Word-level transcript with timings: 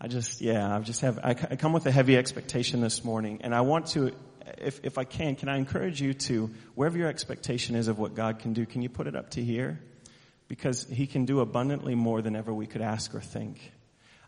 I 0.00 0.08
just, 0.08 0.40
yeah, 0.40 0.74
I 0.74 0.78
just 0.80 1.00
have, 1.00 1.18
I, 1.22 1.34
come 1.34 1.72
with 1.72 1.86
a 1.86 1.90
heavy 1.90 2.16
expectation 2.16 2.80
this 2.80 3.02
morning 3.02 3.40
and 3.42 3.54
I 3.54 3.62
want 3.62 3.86
to, 3.88 4.12
if, 4.58 4.80
if 4.84 4.98
I 4.98 5.04
can, 5.04 5.36
can 5.36 5.48
I 5.48 5.56
encourage 5.56 6.00
you 6.00 6.12
to, 6.12 6.50
wherever 6.74 6.98
your 6.98 7.08
expectation 7.08 7.76
is 7.76 7.88
of 7.88 7.98
what 7.98 8.14
God 8.14 8.38
can 8.38 8.52
do, 8.52 8.66
can 8.66 8.82
you 8.82 8.90
put 8.90 9.06
it 9.06 9.16
up 9.16 9.30
to 9.30 9.42
here? 9.42 9.80
Because 10.48 10.84
He 10.84 11.06
can 11.06 11.24
do 11.24 11.40
abundantly 11.40 11.94
more 11.94 12.20
than 12.20 12.36
ever 12.36 12.52
we 12.52 12.66
could 12.66 12.82
ask 12.82 13.14
or 13.14 13.20
think. 13.20 13.72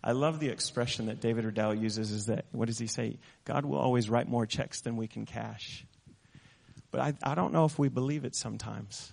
I 0.03 0.13
love 0.13 0.41
the 0.41 0.49
expression 0.49 1.07
that 1.07 1.21
David 1.21 1.45
Riddell 1.45 1.75
uses 1.75 2.13
is 2.13 2.27
that, 2.27 2.47
what 2.53 2.69
does 2.69 2.79
he 2.79 2.87
say? 2.87 3.19
God 3.45 3.65
will 3.65 3.79
always 3.79 4.09
write 4.09 4.29
more 4.29 4.47
checks 4.47 4.81
than 4.81 4.97
we 4.97 5.09
can 5.09 5.27
cash. 5.27 5.85
But 6.91 7.01
I, 7.01 7.15
I 7.23 7.35
don't 7.35 7.53
know 7.53 7.65
if 7.65 7.79
we 7.79 7.89
believe 7.89 8.25
it 8.25 8.35
sometimes. 8.35 9.13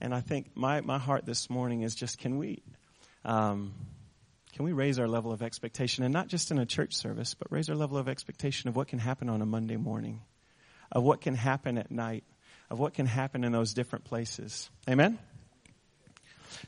And 0.00 0.14
I 0.14 0.20
think 0.20 0.50
my, 0.54 0.80
my 0.80 0.98
heart 0.98 1.24
this 1.24 1.48
morning 1.48 1.82
is 1.82 1.94
just, 1.94 2.18
can 2.18 2.38
we, 2.38 2.62
um, 3.24 3.72
can 4.56 4.64
we 4.64 4.72
raise 4.72 4.98
our 4.98 5.06
level 5.06 5.32
of 5.32 5.42
expectation 5.42 6.02
and 6.02 6.14
not 6.14 6.28
just 6.28 6.50
in 6.50 6.58
a 6.58 6.64
church 6.64 6.94
service, 6.94 7.34
but 7.34 7.52
raise 7.52 7.68
our 7.68 7.76
level 7.76 7.98
of 7.98 8.08
expectation 8.08 8.70
of 8.70 8.74
what 8.74 8.88
can 8.88 8.98
happen 8.98 9.28
on 9.28 9.42
a 9.42 9.46
Monday 9.46 9.76
morning, 9.76 10.22
of 10.90 11.02
what 11.02 11.20
can 11.20 11.34
happen 11.34 11.76
at 11.76 11.90
night, 11.90 12.24
of 12.70 12.78
what 12.78 12.94
can 12.94 13.04
happen 13.04 13.44
in 13.44 13.52
those 13.52 13.74
different 13.74 14.06
places. 14.06 14.70
Amen? 14.88 15.18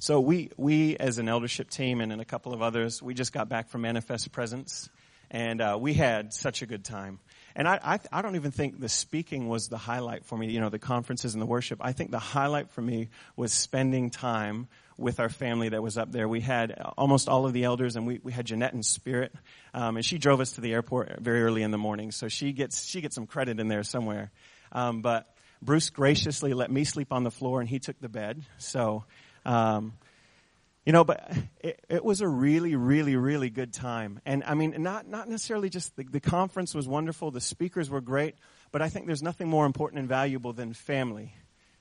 So 0.01 0.21
we, 0.21 0.51
we 0.59 0.99
as 0.99 1.17
an 1.17 1.31
eldership 1.31 1.71
team 1.71 2.03
and, 2.03 2.13
and 2.13 2.21
a 2.21 2.27
couple 2.27 2.53
of 2.53 2.61
others, 2.61 3.03
we 3.03 3.15
just 3.15 3.33
got 3.33 3.49
back 3.49 3.71
from 3.71 3.81
Manifest 3.81 4.31
Presence 4.33 4.91
and 5.31 5.63
uh, 5.63 5.79
we 5.81 5.95
had 5.95 6.35
such 6.35 6.61
a 6.61 6.67
good 6.67 6.85
time. 6.85 7.21
And 7.57 7.67
I, 7.67 7.81
I, 7.83 7.99
I, 8.13 8.21
don't 8.21 8.37
even 8.37 8.51
think 8.51 8.81
the 8.81 8.91
speaking 8.91 9.49
was 9.49 9.69
the 9.69 9.79
highlight 9.79 10.27
for 10.27 10.37
me, 10.37 10.51
you 10.51 10.61
know, 10.61 10.69
the 10.69 10.79
conferences 10.79 11.35
and 11.35 11.41
the 11.41 11.47
worship. 11.47 11.79
I 11.83 11.93
think 11.93 12.11
the 12.11 12.19
highlight 12.19 12.71
for 12.71 12.83
me 12.83 13.09
was 13.35 13.53
spending 13.53 14.11
time 14.11 14.69
with 14.99 15.21
our 15.21 15.29
family 15.29 15.71
that 15.71 15.83
was 15.83 15.97
up 15.97 16.13
there. 16.13 16.29
We 16.29 16.41
had 16.41 16.73
almost 16.99 17.29
all 17.29 17.47
of 17.47 17.53
the 17.53 17.65
elders, 17.65 17.97
and 17.97 18.07
we, 18.07 18.21
we 18.23 18.33
had 18.33 18.47
Jeanette 18.47 18.75
in 18.75 18.83
spirit, 18.83 19.33
um, 19.73 19.97
and 19.97 20.05
she 20.05 20.19
drove 20.19 20.41
us 20.41 20.53
to 20.53 20.61
the 20.61 20.73
airport 20.73 21.21
very 21.21 21.43
early 21.43 21.63
in 21.63 21.71
the 21.71 21.79
morning, 21.79 22.11
so 22.11 22.29
she 22.29 22.53
gets 22.53 22.85
she 22.85 23.01
gets 23.01 23.15
some 23.15 23.27
credit 23.27 23.61
in 23.61 23.69
there 23.69 23.85
somewhere. 23.85 24.31
Um, 24.73 25.01
but 25.01 25.33
Bruce 25.63 25.89
graciously 25.91 26.53
let 26.53 26.71
me 26.71 26.85
sleep 26.85 27.13
on 27.13 27.23
the 27.25 27.31
floor, 27.31 27.61
and 27.61 27.69
he 27.69 27.79
took 27.79 27.99
the 28.01 28.09
bed. 28.09 28.43
So. 28.59 29.05
Um, 29.47 29.95
you 30.85 30.93
know, 30.93 31.05
but 31.05 31.31
it, 31.61 31.85
it, 31.91 32.03
was 32.03 32.23
a 32.23 32.29
really, 32.29 32.75
really, 32.75 33.15
really 33.15 33.51
good 33.51 33.75
time. 33.75 34.21
And 34.25 34.43
I 34.43 34.55
mean, 34.55 34.75
not, 34.79 35.07
not 35.07 35.29
necessarily 35.29 35.69
just 35.69 35.95
the, 35.97 36.05
the 36.05 36.19
conference 36.19 36.75
was 36.75 36.89
wonderful, 36.89 37.31
the 37.31 37.43
speakers 37.43 37.91
were 37.91 38.01
great, 38.01 38.37
but 38.73 38.81
I 38.81 38.89
think 38.89 39.07
there's 39.07 39.23
nothing 39.23 39.49
more 39.49 39.67
important 39.67 39.99
and 39.99 40.09
valuable 40.09 40.55
than 40.55 40.73
family. 40.73 41.35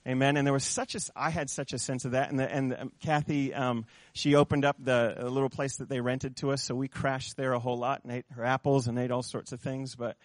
Amen. 0.08 0.38
And 0.38 0.48
there 0.48 0.54
was 0.54 0.64
such 0.64 0.96
a, 0.96 1.00
I 1.18 1.30
had 1.30 1.50
such 1.50 1.74
a 1.74 1.78
sense 1.78 2.06
of 2.06 2.12
that. 2.12 2.30
And, 2.30 2.40
the, 2.40 2.50
and 2.50 2.74
um, 2.74 2.92
Kathy, 3.02 3.54
um, 3.54 3.86
she 4.14 4.36
opened 4.36 4.64
up 4.64 4.78
the 4.80 5.16
little 5.20 5.50
place 5.50 5.78
that 5.78 5.90
they 5.90 6.00
rented 6.00 6.38
to 6.38 6.52
us, 6.52 6.64
so 6.64 6.76
we 6.76 6.88
crashed 6.88 7.36
there 7.36 7.52
a 7.52 7.60
whole 7.60 7.78
lot 7.78 8.04
and 8.04 8.14
ate 8.14 8.26
her 8.32 8.46
apples 8.46 8.88
and 8.88 8.98
ate 8.98 9.12
all 9.12 9.22
sorts 9.22 9.52
of 9.52 9.60
things. 9.60 9.96
But 9.96 10.16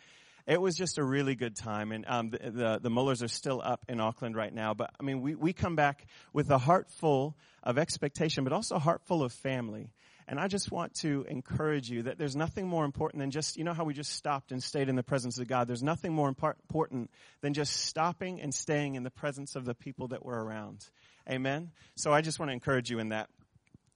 it 0.47 0.61
was 0.61 0.77
just 0.77 0.99
a 0.99 1.05
really 1.05 1.35
good 1.35 1.57
time. 1.57 1.91
And 1.91 2.05
um, 2.07 2.31
the, 2.31 2.39
the, 2.39 2.81
the 2.81 2.91
Mullers 2.91 3.25
are 3.25 3.29
still 3.29 3.61
up 3.65 3.85
in 3.89 3.99
Auckland 3.99 4.37
right 4.37 4.55
now. 4.55 4.73
But 4.73 4.91
I 5.01 5.03
mean, 5.03 5.21
we, 5.21 5.35
we 5.35 5.53
come 5.53 5.75
back 5.75 6.07
with 6.33 6.49
a 6.51 6.59
heart 6.59 6.89
full 6.93 7.37
of 7.65 7.77
expectation, 7.77 8.45
but 8.45 8.53
also 8.53 8.77
a 8.77 8.81
heart 8.81 9.03
full 9.07 9.25
of 9.25 9.33
family. 9.33 9.91
And 10.29 10.39
I 10.39 10.49
just 10.49 10.71
want 10.71 10.95
to 11.01 11.25
encourage 11.29 11.91
you 11.91 12.05
that 12.05 12.19
there's 12.19 12.37
nothing 12.37 12.67
more 12.67 12.85
important 12.85 13.21
than 13.21 13.31
just, 13.31 13.57
you 13.57 13.65
know 13.65 13.75
how 13.75 13.85
we 13.85 13.95
just 13.95 14.13
stopped 14.13 14.53
and 14.53 14.63
stayed 14.63 14.89
in 14.89 14.97
the 14.97 15.03
presence 15.03 15.39
of 15.39 15.49
God? 15.49 15.69
There's 15.69 15.83
nothing 15.83 16.13
more 16.13 16.29
important 16.29 17.11
than 17.41 17.55
just 17.55 17.75
stopping 17.75 18.41
and 18.41 18.55
staying 18.55 18.95
in 18.95 19.03
the 19.03 19.11
presence 19.11 19.57
of 19.57 19.65
the 19.65 19.75
people 19.75 20.09
that 20.09 20.25
were 20.25 20.43
around. 20.45 20.85
Amen? 21.29 21.71
So 21.97 22.13
I 22.13 22.21
just 22.21 22.39
want 22.39 22.51
to 22.51 22.55
encourage 22.55 22.91
you 22.91 22.99
in 22.99 23.11
that. 23.11 23.29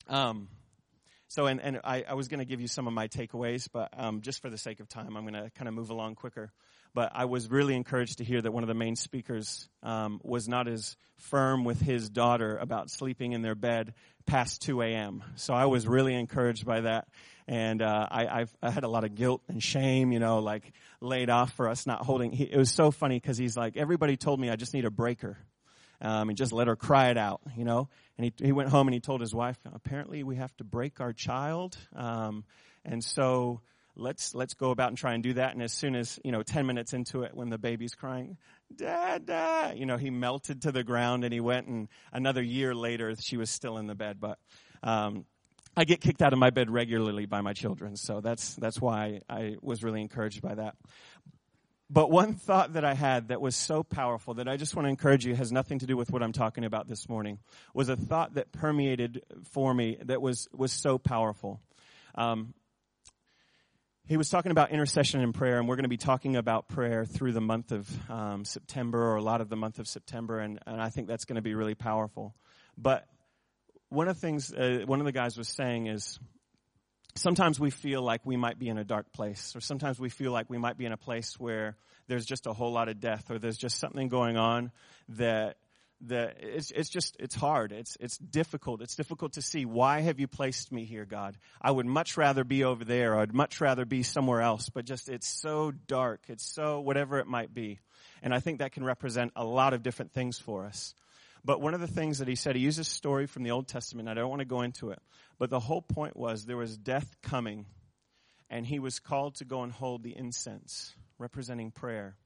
Um, 0.09 0.49
so, 1.29 1.47
and, 1.47 1.61
and 1.61 1.81
I, 1.83 2.05
I 2.09 2.15
was 2.15 2.29
going 2.29 2.39
to 2.39 2.45
give 2.45 2.61
you 2.61 2.69
some 2.69 2.87
of 2.87 2.93
my 2.93 3.09
takeaways, 3.09 3.69
but 3.73 3.91
um, 3.97 4.21
just 4.21 4.41
for 4.41 4.49
the 4.49 4.59
sake 4.59 4.79
of 4.79 4.89
time, 4.89 5.17
I'm 5.17 5.27
going 5.27 5.43
to 5.45 5.51
kind 5.51 5.67
of 5.67 5.75
move 5.75 5.91
along 5.91 6.15
quicker. 6.15 6.53
But 6.97 7.13
I 7.15 7.27
was 7.27 7.51
really 7.51 7.77
encouraged 7.77 8.19
to 8.19 8.25
hear 8.25 8.41
that 8.41 8.51
one 8.51 8.63
of 8.63 8.69
the 8.69 8.75
main 8.75 8.97
speakers 8.97 9.69
um, 9.83 10.19
was 10.25 10.49
not 10.49 10.67
as 10.67 10.97
firm 11.19 11.63
with 11.63 11.79
his 11.79 12.09
daughter 12.09 12.57
about 12.57 12.89
sleeping 12.91 13.33
in 13.33 13.43
their 13.43 13.55
bed 13.55 13.93
past 14.25 14.63
2 14.63 14.81
a.m. 14.81 15.23
So 15.35 15.53
I 15.53 15.67
was 15.67 15.87
really 15.87 16.15
encouraged 16.15 16.65
by 16.65 16.81
that. 16.81 17.09
And 17.47 17.83
uh, 17.83 18.09
I, 18.11 18.41
I've, 18.41 18.57
I 18.63 18.71
had 18.71 18.85
a 18.85 18.89
lot 18.89 19.05
of 19.05 19.15
guilt 19.15 19.43
and 19.47 19.63
shame, 19.63 20.11
you 20.11 20.21
know, 20.21 20.39
like 20.39 20.73
laid 21.03 21.29
off 21.29 21.53
for 21.53 21.69
us 21.69 21.87
not 21.87 22.03
holding. 22.03 22.33
He, 22.33 22.45
it 22.45 22.57
was 22.57 22.71
so 22.71 22.91
funny 22.91 23.21
because 23.21 23.37
he's 23.37 23.59
like, 23.59 23.77
everybody 23.77 24.17
told 24.17 24.41
me 24.41 24.49
I 24.49 24.57
just 24.57 24.73
need 24.73 24.87
a 24.87 24.91
breaker. 24.91 25.37
Um, 26.01 26.31
and 26.31 26.39
just 26.39 26.53
let 26.53 26.67
her 26.67 26.77
cry 26.77 27.11
it 27.11 27.19
out, 27.19 27.43
you 27.59 27.65
know. 27.65 27.91
And 28.17 28.25
he 28.25 28.47
he 28.47 28.53
went 28.53 28.69
home 28.71 28.87
and 28.87 28.95
he 28.95 29.01
told 29.01 29.23
his 29.23 29.35
wife, 29.35 29.59
apparently 29.75 30.23
we 30.23 30.37
have 30.37 30.55
to 30.59 30.65
break 30.65 31.01
our 31.01 31.15
child, 31.15 31.77
um, 31.95 32.45
and 32.85 33.03
so 33.03 33.63
let's 33.97 34.35
let's 34.35 34.55
go 34.55 34.71
about 34.71 34.89
and 34.89 34.99
try 34.99 35.15
and 35.15 35.23
do 35.23 35.35
that. 35.35 35.55
And 35.55 35.63
as 35.63 35.73
soon 35.73 35.95
as 35.97 36.19
you 36.25 36.33
know, 36.33 36.43
ten 36.43 36.67
minutes 36.67 36.93
into 36.93 37.23
it, 37.23 37.35
when 37.35 37.49
the 37.51 37.59
baby's 37.59 37.95
crying, 37.95 38.37
Dad, 38.75 39.27
Dad, 39.27 39.79
you 39.79 39.87
know, 39.87 39.97
he 39.97 40.11
melted 40.11 40.63
to 40.63 40.73
the 40.73 40.85
ground 40.85 41.25
and 41.25 41.33
he 41.33 41.41
went. 41.41 41.67
And 41.67 41.89
another 42.13 42.43
year 42.43 42.75
later, 42.75 43.15
she 43.19 43.37
was 43.37 43.51
still 43.51 43.79
in 43.79 43.87
the 43.87 43.95
bed. 43.95 44.19
But 44.21 44.39
um, 44.83 45.25
I 45.77 45.85
get 45.85 46.01
kicked 46.01 46.23
out 46.23 46.33
of 46.33 46.39
my 46.39 46.51
bed 46.51 46.71
regularly 46.71 47.27
by 47.27 47.41
my 47.41 47.53
children, 47.53 47.97
so 47.97 48.21
that's 48.21 48.55
that's 48.57 48.81
why 48.81 49.21
I 49.29 49.57
was 49.61 49.83
really 49.83 50.01
encouraged 50.01 50.43
by 50.43 50.55
that. 50.55 50.77
But 51.89 52.11
one 52.11 52.35
thought 52.35 52.73
that 52.73 52.85
I 52.85 52.95
had 52.95 53.29
that 53.29 53.41
was 53.41 53.55
so 53.55 53.85
powerful 53.85 54.35
that 54.35 54.49
I 54.49 54.57
just 54.57 54.75
want 54.75 54.87
to 54.87 54.91
encourage 54.91 55.25
you 55.25 55.37
has 55.37 55.53
nothing 55.53 55.79
to 55.81 55.87
do 55.87 55.97
with 55.97 56.11
what 56.11 56.21
I'm 56.21 56.33
talking 56.33 56.65
about 56.65 56.89
this 56.89 57.09
morning. 57.09 57.39
Was 57.75 57.89
a 57.89 57.97
thought 57.97 58.35
that 58.35 58.51
permeated 58.51 59.23
for 59.53 59.73
me 59.73 59.99
that 60.05 60.21
was 60.21 60.49
was 60.53 60.73
so 60.73 60.99
powerful. 60.99 61.61
Um, 62.17 62.55
he 64.07 64.17
was 64.17 64.31
talking 64.31 64.53
about 64.53 64.71
intercession 64.71 65.21
and 65.21 65.35
prayer, 65.35 65.59
and 65.59 65.69
we're 65.69 65.75
going 65.75 65.85
to 65.85 65.89
be 65.89 65.97
talking 65.97 66.37
about 66.37 66.69
prayer 66.69 67.05
through 67.05 67.33
the 67.33 67.41
month 67.41 67.73
of 67.73 68.11
um, 68.11 68.45
September 68.45 69.03
or 69.03 69.17
a 69.17 69.23
lot 69.23 69.41
of 69.41 69.49
the 69.49 69.57
month 69.57 69.81
of 69.81 69.89
September, 69.89 70.39
and, 70.39 70.61
and 70.65 70.81
I 70.81 70.91
think 70.91 71.09
that's 71.09 71.25
going 71.25 71.37
to 71.37 71.43
be 71.43 71.55
really 71.55 71.75
powerful. 71.75 72.35
But 72.79 73.05
one 73.89 74.07
of 74.07 74.15
the 74.15 74.21
things, 74.21 74.53
uh, 74.53 74.83
one 74.87 75.01
of 75.01 75.07
the 75.07 75.13
guys 75.13 75.37
was 75.37 75.49
saying 75.49 75.89
is 75.89 76.21
sometimes 77.17 77.59
we 77.59 77.71
feel 77.71 78.01
like 78.01 78.25
we 78.25 78.37
might 78.37 78.61
be 78.61 78.69
in 78.69 78.79
a 78.79 78.85
dark 78.85 79.13
place, 79.13 79.57
or 79.57 79.61
sometimes 79.61 79.99
we 79.99 80.09
feel 80.09 80.31
like 80.31 80.49
we 80.49 80.59
might 80.59 80.79
be 80.79 80.87
in 80.87 80.93
a 80.93 80.97
place 80.97 81.35
where 81.39 81.77
there's 82.07 82.25
just 82.25 82.47
a 82.47 82.53
whole 82.53 82.73
lot 82.73 82.89
of 82.89 83.01
death, 83.01 83.29
or 83.29 83.41
there's 83.41 83.59
just 83.59 83.79
something 83.79 84.09
going 84.09 84.37
on 84.37 84.71
that 85.09 85.57
that 86.03 86.37
it's, 86.41 86.71
it's 86.71 86.89
just 86.89 87.17
it's 87.19 87.35
hard. 87.35 87.73
It's 87.73 87.97
it's 88.01 88.19
difficult. 88.19 88.83
It's 88.83 88.97
difficult 88.97 89.35
to 89.35 89.43
see 89.43 89.65
why 89.65 90.01
have 90.01 90.21
you 90.21 90.27
placed 90.27 90.71
me 90.71 90.85
here 90.85 91.05
god? 91.05 91.37
I 91.61 91.71
would 91.71 91.87
much 91.87 92.17
rather 92.17 92.45
be 92.45 92.65
over 92.65 92.85
there. 92.85 93.19
I'd 93.19 93.35
much 93.35 93.61
rather 93.61 93.85
be 93.85 94.03
somewhere 94.03 94.43
else. 94.43 94.69
But 94.69 94.85
just 94.85 95.09
it's 95.09 95.27
so 95.27 95.71
dark. 95.71 96.25
It's 96.29 96.45
so 96.45 96.81
whatever 96.81 97.19
it 97.19 97.27
might 97.27 97.55
be. 97.55 97.79
And 98.23 98.35
i 98.35 98.41
think 98.41 98.59
that 98.59 98.73
can 98.73 98.85
represent 98.85 99.33
a 99.37 99.45
lot 99.45 99.73
of 99.73 99.83
different 99.83 100.13
things 100.13 100.39
for 100.39 100.65
us. 100.67 100.95
But 101.45 101.61
one 101.61 101.75
of 101.75 101.81
the 101.81 101.87
things 101.87 102.19
that 102.19 102.29
he 102.29 102.35
said 102.35 102.57
he 102.57 102.63
used 102.63 102.81
a 102.81 102.85
story 102.85 103.27
from 103.27 103.43
the 103.43 103.53
old 103.53 103.69
testament. 103.69 104.09
I 104.09 104.15
don't 104.15 104.29
want 104.29 104.41
to 104.41 104.47
go 104.47 104.63
into 104.63 104.91
it. 104.91 105.01
But 105.39 105.51
the 105.51 105.61
whole 105.61 105.83
point 105.83 106.17
was 106.17 106.45
there 106.45 106.57
was 106.57 106.77
death 106.77 107.17
coming 107.23 107.67
and 108.51 108.67
he 108.67 108.79
was 108.79 108.99
called 108.99 109.37
to 109.37 109.45
go 109.45 109.63
and 109.63 109.73
hold 109.73 110.03
the 110.03 110.17
incense 110.17 110.95
representing 111.19 111.71
prayer 111.71 112.17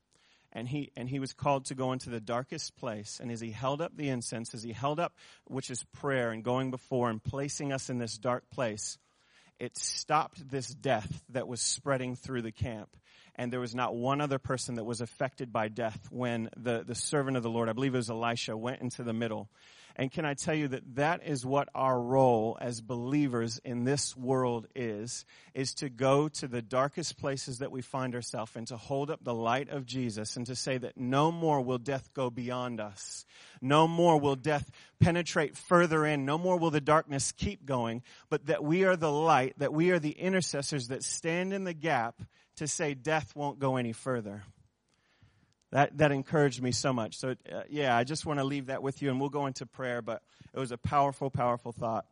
and 0.52 0.68
he 0.68 0.90
and 0.96 1.08
he 1.08 1.18
was 1.18 1.32
called 1.32 1.66
to 1.66 1.74
go 1.74 1.92
into 1.92 2.10
the 2.10 2.20
darkest 2.20 2.76
place. 2.76 3.18
And 3.20 3.30
as 3.30 3.40
he 3.40 3.50
held 3.50 3.80
up 3.80 3.96
the 3.96 4.08
incense 4.08 4.54
as 4.54 4.62
he 4.62 4.72
held 4.72 4.98
up 4.98 5.14
which 5.46 5.70
is 5.70 5.84
prayer 5.92 6.30
and 6.30 6.42
going 6.42 6.70
before 6.70 7.10
and 7.10 7.22
placing 7.22 7.72
us 7.72 7.90
in 7.90 7.98
this 7.98 8.18
dark 8.18 8.48
place 8.50 8.98
it 9.60 9.76
stopped 9.76 10.48
this 10.48 10.68
death 10.68 11.22
that 11.28 11.46
was 11.46 11.60
spreading 11.60 12.16
through 12.16 12.42
the 12.42 12.50
camp. 12.50 12.96
And 13.36 13.52
there 13.52 13.60
was 13.60 13.74
not 13.74 13.94
one 13.94 14.20
other 14.20 14.38
person 14.38 14.76
that 14.76 14.84
was 14.84 15.02
affected 15.02 15.52
by 15.52 15.68
death 15.68 16.08
when 16.10 16.48
the, 16.56 16.82
the 16.84 16.94
servant 16.94 17.36
of 17.36 17.42
the 17.42 17.50
lord 17.50 17.68
i 17.68 17.72
believe 17.72 17.94
it 17.94 17.98
was 17.98 18.10
elisha 18.10 18.56
went 18.56 18.82
into 18.82 19.02
the 19.02 19.12
middle 19.12 19.48
and 19.96 20.10
can 20.10 20.24
I 20.24 20.34
tell 20.34 20.54
you 20.54 20.68
that 20.68 20.96
that 20.96 21.26
is 21.26 21.44
what 21.44 21.68
our 21.74 22.00
role 22.00 22.56
as 22.60 22.80
believers 22.80 23.60
in 23.64 23.84
this 23.84 24.16
world 24.16 24.66
is, 24.74 25.24
is 25.54 25.74
to 25.74 25.88
go 25.88 26.28
to 26.28 26.48
the 26.48 26.62
darkest 26.62 27.18
places 27.18 27.58
that 27.58 27.72
we 27.72 27.82
find 27.82 28.14
ourselves 28.14 28.52
and 28.54 28.66
to 28.68 28.76
hold 28.76 29.10
up 29.10 29.22
the 29.22 29.34
light 29.34 29.68
of 29.68 29.86
Jesus 29.86 30.36
and 30.36 30.46
to 30.46 30.54
say 30.54 30.78
that 30.78 30.96
no 30.96 31.32
more 31.32 31.60
will 31.60 31.78
death 31.78 32.10
go 32.14 32.30
beyond 32.30 32.80
us. 32.80 33.24
No 33.60 33.86
more 33.88 34.18
will 34.18 34.36
death 34.36 34.70
penetrate 35.00 35.56
further 35.56 36.06
in. 36.06 36.24
No 36.24 36.38
more 36.38 36.58
will 36.58 36.70
the 36.70 36.80
darkness 36.80 37.32
keep 37.32 37.66
going, 37.66 38.02
but 38.28 38.46
that 38.46 38.64
we 38.64 38.84
are 38.84 38.96
the 38.96 39.12
light, 39.12 39.54
that 39.58 39.72
we 39.72 39.90
are 39.90 39.98
the 39.98 40.10
intercessors 40.10 40.88
that 40.88 41.02
stand 41.02 41.52
in 41.52 41.64
the 41.64 41.74
gap 41.74 42.22
to 42.56 42.66
say 42.66 42.94
death 42.94 43.34
won't 43.34 43.58
go 43.58 43.76
any 43.76 43.92
further 43.92 44.42
that 45.72 45.96
that 45.98 46.12
encouraged 46.12 46.62
me 46.62 46.72
so 46.72 46.92
much. 46.92 47.16
So 47.16 47.30
uh, 47.30 47.62
yeah, 47.68 47.96
I 47.96 48.04
just 48.04 48.26
want 48.26 48.40
to 48.40 48.44
leave 48.44 48.66
that 48.66 48.82
with 48.82 49.02
you, 49.02 49.10
and 49.10 49.20
we'll 49.20 49.30
go 49.30 49.46
into 49.46 49.66
prayer. 49.66 50.02
But 50.02 50.22
it 50.52 50.58
was 50.58 50.72
a 50.72 50.78
powerful, 50.78 51.30
powerful 51.30 51.72
thought. 51.72 52.06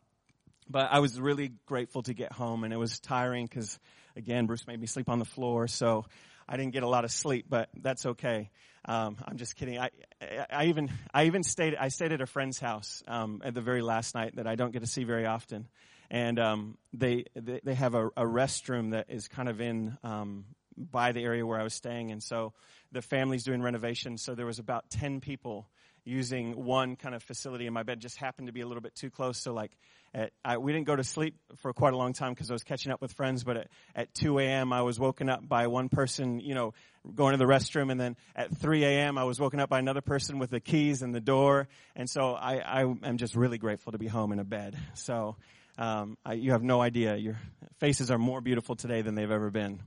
But 0.71 0.93
I 0.93 0.99
was 0.99 1.19
really 1.19 1.53
grateful 1.67 2.03
to 2.05 2.15
get 2.15 2.33
home, 2.33 2.65
and 2.65 2.73
it 2.73 2.77
was 2.77 3.01
tiring 3.01 3.47
because 3.47 3.79
again, 4.17 4.47
Bruce 4.47 4.67
made 4.67 4.81
me 4.81 4.87
sleep 4.87 5.09
on 5.09 5.19
the 5.19 5.25
floor, 5.25 5.67
so 5.67 6.05
I 6.49 6.57
didn't 6.57 6.73
get 6.73 6.83
a 6.83 6.89
lot 6.89 7.05
of 7.05 7.11
sleep. 7.11 7.47
But 7.49 7.69
that's 7.75 8.07
okay. 8.07 8.51
Um, 8.85 9.17
I'm 9.27 9.37
just 9.37 9.57
kidding. 9.57 9.79
I, 9.79 9.91
I, 10.23 10.47
I 10.51 10.65
even 10.67 10.91
I 11.13 11.25
even 11.25 11.43
stayed 11.43 11.75
I 11.75 11.89
stayed 11.89 12.13
at 12.13 12.21
a 12.21 12.27
friend's 12.27 12.59
house 12.59 13.03
um, 13.09 13.43
at 13.45 13.55
the 13.55 13.61
very 13.61 13.83
last 13.83 14.15
night 14.15 14.37
that 14.37 14.47
I 14.47 14.55
don't 14.55 14.73
get 14.73 14.81
to 14.81 14.87
see 14.87 15.05
very 15.05 15.27
often, 15.27 15.69
and 16.11 16.39
um, 16.39 16.79
they, 16.93 17.25
they 17.35 17.61
they 17.65 17.75
have 17.75 17.95
a, 17.95 18.07
a 18.09 18.25
restroom 18.25 18.93
that 18.93 19.07
is 19.09 19.27
kind 19.27 19.49
of 19.49 19.61
in 19.61 19.99
um, 20.05 20.45
by 20.79 21.13
the 21.13 21.23
area 21.23 21.45
where 21.45 21.61
I 21.61 21.63
was 21.63 21.75
staying, 21.75 22.11
and 22.11 22.23
so 22.23 22.53
the 22.93 23.03
family's 23.03 23.45
doing 23.45 23.63
renovations. 23.63 24.23
So 24.23 24.35
there 24.35 24.47
was 24.47 24.59
about 24.59 24.91
ten 24.91 25.21
people 25.21 25.69
using 26.09 26.65
one 26.65 26.97
kind 26.97 27.15
of 27.15 27.23
facility, 27.23 27.67
and 27.67 27.75
my 27.75 27.83
bed 27.83 28.01
just 28.01 28.17
happened 28.17 28.47
to 28.47 28.53
be 28.53 28.63
a 28.63 28.67
little 28.67 28.81
bit 28.81 28.95
too 28.95 29.11
close. 29.11 29.39
So 29.39 29.53
like, 29.53 29.71
at, 30.15 30.33
I, 30.43 30.57
we 30.57 30.73
didn't 30.73 30.87
go 30.87 30.97
to 30.97 31.05
sleep 31.05 31.37
for 31.57 31.73
quite 31.75 31.93
a 31.93 31.97
long 31.97 32.15
time 32.15 32.33
because 32.33 32.51
I 32.51 32.55
was 32.55 32.65
catching 32.65 32.91
up 32.91 33.03
with 33.03 33.13
friends. 33.13 33.45
But 33.45 33.59
at, 33.59 33.69
at 33.95 34.15
2 34.15 34.39
a.m., 34.39 34.73
I 34.73 34.83
was 34.83 34.99
woken 34.99 35.29
up 35.29 35.47
by 35.47 35.67
one 35.67 35.91
person, 35.91 36.41
you 36.41 36.55
know, 36.55 36.73
going 37.15 37.33
to 37.33 37.37
the 37.39 37.45
restroom, 37.45 37.93
and 37.93 38.01
then 38.01 38.17
at 38.35 38.57
3 38.57 38.85
a.m., 38.85 39.19
I 39.19 39.25
was 39.25 39.39
woken 39.39 39.61
up 39.61 39.69
by 39.69 39.79
another 39.79 40.01
person 40.01 40.39
with 40.39 40.51
the 40.51 40.61
keys 40.61 41.03
and 41.03 41.15
the 41.15 41.21
door. 41.21 41.69
And 41.95 42.09
so 42.09 42.35
I, 42.35 42.57
I 42.59 42.81
am 42.83 43.19
just 43.19 43.37
really 43.37 43.59
grateful 43.59 43.93
to 43.93 43.99
be 43.99 44.07
home 44.07 44.33
in 44.33 44.39
a 44.39 44.45
bed. 44.45 44.77
So. 44.95 45.37
Um, 45.81 46.19
I, 46.25 46.33
you 46.33 46.51
have 46.51 46.63
no 46.65 46.81
idea. 46.81 47.15
Your 47.15 47.39
faces 47.79 48.11
are 48.11 48.19
more 48.19 48.41
beautiful 48.41 48.75
today 48.75 49.01
than 49.01 49.15
they've 49.15 49.31
ever 49.31 49.49
been. 49.49 49.79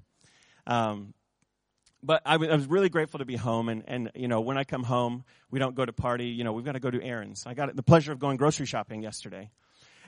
Um, 0.68 1.14
but 2.04 2.22
I, 2.26 2.38
was 2.38 2.66
really 2.66 2.90
grateful 2.90 3.20
to 3.20 3.26
be 3.26 3.36
home. 3.36 3.70
And, 3.70 3.84
and, 3.88 4.12
you 4.16 4.28
know, 4.28 4.42
when 4.42 4.58
I 4.58 4.64
come 4.64 4.84
home, 4.84 5.24
we 5.52 5.60
don't 5.60 5.76
go 5.76 5.86
to 5.86 5.94
party. 5.94 6.28
You 6.28 6.44
know, 6.44 6.52
we've 6.52 6.66
got 6.66 6.72
to 6.72 6.80
go 6.80 6.90
do 6.90 7.02
errands. 7.02 7.44
I 7.46 7.54
got 7.54 7.76
the 7.76 7.84
pleasure 7.84 8.12
of 8.12 8.20
going 8.20 8.38
grocery 8.38 8.66
shopping 8.66 9.04
yesterday. 9.04 9.52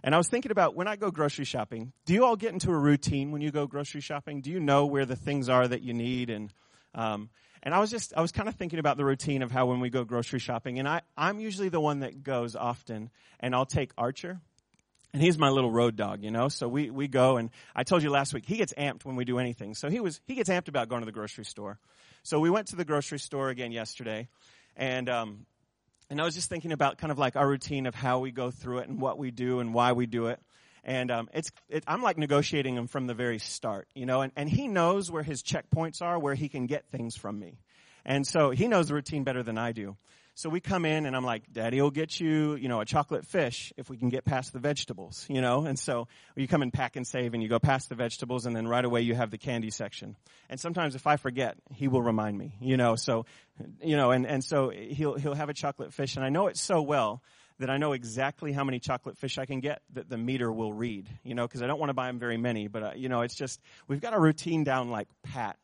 And 0.03 0.13
I 0.13 0.17
was 0.17 0.27
thinking 0.27 0.51
about 0.51 0.75
when 0.75 0.87
I 0.87 0.95
go 0.95 1.11
grocery 1.11 1.45
shopping, 1.45 1.93
do 2.05 2.13
you 2.13 2.25
all 2.25 2.35
get 2.35 2.51
into 2.51 2.71
a 2.71 2.77
routine 2.77 3.31
when 3.31 3.41
you 3.41 3.51
go 3.51 3.67
grocery 3.67 4.01
shopping? 4.01 4.41
Do 4.41 4.51
you 4.51 4.59
know 4.59 4.85
where 4.85 5.05
the 5.05 5.15
things 5.15 5.49
are 5.49 5.65
that 5.65 5.81
you 5.81 5.93
need? 5.93 6.29
And, 6.29 6.51
um, 6.93 7.29
and 7.61 7.73
I 7.73 7.79
was 7.79 7.89
just, 7.89 8.13
I 8.15 8.21
was 8.21 8.33
kind 8.33 8.49
of 8.49 8.55
thinking 8.55 8.79
about 8.79 8.97
the 8.97 9.05
routine 9.05 9.41
of 9.41 9.51
how 9.51 9.67
when 9.67 9.79
we 9.79 9.89
go 9.89 10.03
grocery 10.03 10.39
shopping, 10.39 10.79
and 10.79 10.87
I, 10.87 11.01
I'm 11.15 11.39
usually 11.39 11.69
the 11.69 11.79
one 11.79 12.01
that 12.01 12.21
goes 12.21 12.57
often, 12.57 13.09
and 13.39 13.55
I'll 13.55 13.65
take 13.65 13.91
Archer, 13.97 14.41
and 15.13 15.21
he's 15.21 15.37
my 15.37 15.49
little 15.49 15.71
road 15.71 15.95
dog, 15.95 16.23
you 16.23 16.31
know. 16.31 16.49
So 16.49 16.67
we 16.67 16.89
we 16.89 17.07
go, 17.07 17.37
and 17.37 17.51
I 17.75 17.83
told 17.83 18.03
you 18.03 18.09
last 18.09 18.33
week 18.33 18.45
he 18.45 18.57
gets 18.57 18.73
amped 18.73 19.05
when 19.05 19.15
we 19.15 19.25
do 19.25 19.39
anything. 19.39 19.75
So 19.75 19.89
he 19.89 19.99
was 19.99 20.19
he 20.25 20.35
gets 20.35 20.49
amped 20.49 20.67
about 20.67 20.89
going 20.89 21.01
to 21.01 21.05
the 21.05 21.11
grocery 21.11 21.45
store. 21.45 21.79
So 22.23 22.39
we 22.39 22.49
went 22.49 22.67
to 22.67 22.75
the 22.75 22.85
grocery 22.85 23.19
store 23.19 23.49
again 23.49 23.71
yesterday, 23.71 24.27
and 24.75 25.07
um, 25.09 25.45
and 26.09 26.19
I 26.19 26.25
was 26.25 26.33
just 26.33 26.49
thinking 26.49 26.71
about 26.71 26.97
kind 26.97 27.11
of 27.11 27.19
like 27.19 27.35
our 27.35 27.47
routine 27.47 27.85
of 27.85 27.95
how 27.95 28.19
we 28.19 28.31
go 28.31 28.49
through 28.49 28.79
it 28.79 28.89
and 28.89 28.99
what 28.99 29.17
we 29.17 29.31
do 29.31 29.59
and 29.59 29.73
why 29.73 29.91
we 29.91 30.05
do 30.07 30.27
it. 30.27 30.39
And 30.83 31.11
um, 31.11 31.29
it's 31.33 31.51
it, 31.69 31.83
I'm 31.87 32.01
like 32.01 32.17
negotiating 32.17 32.75
him 32.75 32.87
from 32.87 33.07
the 33.07 33.13
very 33.13 33.39
start, 33.39 33.87
you 33.93 34.05
know. 34.05 34.21
And 34.21 34.33
and 34.35 34.49
he 34.49 34.67
knows 34.67 35.11
where 35.11 35.23
his 35.23 35.43
checkpoints 35.43 36.01
are, 36.01 36.17
where 36.17 36.35
he 36.35 36.49
can 36.49 36.65
get 36.65 36.85
things 36.91 37.15
from 37.15 37.39
me, 37.39 37.59
and 38.03 38.25
so 38.25 38.49
he 38.49 38.67
knows 38.67 38.87
the 38.87 38.95
routine 38.95 39.23
better 39.23 39.43
than 39.43 39.59
I 39.59 39.73
do. 39.73 39.95
So 40.35 40.49
we 40.49 40.59
come 40.59 40.83
in 40.83 41.05
and 41.05 41.15
I'm 41.15 41.23
like, 41.23 41.51
Daddy 41.51 41.79
will 41.79 41.91
get 41.91 42.19
you, 42.19 42.55
you 42.55 42.67
know, 42.67 42.81
a 42.81 42.85
chocolate 42.85 43.23
fish 43.23 43.71
if 43.77 43.87
we 43.87 43.97
can 43.97 44.09
get 44.09 44.25
past 44.25 44.51
the 44.51 44.57
vegetables, 44.57 45.27
you 45.29 45.41
know? 45.41 45.65
And 45.65 45.77
so 45.77 46.07
you 46.35 46.47
come 46.47 46.63
and 46.63 46.73
PAK'nSAVE 46.73 47.33
and 47.33 47.43
you 47.43 47.49
go 47.49 47.59
past 47.59 47.89
the 47.89 47.95
vegetables 47.95 48.47
and 48.47 48.55
then 48.55 48.67
right 48.67 48.83
away 48.83 49.01
you 49.01 49.13
have 49.13 49.29
the 49.29 49.37
candy 49.37 49.69
section. 49.69 50.15
And 50.49 50.59
sometimes 50.59 50.95
if 50.95 51.05
I 51.05 51.17
forget, 51.17 51.57
he 51.71 51.87
will 51.87 52.01
remind 52.01 52.35
me, 52.35 52.55
you 52.59 52.77
know, 52.77 52.95
so, 52.95 53.27
you 53.83 53.95
know, 53.95 54.09
and, 54.09 54.25
and 54.25 54.43
so 54.43 54.69
he'll, 54.69 55.13
he'll 55.13 55.35
have 55.35 55.49
a 55.49 55.53
chocolate 55.53 55.93
fish 55.93 56.15
and 56.15 56.25
I 56.25 56.29
know 56.29 56.47
it 56.47 56.57
so 56.57 56.81
well 56.81 57.21
that 57.59 57.69
I 57.69 57.77
know 57.77 57.93
exactly 57.93 58.51
how 58.51 58.63
many 58.63 58.79
chocolate 58.79 59.19
fish 59.19 59.37
I 59.37 59.45
can 59.45 59.59
get 59.59 59.83
that 59.93 60.09
the 60.09 60.17
meter 60.17 60.51
will 60.51 60.73
read, 60.73 61.07
you 61.23 61.35
know, 61.35 61.47
because 61.47 61.61
I 61.61 61.67
don't 61.67 61.79
want 61.79 61.91
to 61.91 61.93
buy 61.93 62.07
them 62.07 62.17
very 62.17 62.37
many, 62.37 62.67
but, 62.67 62.83
uh, 62.83 62.91
you 62.95 63.07
know, 63.07 63.21
it's 63.21 63.35
just, 63.35 63.61
we've 63.87 64.01
got 64.01 64.15
a 64.15 64.19
routine 64.19 64.63
down 64.63 64.89
like 64.89 65.07
pat 65.21 65.57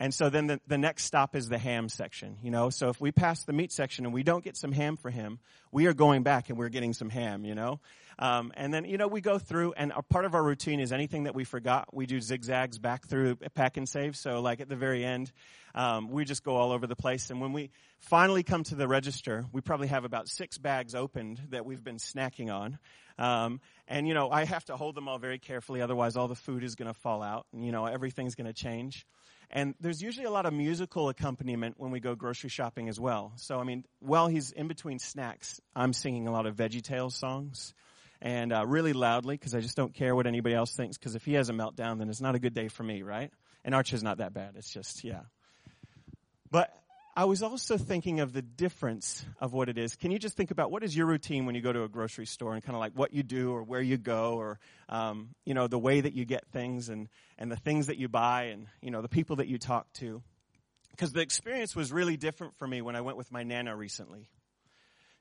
and 0.00 0.14
so 0.14 0.30
then 0.30 0.46
the, 0.46 0.60
the 0.66 0.78
next 0.78 1.04
stop 1.04 1.36
is 1.36 1.50
the 1.50 1.58
ham 1.58 1.90
section, 1.90 2.38
you 2.42 2.50
know. 2.50 2.70
So 2.70 2.88
if 2.88 2.98
we 3.02 3.12
pass 3.12 3.44
the 3.44 3.52
meat 3.52 3.70
section 3.70 4.06
and 4.06 4.14
we 4.14 4.22
don't 4.22 4.42
get 4.42 4.56
some 4.56 4.72
ham 4.72 4.96
for 4.96 5.10
him, 5.10 5.38
we 5.70 5.84
are 5.86 5.92
going 5.92 6.22
back 6.22 6.48
and 6.48 6.58
we're 6.58 6.70
getting 6.70 6.94
some 6.94 7.10
ham, 7.10 7.44
you 7.44 7.54
know. 7.54 7.80
Um, 8.20 8.52
and 8.54 8.72
then, 8.72 8.84
you 8.84 8.98
know, 8.98 9.08
we 9.08 9.22
go 9.22 9.38
through 9.38 9.72
and 9.78 9.92
a 9.96 10.02
part 10.02 10.26
of 10.26 10.34
our 10.34 10.42
routine 10.42 10.78
is 10.78 10.92
anything 10.92 11.24
that 11.24 11.34
we 11.34 11.44
forgot, 11.44 11.88
we 11.94 12.04
do 12.04 12.20
zigzags 12.20 12.78
back 12.78 13.06
through 13.06 13.36
PAK'nSAVE. 13.36 14.14
So 14.14 14.42
like 14.42 14.60
at 14.60 14.68
the 14.68 14.76
very 14.76 15.06
end, 15.06 15.32
um, 15.74 16.10
we 16.10 16.26
just 16.26 16.44
go 16.44 16.54
all 16.56 16.70
over 16.70 16.86
the 16.86 16.94
place. 16.94 17.30
And 17.30 17.40
when 17.40 17.54
we 17.54 17.70
finally 17.98 18.42
come 18.42 18.62
to 18.64 18.74
the 18.74 18.86
register, 18.86 19.46
we 19.52 19.62
probably 19.62 19.88
have 19.88 20.04
about 20.04 20.28
six 20.28 20.58
bags 20.58 20.94
opened 20.94 21.40
that 21.48 21.64
we've 21.64 21.82
been 21.82 21.96
snacking 21.96 22.52
on. 22.52 22.78
Um, 23.18 23.60
and 23.88 24.06
you 24.06 24.12
know, 24.12 24.30
I 24.30 24.44
have 24.44 24.66
to 24.66 24.76
hold 24.76 24.96
them 24.96 25.08
all 25.08 25.18
very 25.18 25.38
carefully, 25.38 25.80
otherwise 25.80 26.16
all 26.16 26.28
the 26.28 26.34
food 26.34 26.62
is 26.62 26.74
going 26.74 26.92
to 26.92 26.98
fall 26.98 27.22
out, 27.22 27.46
and 27.52 27.64
you 27.64 27.70
know, 27.70 27.84
everything's 27.84 28.34
going 28.34 28.46
to 28.46 28.54
change. 28.54 29.06
And 29.50 29.74
there's 29.80 30.00
usually 30.00 30.26
a 30.26 30.30
lot 30.30 30.46
of 30.46 30.54
musical 30.54 31.08
accompaniment 31.08 31.74
when 31.76 31.90
we 31.90 32.00
go 32.00 32.14
grocery 32.14 32.50
shopping 32.50 32.88
as 32.88 33.00
well. 33.00 33.32
So, 33.36 33.58
I 33.58 33.64
mean, 33.64 33.84
while 33.98 34.28
he's 34.28 34.52
in 34.52 34.68
between 34.68 35.00
snacks, 35.00 35.60
I'm 35.74 35.92
singing 35.92 36.28
a 36.28 36.32
lot 36.32 36.46
of 36.46 36.54
VeggieTales 36.54 37.12
songs 37.12 37.74
and 38.22 38.52
uh, 38.52 38.66
really 38.66 38.92
loudly 38.92 39.34
because 39.36 39.54
I 39.54 39.60
just 39.60 39.76
don't 39.76 39.94
care 39.94 40.14
what 40.14 40.26
anybody 40.26 40.54
else 40.54 40.72
thinks 40.72 40.98
because 40.98 41.14
if 41.14 41.24
he 41.24 41.34
has 41.34 41.48
a 41.48 41.52
meltdown, 41.52 41.98
then 41.98 42.08
it's 42.08 42.20
not 42.20 42.34
a 42.34 42.38
good 42.38 42.54
day 42.54 42.68
for 42.68 42.82
me, 42.82 43.02
right? 43.02 43.30
And 43.64 43.74
Archer's 43.74 44.02
not 44.02 44.18
that 44.18 44.32
bad. 44.32 44.54
It's 44.56 44.72
just, 44.72 45.04
yeah. 45.04 45.22
But 46.50 46.74
I 47.16 47.24
was 47.24 47.42
also 47.42 47.76
thinking 47.76 48.20
of 48.20 48.32
the 48.32 48.42
difference 48.42 49.24
of 49.40 49.52
what 49.52 49.68
it 49.68 49.78
is. 49.78 49.96
Can 49.96 50.10
you 50.10 50.18
just 50.18 50.36
think 50.36 50.50
about 50.50 50.70
what 50.70 50.82
is 50.82 50.96
your 50.96 51.06
routine 51.06 51.46
when 51.46 51.54
you 51.54 51.60
go 51.60 51.72
to 51.72 51.82
a 51.82 51.88
grocery 51.88 52.26
store 52.26 52.54
and 52.54 52.62
kind 52.62 52.76
of 52.76 52.80
like 52.80 52.92
what 52.94 53.12
you 53.12 53.22
do 53.22 53.52
or 53.52 53.62
where 53.62 53.80
you 53.80 53.96
go 53.96 54.34
or, 54.34 54.58
um, 54.88 55.30
you 55.44 55.54
know, 55.54 55.66
the 55.66 55.78
way 55.78 56.00
that 56.00 56.14
you 56.14 56.24
get 56.24 56.46
things 56.52 56.88
and, 56.88 57.08
and 57.38 57.50
the 57.50 57.56
things 57.56 57.86
that 57.86 57.96
you 57.96 58.08
buy 58.08 58.44
and, 58.44 58.66
you 58.80 58.90
know, 58.90 59.02
the 59.02 59.08
people 59.08 59.36
that 59.36 59.48
you 59.48 59.58
talk 59.58 59.92
to. 59.94 60.22
Because 60.90 61.12
the 61.12 61.20
experience 61.20 61.74
was 61.74 61.92
really 61.92 62.16
different 62.16 62.56
for 62.56 62.66
me 62.66 62.82
when 62.82 62.96
I 62.96 63.00
went 63.00 63.16
with 63.16 63.32
my 63.32 63.42
Nana 63.42 63.74
recently. 63.74 64.28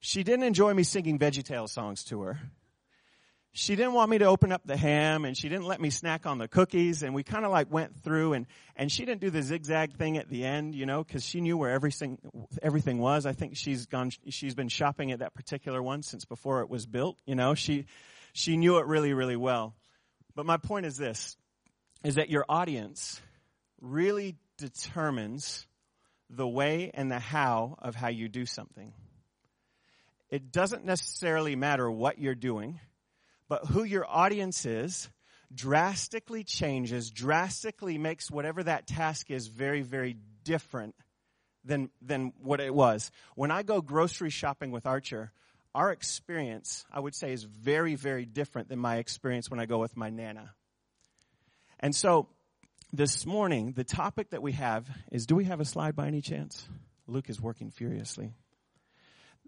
She 0.01 0.24
didn't 0.24 0.44
enjoy 0.44 0.74
me 0.74 0.84
singing 0.84 1.19
VeggieTale 1.19 1.69
songs 1.69 2.04
to 2.06 2.22
her 2.22 2.40
she 3.51 3.75
didn't 3.75 3.94
want 3.94 4.12
me 4.12 4.19
to 4.19 4.25
open 4.25 4.51
up 4.51 4.62
the 4.66 4.78
ham 4.78 5.25
and 5.25 5.36
she 5.36 5.50
didn't 5.50 5.66
let 5.66 5.81
me 5.81 5.90
snack 5.90 6.25
on 6.25 6.38
the 6.38 6.48
cookies 6.48 7.01
and 7.01 7.16
we 7.16 7.24
kind 7.24 7.46
of 7.46 7.51
like 7.51 7.72
went 7.72 7.96
through 8.04 8.34
and 8.34 8.46
and 8.75 8.92
she 8.92 9.06
didn't 9.06 9.22
do 9.22 9.30
the 9.30 9.42
zigzag 9.42 9.98
thing 9.98 10.18
at 10.18 10.30
the 10.30 10.46
end 10.46 10.75
you 10.75 10.86
know 10.86 11.04
because 11.04 11.25
she 11.25 11.42
knew 11.42 11.57
where 11.57 11.72
everything 11.72 12.19
everything 12.62 13.00
was. 13.00 13.25
I 13.25 13.34
think 13.34 13.57
she's 13.57 13.88
gone 13.88 14.12
she's 14.30 14.56
been 14.56 14.69
shopping 14.69 15.12
at 15.12 15.19
that 15.19 15.34
particular 15.34 15.81
one 15.81 16.04
since 16.04 16.25
before 16.25 16.62
it 16.62 16.69
was 16.69 16.86
built 16.86 17.18
you 17.25 17.36
know? 17.36 17.56
She 17.56 17.86
she 18.34 18.57
knew 18.57 18.78
it 18.78 18.86
really 18.86 19.13
really 19.13 19.36
well. 19.36 19.74
But 20.36 20.46
my 20.46 20.57
point 20.57 20.86
is 20.86 20.96
this 20.98 21.36
is 22.04 22.16
that 22.16 22.30
your 22.30 22.46
audience 22.48 23.19
really 23.81 24.38
determines 24.57 25.66
the 26.30 26.48
way 26.48 26.92
and 26.94 27.12
the 27.12 27.19
how 27.19 27.78
of 27.80 27.96
how 27.96 28.10
you 28.10 28.30
do 28.30 28.46
something. 28.46 28.94
It 30.30 30.51
doesn't 30.51 30.86
necessarily 30.86 31.56
matter 31.56 31.90
what 31.90 32.19
you're 32.19 32.36
doing 32.36 32.80
but 33.50 33.66
who 33.66 33.84
your 33.84 34.06
audience 34.07 34.66
is 34.66 35.10
drastically 35.54 36.44
changes, 36.44 37.10
drastically 37.10 37.98
makes 37.98 38.29
whatever 38.29 38.63
that 38.63 38.88
task 38.88 39.32
is 39.32 39.48
very, 39.48 39.82
very 39.82 40.15
different 40.44 40.96
than, 41.65 41.89
than 42.01 42.32
what 42.41 42.62
it 42.62 42.74
was. 42.74 43.12
When 43.36 43.51
I 43.51 43.63
go 43.63 43.82
grocery 43.82 44.29
shopping 44.29 44.72
with 44.72 44.86
Archer, 44.86 45.32
our 45.74 45.91
experience, 45.91 46.86
I 46.94 47.00
would 47.00 47.15
say, 47.15 47.34
is 47.34 47.44
very, 47.44 47.96
very 47.96 48.25
different 48.25 48.70
than 48.70 48.79
my 48.79 48.98
experience 48.98 49.50
when 49.50 49.60
I 49.60 49.65
go 49.65 49.79
with 49.79 49.98
my 49.98 50.10
Nana. 50.10 50.53
And 51.79 51.96
so, 51.96 52.27
this 52.91 53.25
morning, 53.25 53.74
the 53.74 53.84
topic 53.84 54.32
that 54.32 54.41
we 54.41 54.53
have 54.53 54.88
is 55.12 55.25
do 55.25 55.36
we 55.36 55.46
have 55.46 55.60
a 55.60 55.65
slide 55.65 55.96
by 55.96 56.08
any 56.08 56.22
chance? 56.22 56.68
Luke 57.08 57.29
is 57.29 57.39
working 57.39 57.70
furiously. 57.70 58.34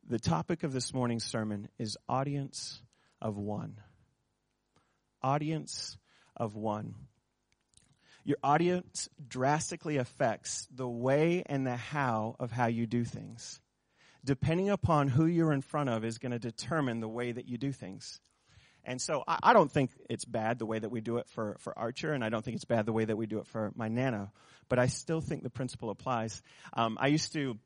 The 0.08 0.20
topic 0.20 0.64
of 0.64 0.74
this 0.74 0.94
morning's 0.94 1.24
sermon 1.24 1.70
is 1.80 1.98
audience 2.08 2.82
of 3.20 3.38
one 3.38 3.78
audience 5.24 5.98
of 6.36 6.56
one. 6.56 6.96
Your 8.24 8.38
audience 8.44 9.10
drastically 9.28 9.98
affects 9.98 10.68
the 10.74 10.88
way 10.88 11.44
and 11.46 11.66
the 11.66 11.76
how 11.76 12.36
of 12.40 12.52
how 12.52 12.68
you 12.68 12.86
do 12.86 13.04
things. 13.04 13.60
Depending 14.24 14.70
upon 14.70 15.08
who 15.08 15.26
you're 15.26 15.52
in 15.52 15.62
front 15.62 15.90
of 15.90 16.06
is 16.06 16.20
going 16.20 16.32
to 16.32 16.40
determine 16.40 17.00
the 17.00 17.08
way 17.08 17.32
that 17.32 17.48
you 17.48 17.58
do 17.58 17.72
things. 17.72 18.20
And 18.84 19.02
so 19.02 19.24
I, 19.28 19.40
I, 19.42 19.54
don't 19.54 19.72
think 19.72 19.92
it's 20.10 20.26
bad 20.26 20.60
the 20.60 20.66
way 20.66 20.78
that 20.78 20.90
we 20.90 21.02
do 21.02 21.18
it 21.18 21.28
for, 21.30 21.58
for 21.60 21.78
Archer, 21.78 22.14
and 22.14 22.24
I 22.24 22.30
don't 22.30 22.44
think 22.44 22.56
it's 22.56 22.66
bad 22.66 22.86
the 22.86 22.94
way 22.94 23.06
that 23.06 23.16
we 23.16 23.26
do 23.26 23.40
it 23.40 23.48
for 23.48 23.72
my 23.76 23.88
Nana, 23.88 24.32
but 24.70 24.80
I 24.80 24.88
still 24.88 25.22
think 25.22 25.44
the 25.44 25.50
principle 25.50 25.90
applies. 25.90 26.42
Um, 26.74 26.98
I 27.00 27.08
used 27.08 27.34
to, 27.34 27.58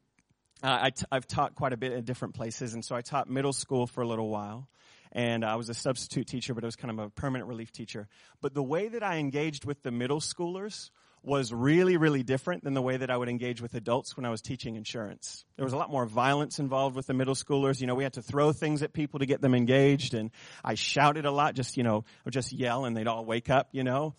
uh, 0.62 0.78
I 0.82 0.90
t- 0.90 1.06
I've 1.12 1.28
taught 1.28 1.56
quite 1.56 1.72
a 1.72 1.78
bit 1.78 1.94
at 1.94 2.06
different 2.06 2.36
places, 2.36 2.74
and 2.74 2.84
so 2.84 2.96
I 2.96 3.02
taught 3.02 3.30
middle 3.30 3.54
school 3.54 3.88
for 3.88 4.02
a 4.02 4.08
little 4.08 4.30
while 4.30 4.68
and 5.16 5.46
I 5.46 5.56
was 5.56 5.70
a 5.70 5.74
substitute 5.74 6.28
teacher, 6.28 6.54
but 6.54 6.66
I 6.66 6.68
was 6.68 6.76
kind 6.76 6.92
of 6.92 7.00
a 7.00 7.10
permanent 7.10 7.48
relief 7.48 7.72
teacher. 7.72 8.10
But 8.42 8.54
the 8.54 8.62
way 8.62 8.90
that 8.90 9.02
I 9.02 9.16
engaged 9.18 9.64
with 9.64 9.82
the 9.82 9.90
middle 9.90 10.20
schoolers 10.20 10.90
was 11.24 11.54
really, 11.54 11.96
really 11.96 12.22
different 12.22 12.66
than 12.66 12.74
the 12.74 12.82
way 12.82 12.98
that 12.98 13.10
I 13.10 13.16
would 13.16 13.30
engage 13.30 13.62
with 13.62 13.74
adults 13.76 14.18
when 14.18 14.26
I 14.26 14.30
was 14.30 14.42
teaching 14.42 14.76
insurance. 14.76 15.46
There 15.56 15.64
was 15.64 15.72
a 15.72 15.78
lot 15.78 15.90
more 15.90 16.06
violence 16.06 16.60
involved 16.60 16.98
with 16.98 17.08
the 17.08 17.14
middle 17.14 17.34
schoolers. 17.34 17.80
You 17.80 17.88
know, 17.88 17.96
we 17.96 18.04
had 18.04 18.14
to 18.14 18.22
throw 18.22 18.52
things 18.52 18.84
at 18.84 18.92
people 18.92 19.20
to 19.20 19.26
get 19.26 19.40
them 19.40 19.56
engaged, 19.56 20.14
and 20.14 20.32
I 20.66 20.76
shouted 20.76 21.26
a 21.26 21.32
lot, 21.32 21.56
just, 21.56 21.78
you 21.78 21.84
know, 21.84 22.04
or 22.26 22.30
just 22.30 22.52
yell 22.52 22.84
and 22.84 22.96
they'd 22.96 23.08
all 23.08 23.24
wake 23.24 23.50
up, 23.50 23.70
you 23.72 23.86
know. 23.86 24.16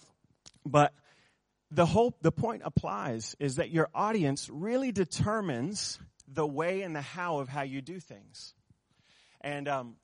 But 0.65 0.95
the 1.71 1.85
whole, 1.85 2.17
the 2.23 2.33
point 2.33 2.63
applies 2.65 3.37
is 3.39 3.57
that 3.57 3.71
your 3.71 3.91
audience 3.95 4.49
really 4.49 4.93
determines 4.93 6.01
the 6.27 6.47
way 6.47 6.81
and 6.81 6.97
the 6.97 7.03
how 7.03 7.39
of 7.41 7.51
how 7.51 7.63
you 7.63 7.83
do 7.83 8.01
things. 8.01 8.55
And 9.43 9.69
um, 9.69 9.97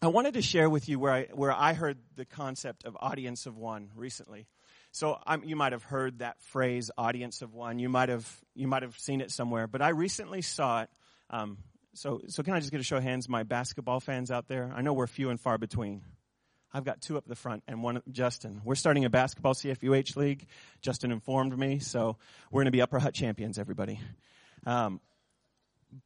I 0.00 0.06
wanted 0.08 0.34
to 0.34 0.42
share 0.42 0.70
with 0.70 0.88
you 0.88 1.00
where 1.00 1.12
I, 1.12 1.24
where 1.32 1.52
I 1.52 1.72
heard 1.72 1.98
the 2.14 2.24
concept 2.24 2.84
of 2.84 2.96
audience 3.00 3.46
of 3.46 3.56
one 3.56 3.90
recently. 3.96 4.46
So 4.92 5.18
you 5.44 5.56
might 5.56 5.72
have 5.72 5.82
heard 5.82 6.20
that 6.20 6.40
phrase, 6.40 6.90
audience 6.96 7.42
of 7.42 7.52
one. 7.52 7.80
You 7.80 7.88
might 7.88 8.08
have, 8.08 8.28
you 8.54 8.68
might 8.68 8.82
have 8.82 8.96
seen 8.96 9.20
it 9.20 9.32
somewhere, 9.32 9.66
but 9.66 9.82
I 9.82 9.88
recently 9.88 10.40
saw 10.40 10.82
it. 10.82 10.90
Um, 11.30 11.58
so, 11.94 12.20
so 12.28 12.44
can 12.44 12.54
I 12.54 12.60
just 12.60 12.70
get 12.70 12.80
a 12.80 12.84
show 12.84 12.98
of 12.98 13.02
hands, 13.02 13.28
my 13.28 13.42
basketball 13.42 13.98
fans 13.98 14.30
out 14.30 14.46
there? 14.46 14.72
I 14.74 14.82
know 14.82 14.92
we're 14.92 15.08
few 15.08 15.30
and 15.30 15.40
far 15.40 15.58
between. 15.58 16.02
I've 16.72 16.84
got 16.84 17.00
two 17.00 17.16
up 17.16 17.26
the 17.26 17.34
front 17.34 17.64
and 17.66 17.82
one, 17.82 18.00
Justin. 18.12 18.60
We're 18.64 18.76
starting 18.76 19.04
a 19.04 19.10
basketball 19.10 19.54
CFUH 19.54 20.16
league. 20.16 20.46
Justin 20.80 21.10
informed 21.10 21.58
me, 21.58 21.80
so 21.80 22.18
we're 22.52 22.60
going 22.60 22.66
to 22.66 22.72
be 22.72 22.82
Upper 22.82 23.00
Hutt 23.00 23.14
champions, 23.14 23.58
everybody. 23.58 23.98
Um, 24.64 25.00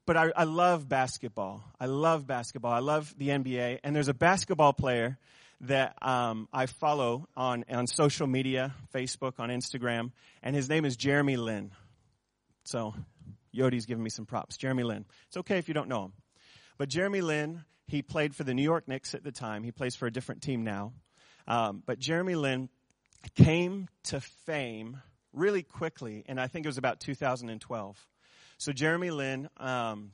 but 0.07 0.17
I, 0.17 0.33
I 0.37 0.45
love 0.45 0.89
basketball. 0.89 1.63
I 1.81 1.87
love 1.87 2.27
basketball. 2.27 2.73
I 2.73 2.81
love 2.81 3.15
the 3.17 3.29
NBA. 3.29 3.81
And 3.83 3.95
there's 3.95 4.09
a 4.09 4.15
basketball 4.15 4.73
player 4.73 5.19
that 5.63 5.95
um, 6.03 6.49
I 6.53 6.67
follow 6.67 7.29
on 7.37 7.65
on 7.71 7.87
social 7.87 8.27
media, 8.27 8.75
Facebook, 8.95 9.35
on 9.39 9.49
Instagram, 9.49 10.11
and 10.43 10.57
his 10.57 10.69
name 10.69 10.85
is 10.85 10.97
Jeremy 10.97 11.37
Lin. 11.37 11.71
So, 12.65 12.95
Yodi's 13.53 13.87
giving 13.87 14.03
me 14.03 14.11
some 14.11 14.27
props. 14.27 14.57
Jeremy 14.57 14.83
Lin. 14.83 15.05
It's 15.29 15.37
okay 15.39 15.59
if 15.59 15.69
you 15.69 15.75
don't 15.75 15.89
know 15.89 16.07
him, 16.07 16.13
but 16.79 16.89
Jeremy 16.89 17.21
Lin, 17.21 17.65
he 17.87 18.03
played 18.03 18.35
for 18.35 18.45
the 18.45 18.55
New 18.55 18.63
York 18.63 18.89
Knicks 18.89 19.15
at 19.15 19.23
the 19.23 19.33
time. 19.33 19.63
He 19.63 19.71
plays 19.71 19.95
for 19.95 20.07
a 20.07 20.13
different 20.13 20.43
team 20.43 20.65
now, 20.65 20.93
um, 21.47 21.83
but 21.87 21.99
Jeremy 21.99 22.35
Lin 22.35 22.69
came 23.37 23.89
to 24.05 24.21
fame 24.21 25.01
really 25.33 25.63
quickly, 25.63 26.25
and 26.27 26.41
I 26.41 26.49
think 26.49 26.67
it 26.67 26.69
was 26.69 26.79
about 26.79 26.99
2012. 26.99 28.09
So 28.63 28.71
Jeremy 28.71 29.11
Lin, 29.11 29.49
um, 29.57 30.13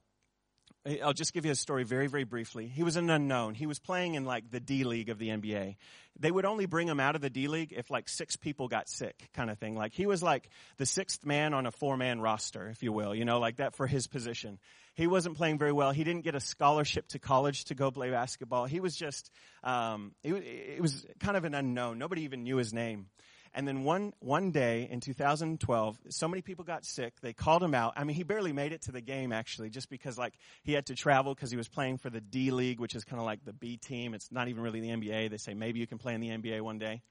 I'll 1.05 1.13
just 1.13 1.35
give 1.35 1.45
you 1.45 1.51
a 1.51 1.55
story 1.55 1.85
very, 1.85 2.07
very 2.07 2.25
briefly. 2.25 2.67
He 2.67 2.83
was 2.83 2.97
an 2.97 3.11
unknown. 3.11 3.53
He 3.53 3.67
was 3.67 3.79
playing 3.79 4.15
in 4.15 4.25
like 4.25 4.51
the 4.51 4.59
D 4.59 4.85
League 4.85 5.11
of 5.11 5.19
the 5.19 5.29
NBA. 5.29 5.77
They 6.19 6.31
would 6.31 6.47
only 6.47 6.65
bring 6.65 6.89
him 6.89 6.99
out 6.99 7.15
of 7.15 7.21
the 7.21 7.29
D 7.29 7.47
League 7.47 7.75
if 7.77 7.91
like 7.91 8.09
six 8.09 8.37
people 8.37 8.67
got 8.69 8.89
sick, 8.89 9.29
kind 9.35 9.51
of 9.51 9.59
thing. 9.59 9.77
Like 9.77 9.93
he 9.93 10.07
was 10.07 10.23
like 10.23 10.49
the 10.79 10.87
sixth 10.87 11.27
man 11.27 11.53
on 11.53 11.67
a 11.67 11.71
four 11.71 11.99
man 11.99 12.23
roster, 12.23 12.71
if 12.71 12.83
you 12.83 12.91
will, 12.91 13.15
you 13.15 13.27
know, 13.27 13.39
like 13.39 13.57
that 13.57 13.77
for 13.77 13.87
his 13.87 14.07
position. 14.07 14.59
He 14.95 15.07
wasn't 15.07 15.37
playing 15.37 15.59
very 15.59 15.73
well. 15.73 15.93
He 15.93 16.03
didn't 16.03 16.25
get 16.25 16.35
a 16.35 16.41
scholarship 16.41 17.07
to 17.09 17.19
college 17.19 17.67
to 17.67 17.75
go 17.75 17.91
play 17.91 18.09
basketball. 18.09 18.65
He 18.65 18.81
was 18.81 18.97
just, 18.97 19.31
um, 19.63 20.13
it, 20.25 20.33
it 20.33 20.81
was 20.81 21.05
kind 21.21 21.37
of 21.37 21.45
an 21.45 21.53
unknown. 21.53 21.99
Nobody 21.99 22.23
even 22.23 22.45
knew 22.45 22.57
his 22.57 22.73
name. 22.73 23.09
And 23.59 23.67
then 23.67 23.83
one, 23.83 24.13
one 24.21 24.53
day 24.53 24.87
in 24.89 25.01
2012, 25.01 25.99
so 26.11 26.29
many 26.29 26.43
people 26.43 26.65
got 26.65 26.85
sick. 26.85 27.15
They 27.21 27.33
called 27.33 27.61
him 27.61 27.75
out. 27.75 27.95
I 27.97 28.05
mean, 28.05 28.15
he 28.15 28.23
barely 28.23 28.53
made 28.53 28.73
it 28.73 28.83
to 28.83 28.93
the 28.93 29.01
game 29.01 29.33
actually, 29.33 29.69
just 29.69 29.91
because 29.91 30.17
like 30.17 30.35
he 30.63 30.75
had 30.75 30.87
to 30.87 30.95
travel 30.95 31.35
because 31.35 31.51
he 31.51 31.57
was 31.57 31.67
playing 31.67 31.99
for 31.99 32.09
the 32.09 32.21
D 32.21 32.53
League, 32.53 32.79
which 32.79 32.95
is 32.95 33.03
kind 33.03 33.19
of 33.19 33.27
like 33.27 33.45
the 33.45 33.53
B 33.53 33.77
team. 33.77 34.15
It's 34.15 34.31
not 34.31 34.47
even 34.47 34.63
really 34.63 34.79
the 34.79 34.91
NBA. 34.91 35.31
They 35.31 35.39
say 35.39 35.55
maybe 35.55 35.81
you 35.81 35.89
can 35.89 35.99
play 35.99 36.15
in 36.15 36.21
the 36.21 36.29
NBA 36.29 36.61
one 36.61 36.79
day. 36.79 37.03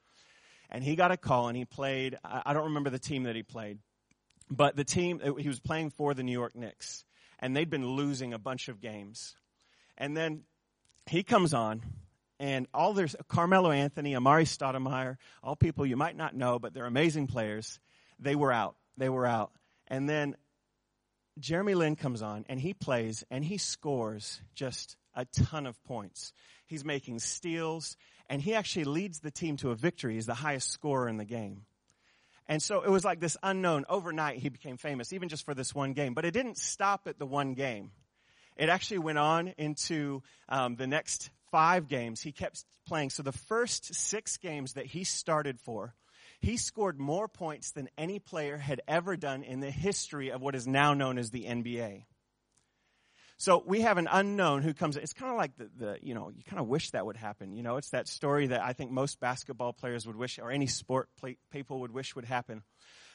And 0.69 0.85
he 0.85 0.95
got 0.95 1.11
a 1.11 1.17
call 1.17 1.49
and 1.49 1.57
he 1.57 1.65
played, 1.65 2.17
I 2.23 2.53
don't 2.53 2.67
remember 2.67 2.91
the 2.91 2.97
team 2.97 3.23
that 3.23 3.35
he 3.35 3.43
played, 3.43 3.79
but 4.49 4.77
the 4.77 4.85
team, 4.85 5.19
uh, 5.21 5.33
he 5.33 5.49
was 5.49 5.59
playing 5.59 5.89
for 5.89 6.13
the 6.13 6.23
New 6.23 6.31
York 6.31 6.55
Knicks. 6.55 7.03
And 7.39 7.57
they'd 7.57 7.69
been 7.69 7.85
losing 7.85 8.33
a 8.33 8.39
bunch 8.39 8.69
of 8.69 8.79
games. 8.79 9.35
And 9.97 10.15
then 10.15 10.43
he 11.07 11.23
comes 11.23 11.53
on 11.53 11.81
and 12.39 12.67
all 12.73 12.93
there's 12.93 13.15
Carmelo 13.27 13.71
Anthony, 13.71 14.13
Amar'e 14.13 14.45
Stoudemire, 14.45 15.17
all 15.43 15.55
people 15.55 15.85
you 15.85 15.97
might 15.97 16.15
not 16.15 16.35
know, 16.35 16.59
but 16.59 16.73
they're 16.73 16.85
amazing 16.85 17.27
players. 17.27 17.79
They 18.19 18.35
were 18.35 18.51
out. 18.51 18.75
They 18.97 19.09
were 19.09 19.25
out. 19.25 19.51
And 19.87 20.07
then 20.07 20.35
Jeremy 21.39 21.75
Lin 21.75 21.95
comes 21.95 22.21
on 22.21 22.45
and 22.49 22.59
he 22.59 22.73
plays 22.73 23.23
and 23.31 23.43
he 23.43 23.57
scores 23.57 24.41
just 24.55 24.97
a 25.15 25.25
ton 25.25 25.65
of 25.65 25.81
points. 25.85 26.33
He's 26.65 26.85
making 26.85 27.19
steals 27.19 27.95
and 28.29 28.41
he 28.41 28.53
actually 28.53 28.85
leads 28.85 29.19
the 29.19 29.31
team 29.31 29.57
to 29.57 29.71
a 29.71 29.75
victory. 29.75 30.15
He's 30.15 30.25
the 30.25 30.33
highest 30.33 30.71
scorer 30.71 31.07
in 31.07 31.17
the 31.17 31.25
game. 31.25 31.61
And 32.47 32.61
so 32.61 32.81
it 32.81 32.89
was 32.89 33.03
like 33.03 33.19
this 33.19 33.37
unknown. 33.43 33.85
Overnight 33.89 34.37
he 34.37 34.49
became 34.49 34.77
famous, 34.77 35.11
even 35.11 35.29
just 35.29 35.45
for 35.45 35.53
this 35.53 35.75
one 35.75 35.93
game. 35.93 36.13
But 36.13 36.25
it 36.25 36.31
didn't 36.31 36.57
stop 36.57 37.07
at 37.07 37.19
the 37.19 37.25
one 37.25 37.53
game. 37.53 37.91
It 38.55 38.69
actually 38.69 38.99
went 38.99 39.17
on 39.17 39.53
into 39.57 40.23
um, 40.49 40.75
the 40.75 40.87
next 40.87 41.29
five 41.51 41.87
games, 41.87 42.21
he 42.21 42.31
kept 42.31 42.63
playing. 42.87 43.09
So 43.09 43.23
the 43.23 43.31
first 43.31 43.93
six 43.93 44.37
games 44.37 44.73
that 44.73 44.85
he 44.85 45.03
started 45.03 45.59
for, 45.59 45.93
he 46.39 46.57
scored 46.57 46.99
more 46.99 47.27
points 47.27 47.71
than 47.71 47.89
any 47.97 48.19
player 48.19 48.57
had 48.57 48.81
ever 48.87 49.17
done 49.17 49.43
in 49.43 49.59
the 49.59 49.71
history 49.71 50.31
of 50.31 50.41
what 50.41 50.55
is 50.55 50.67
now 50.67 50.93
known 50.93 51.17
as 51.17 51.31
the 51.31 51.45
NBA. 51.45 52.05
So 53.39 53.63
we 53.65 53.81
have 53.81 53.99
an 53.99 54.07
unknown 54.11 54.63
who 54.63 54.73
comes. 54.73 54.97
It's 54.97 55.13
kind 55.13 55.31
of 55.31 55.37
like 55.37 55.55
the, 55.57 55.69
the, 55.77 55.97
you 56.01 56.15
know, 56.15 56.31
you 56.35 56.43
kind 56.43 56.59
of 56.59 56.67
wish 56.67 56.89
that 56.91 57.05
would 57.05 57.17
happen. 57.17 57.53
You 57.53 57.61
know, 57.61 57.77
it's 57.77 57.91
that 57.91 58.07
story 58.07 58.47
that 58.47 58.61
I 58.61 58.73
think 58.73 58.89
most 58.89 59.19
basketball 59.19 59.73
players 59.73 60.07
would 60.07 60.15
wish, 60.15 60.39
or 60.39 60.49
any 60.49 60.65
sport 60.65 61.09
play, 61.19 61.37
people 61.51 61.81
would 61.81 61.91
wish 61.93 62.15
would 62.15 62.25
happen. 62.25 62.63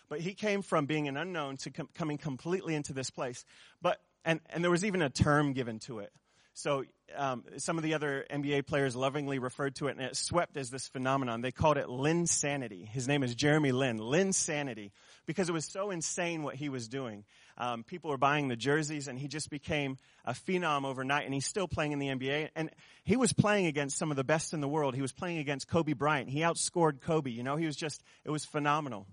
But 0.08 0.20
he 0.20 0.34
came 0.34 0.62
from 0.62 0.86
being 0.86 1.08
an 1.08 1.16
unknown 1.16 1.56
to 1.58 1.70
com- 1.70 1.88
coming 1.94 2.18
completely 2.18 2.76
into 2.76 2.92
this 2.92 3.10
place. 3.10 3.44
But 3.80 4.00
and 4.24 4.40
and 4.50 4.62
there 4.62 4.70
was 4.70 4.84
even 4.84 5.02
a 5.02 5.10
term 5.10 5.54
given 5.54 5.80
to 5.80 5.98
it. 5.98 6.12
So 6.54 6.84
um, 7.16 7.45
some 7.59 7.78
of 7.78 7.85
the 7.85 7.95
other 7.95 8.25
NBA 8.31 8.66
players 8.66 8.97
lovingly 8.97 9.38
referred 9.38 9.76
to 9.76 9.88
it, 9.88 9.97
and 9.97 10.00
it 10.00 10.16
swept 10.16 10.57
as 10.57 10.71
this 10.71 10.88
phenomenon. 10.88 11.40
They 11.40 11.52
called 11.52 11.76
it 11.76 11.87
Linsanity. 11.87 12.87
His 12.88 13.09
name 13.09 13.23
is 13.23 13.35
Jeremy 13.35 13.73
Lin. 13.73 14.33
Sanity, 14.33 14.92
because 15.26 15.49
it 15.49 15.52
was 15.52 15.64
so 15.64 15.90
insane 15.90 16.42
what 16.42 16.54
he 16.54 16.69
was 16.69 16.88
doing. 16.88 17.25
Um, 17.59 17.85
people 17.85 18.11
were 18.11 18.19
buying 18.19 18.49
the 18.49 18.57
jerseys, 18.57 19.09
and 19.09 19.19
he 19.19 19.28
just 19.28 19.50
became 19.50 19.99
a 20.25 20.33
phenom 20.33 20.85
overnight. 20.85 21.25
And 21.25 21.35
he's 21.35 21.47
still 21.47 21.69
playing 21.69 21.92
in 21.92 21.99
the 21.99 22.09
NBA. 22.09 22.50
And 22.57 22.71
he 23.04 23.16
was 23.16 23.33
playing 23.33 23.66
against 23.66 23.99
some 23.99 24.11
of 24.11 24.16
the 24.16 24.25
best 24.25 24.54
in 24.54 24.61
the 24.61 24.69
world. 24.69 24.95
He 24.95 25.02
was 25.02 25.12
playing 25.12 25.38
against 25.38 25.69
Kobe 25.69 25.92
Bryant. 25.92 26.28
He 26.28 26.40
outscored 26.40 27.00
Kobe. 27.00 27.31
You 27.31 27.42
know, 27.42 27.57
he 27.57 27.66
was 27.66 27.76
just 27.76 28.02
it 28.25 28.31
was 28.31 28.45
phenomenal. 28.45 29.07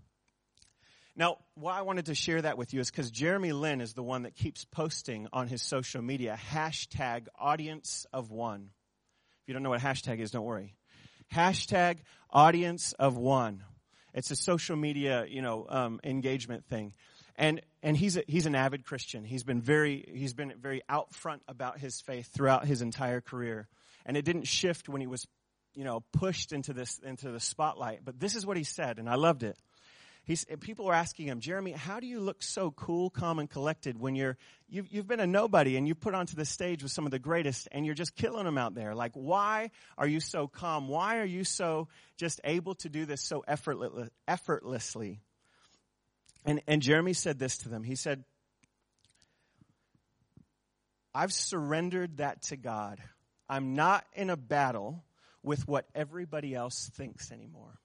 Now, 1.20 1.36
why 1.56 1.78
I 1.78 1.82
wanted 1.82 2.06
to 2.06 2.16
share 2.16 2.42
that 2.42 2.58
with 2.58 2.74
you 2.74 2.80
is 2.80 2.90
because 2.90 3.12
Jeremy 3.12 3.52
Lin 3.52 3.82
is 3.82 3.94
the 3.94 4.02
one 4.02 4.24
that 4.24 4.36
keeps 4.36 4.64
posting 4.64 5.28
on 5.34 5.50
his 5.50 5.62
social 5.62 6.02
media 6.02 6.40
hashtag 6.50 7.28
audience 7.38 8.06
of 8.14 8.32
one. 8.32 8.70
If 9.42 9.50
you 9.50 9.54
don't 9.54 9.62
know 9.62 9.72
what 9.72 9.82
hashtag 9.82 10.20
is, 10.20 10.32
don't 10.32 10.46
worry. 10.46 10.76
Hashtag 11.36 11.98
audience 12.30 12.94
of 12.94 13.18
one. 13.18 13.66
It's 14.14 14.32
a 14.32 14.36
social 14.38 14.78
media, 14.78 15.26
you 15.28 15.42
know, 15.42 15.66
um, 15.68 16.00
engagement 16.06 16.64
thing. 16.70 16.94
And, 17.36 17.60
and 17.84 17.98
he's, 17.98 18.16
a, 18.16 18.24
he's 18.26 18.46
an 18.46 18.56
avid 18.56 18.86
Christian. 18.86 19.26
He's 19.26 19.44
been 19.44 19.62
very, 19.62 20.10
he's 20.16 20.34
been 20.34 20.54
very 20.58 20.84
out 20.88 21.14
front 21.14 21.42
about 21.50 21.80
his 21.80 22.00
faith 22.00 22.30
throughout 22.34 22.64
his 22.64 22.82
entire 22.82 23.20
career. 23.20 23.68
And 24.06 24.16
it 24.16 24.24
didn't 24.24 24.48
shift 24.48 24.88
when 24.88 25.02
he 25.02 25.08
was, 25.08 25.28
you 25.76 25.84
know, 25.84 26.02
pushed 26.14 26.54
into 26.54 26.72
this, 26.72 26.98
into 27.00 27.30
the 27.30 27.42
spotlight. 27.42 28.06
But 28.06 28.22
this 28.22 28.38
is 28.38 28.46
what 28.46 28.56
he 28.56 28.64
said, 28.64 29.00
and 29.00 29.10
I 29.10 29.16
loved 29.16 29.44
it. 29.44 29.58
He's, 30.30 30.46
people 30.60 30.88
are 30.88 30.94
asking 30.94 31.26
him, 31.26 31.40
Jeremy, 31.40 31.72
how 31.72 32.00
do 32.00 32.06
you 32.06 32.20
look 32.20 32.44
so 32.44 32.70
cool, 32.70 33.10
calm, 33.10 33.40
and 33.40 33.50
collected 33.50 34.00
when 34.00 34.14
you're, 34.14 34.38
you've, 34.70 34.88
you've 34.92 35.08
been 35.08 35.20
a 35.20 35.26
nobody 35.26 35.76
and 35.76 35.88
you've 35.88 36.00
put 36.00 36.14
onto 36.14 36.36
the 36.36 36.46
stage 36.46 36.84
with 36.84 36.92
some 36.92 37.06
of 37.06 37.12
the 37.12 37.18
greatest 37.18 37.68
and 37.72 37.84
you're 37.84 37.96
just 37.96 38.16
killing 38.16 38.44
them 38.44 38.56
out 38.56 38.76
there? 38.76 38.94
Like, 38.94 39.14
why 39.14 39.72
are 39.98 40.06
you 40.06 40.20
so 40.20 40.48
calm? 40.48 40.88
Why 40.88 41.18
are 41.18 41.26
you 41.26 41.44
so 41.44 41.88
just 42.16 42.42
able 42.44 42.76
to 42.76 42.90
do 42.90 43.08
this 43.08 43.24
so 43.24 43.44
effortless, 43.48 44.12
effortlessly? 44.28 45.20
And, 46.46 46.62
and 46.68 46.84
Jeremy 46.84 47.14
said 47.14 47.40
this 47.40 47.58
to 47.60 47.70
them. 47.70 47.82
He 47.82 47.96
said, 47.96 48.24
I've 51.12 51.34
surrendered 51.34 52.18
that 52.18 52.44
to 52.44 52.56
God. 52.56 53.00
I'm 53.50 53.74
not 53.74 54.06
in 54.14 54.30
a 54.30 54.38
battle 54.38 55.04
with 55.42 55.68
what 55.68 55.88
everybody 55.96 56.54
else 56.54 56.92
thinks 56.94 57.32
anymore. 57.32 57.80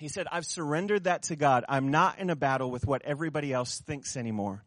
He 0.00 0.08
said, 0.08 0.26
I've 0.32 0.46
surrendered 0.46 1.04
that 1.04 1.24
to 1.24 1.36
God. 1.36 1.66
I'm 1.68 1.90
not 1.90 2.18
in 2.18 2.30
a 2.30 2.34
battle 2.34 2.70
with 2.70 2.86
what 2.86 3.02
everybody 3.02 3.52
else 3.52 3.82
thinks 3.82 4.16
anymore. 4.16 4.64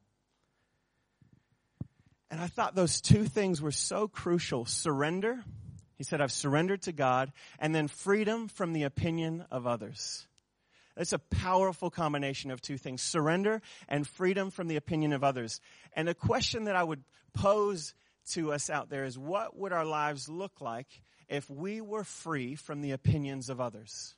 And 2.30 2.40
I 2.40 2.46
thought 2.46 2.76
those 2.76 3.02
two 3.02 3.26
things 3.26 3.60
were 3.60 3.72
so 3.72 4.08
crucial. 4.08 4.66
Surrender. 4.66 5.44
He 5.98 6.04
said, 6.04 6.22
I've 6.22 6.32
surrendered 6.32 6.84
to 6.84 6.92
God. 6.92 7.32
And 7.58 7.74
then 7.74 7.88
freedom 7.88 8.48
from 8.48 8.74
the 8.74 8.84
opinion 8.84 9.44
of 9.50 9.66
others. 9.66 10.28
It's 10.96 11.14
a 11.14 11.20
powerful 11.20 11.90
combination 11.90 12.52
of 12.52 12.62
two 12.62 12.78
things. 12.78 13.02
Surrender 13.02 13.64
and 13.90 14.08
freedom 14.08 14.52
from 14.52 14.68
the 14.68 14.76
opinion 14.76 15.14
of 15.14 15.24
others. 15.24 15.62
And 15.94 16.08
a 16.08 16.14
question 16.14 16.66
that 16.66 16.76
I 16.76 16.84
would 16.84 17.04
pose 17.34 17.96
to 18.34 18.54
us 18.54 18.70
out 18.70 18.92
there 18.92 19.04
is 19.04 19.18
what 19.18 19.58
would 19.58 19.74
our 19.74 19.86
lives 19.86 20.30
look 20.30 20.62
like 20.62 21.02
if 21.28 21.50
we 21.50 21.82
were 21.82 22.04
free 22.04 22.54
from 22.54 22.82
the 22.82 22.92
opinions 22.92 23.50
of 23.50 23.60
others? 23.60 24.14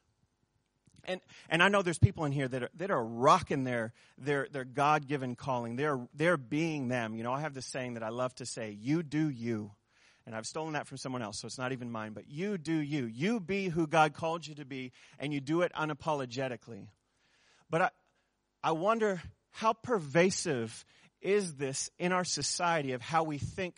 And, 1.06 1.22
and 1.50 1.64
I 1.64 1.70
know 1.70 1.82
there's 1.82 2.00
people 2.00 2.26
in 2.26 2.32
here 2.32 2.48
that 2.48 2.64
are, 2.64 2.70
that 2.78 2.92
are 2.92 3.04
rocking 3.04 3.64
their, 3.64 3.94
their, 4.18 4.48
their 4.52 4.66
God-given 4.66 5.36
calling. 5.36 5.76
They're, 5.76 6.00
they're 6.14 6.38
being 6.38 6.88
them. 6.88 7.16
You 7.16 7.24
know, 7.24 7.34
I 7.34 7.42
have 7.42 7.54
this 7.54 7.66
saying 7.66 7.94
that 7.94 8.04
I 8.04 8.10
love 8.10 8.34
to 8.36 8.46
say, 8.46 8.72
you 8.72 9.04
do 9.04 9.30
you. 9.30 9.72
And 10.26 10.36
I've 10.36 10.48
stolen 10.48 10.74
that 10.74 10.88
from 10.88 10.98
someone 10.98 11.22
else, 11.22 11.40
so 11.40 11.46
it's 11.46 11.60
not 11.60 11.72
even 11.72 11.92
mine, 11.92 12.14
but 12.14 12.28
you 12.28 12.58
do 12.58 12.74
you. 12.74 13.06
You 13.06 13.40
be 13.40 13.70
who 13.70 13.86
God 13.86 14.16
called 14.16 14.48
you 14.48 14.56
to 14.56 14.66
be, 14.66 14.92
and 15.20 15.32
you 15.32 15.40
do 15.40 15.62
it 15.62 15.72
unapologetically. 15.74 16.88
But 17.70 17.82
I, 17.82 17.90
I 18.64 18.72
wonder 18.72 19.22
how 19.52 19.74
pervasive 19.74 20.84
is 21.22 21.56
this 21.56 21.92
in 22.00 22.12
our 22.12 22.24
society 22.24 22.94
of 22.94 23.02
how 23.02 23.24
we 23.24 23.38
think 23.38 23.76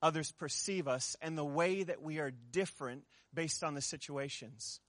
others 0.00 0.32
perceive 0.32 0.88
us 0.88 1.16
and 1.20 1.36
the 1.36 1.44
way 1.44 1.82
that 1.82 2.00
we 2.00 2.18
are 2.18 2.30
different 2.50 3.04
based 3.34 3.62
on 3.62 3.74
the 3.74 3.82
situations. 3.82 4.80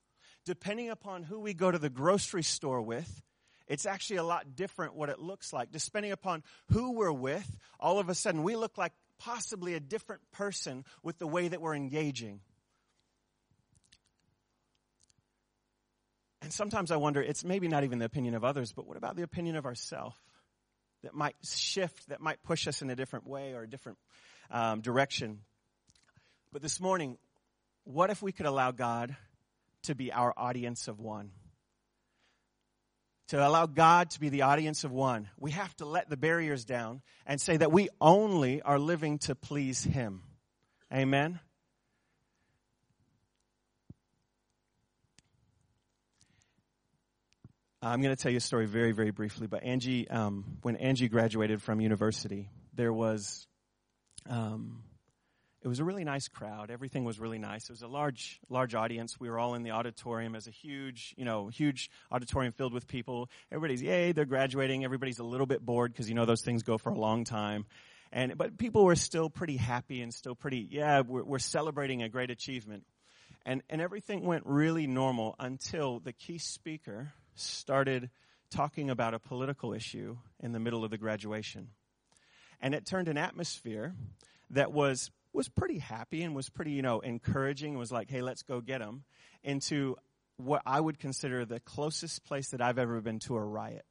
Depending 0.44 0.90
upon 0.90 1.22
who 1.22 1.40
we 1.40 1.54
go 1.54 1.70
to 1.70 1.78
the 1.78 1.90
grocery 1.90 2.42
store 2.42 2.82
with, 2.82 3.22
it's 3.68 3.86
actually 3.86 4.16
a 4.16 4.24
lot 4.24 4.56
different 4.56 4.94
what 4.94 5.08
it 5.08 5.18
looks 5.18 5.52
like. 5.52 5.70
Depending 5.70 6.12
upon 6.12 6.42
who 6.70 6.92
we're 6.92 7.12
with, 7.12 7.48
all 7.78 7.98
of 7.98 8.08
a 8.08 8.14
sudden 8.14 8.42
we 8.42 8.56
look 8.56 8.76
like 8.76 8.92
possibly 9.18 9.74
a 9.74 9.80
different 9.80 10.20
person 10.32 10.84
with 11.02 11.18
the 11.18 11.26
way 11.26 11.48
that 11.48 11.60
we're 11.60 11.74
engaging. 11.74 12.40
And 16.42 16.52
sometimes 16.52 16.90
I 16.90 16.96
wonder, 16.96 17.22
it's 17.22 17.44
maybe 17.44 17.68
not 17.68 17.84
even 17.84 18.00
the 18.00 18.04
opinion 18.04 18.34
of 18.34 18.42
others, 18.42 18.72
but 18.72 18.86
what 18.86 18.96
about 18.96 19.14
the 19.14 19.22
opinion 19.22 19.54
of 19.54 19.64
ourselves? 19.64 20.16
That 21.04 21.14
might 21.14 21.36
shift, 21.44 22.08
that 22.08 22.20
might 22.20 22.42
push 22.42 22.66
us 22.66 22.82
in 22.82 22.90
a 22.90 22.96
different 22.96 23.26
way 23.26 23.54
or 23.54 23.62
a 23.62 23.70
different 23.70 23.98
um, 24.50 24.80
direction. 24.80 25.40
But 26.52 26.62
this 26.62 26.80
morning, 26.80 27.16
what 27.84 28.10
if 28.10 28.22
we 28.22 28.32
could 28.32 28.46
allow 28.46 28.72
God 28.72 29.16
to 29.82 29.94
be 29.94 30.12
our 30.12 30.32
audience 30.36 30.88
of 30.88 31.00
one? 31.00 31.30
To 33.28 33.46
allow 33.46 33.66
God 33.66 34.10
to 34.10 34.20
be 34.20 34.28
the 34.28 34.42
audience 34.42 34.84
of 34.84 34.92
one, 34.92 35.28
we 35.38 35.52
have 35.52 35.74
to 35.76 35.86
let 35.86 36.10
the 36.10 36.16
barriers 36.16 36.64
down 36.64 37.00
and 37.26 37.40
say 37.40 37.56
that 37.56 37.72
we 37.72 37.88
only 38.00 38.60
are 38.60 38.78
living 38.78 39.18
to 39.20 39.34
please 39.34 39.82
Him. 39.82 40.22
Amen? 40.92 41.40
I'm 47.84 48.00
going 48.00 48.14
to 48.14 48.22
tell 48.22 48.30
you 48.30 48.38
a 48.38 48.40
story 48.40 48.66
very, 48.66 48.92
very 48.92 49.10
briefly. 49.10 49.48
But 49.48 49.64
Angie, 49.64 50.08
um, 50.08 50.58
when 50.62 50.76
Angie 50.76 51.08
graduated 51.08 51.60
from 51.60 51.80
university, 51.80 52.48
there 52.74 52.92
was, 52.92 53.48
um, 54.28 54.84
it 55.62 55.68
was 55.68 55.78
a 55.78 55.84
really 55.84 56.02
nice 56.02 56.26
crowd. 56.26 56.70
Everything 56.70 57.04
was 57.04 57.20
really 57.20 57.38
nice. 57.38 57.64
It 57.64 57.70
was 57.70 57.82
a 57.82 57.88
large, 57.88 58.40
large 58.48 58.74
audience. 58.74 59.20
We 59.20 59.30
were 59.30 59.38
all 59.38 59.54
in 59.54 59.62
the 59.62 59.70
auditorium 59.70 60.34
as 60.34 60.48
a 60.48 60.50
huge, 60.50 61.14
you 61.16 61.24
know, 61.24 61.48
huge 61.48 61.88
auditorium 62.10 62.52
filled 62.52 62.72
with 62.72 62.88
people. 62.88 63.30
Everybody's 63.52 63.80
yay, 63.80 64.10
they're 64.10 64.24
graduating. 64.24 64.84
Everybody's 64.84 65.20
a 65.20 65.24
little 65.24 65.46
bit 65.46 65.64
bored 65.64 65.92
because 65.92 66.08
you 66.08 66.16
know 66.16 66.24
those 66.24 66.42
things 66.42 66.64
go 66.64 66.78
for 66.78 66.90
a 66.90 66.98
long 66.98 67.22
time. 67.24 67.64
And 68.10 68.36
but 68.36 68.58
people 68.58 68.84
were 68.84 68.96
still 68.96 69.30
pretty 69.30 69.56
happy 69.56 70.02
and 70.02 70.12
still 70.12 70.34
pretty, 70.34 70.66
yeah, 70.68 71.00
we're, 71.00 71.22
we're 71.22 71.38
celebrating 71.38 72.02
a 72.02 72.08
great 72.08 72.30
achievement. 72.30 72.84
And 73.46 73.62
and 73.70 73.80
everything 73.80 74.24
went 74.24 74.44
really 74.46 74.88
normal 74.88 75.36
until 75.38 76.00
the 76.00 76.12
key 76.12 76.38
speaker 76.38 77.12
started 77.36 78.10
talking 78.50 78.90
about 78.90 79.14
a 79.14 79.18
political 79.20 79.72
issue 79.72 80.18
in 80.40 80.52
the 80.52 80.60
middle 80.60 80.84
of 80.84 80.90
the 80.90 80.98
graduation. 80.98 81.68
And 82.60 82.74
it 82.74 82.84
turned 82.84 83.08
an 83.08 83.16
atmosphere 83.16 83.94
that 84.50 84.72
was 84.72 85.10
was 85.32 85.48
pretty 85.48 85.78
happy 85.78 86.22
and 86.22 86.34
was 86.34 86.48
pretty, 86.48 86.72
you 86.72 86.82
know, 86.82 87.00
encouraging, 87.00 87.78
was 87.78 87.92
like, 87.92 88.10
hey, 88.10 88.22
let's 88.22 88.42
go 88.42 88.60
get 88.60 88.80
them, 88.80 89.04
into 89.42 89.96
what 90.36 90.62
I 90.66 90.80
would 90.80 90.98
consider 90.98 91.44
the 91.44 91.60
closest 91.60 92.24
place 92.24 92.48
that 92.50 92.60
I've 92.60 92.78
ever 92.78 93.00
been 93.00 93.18
to 93.20 93.36
a 93.36 93.40
riot. 93.40 93.84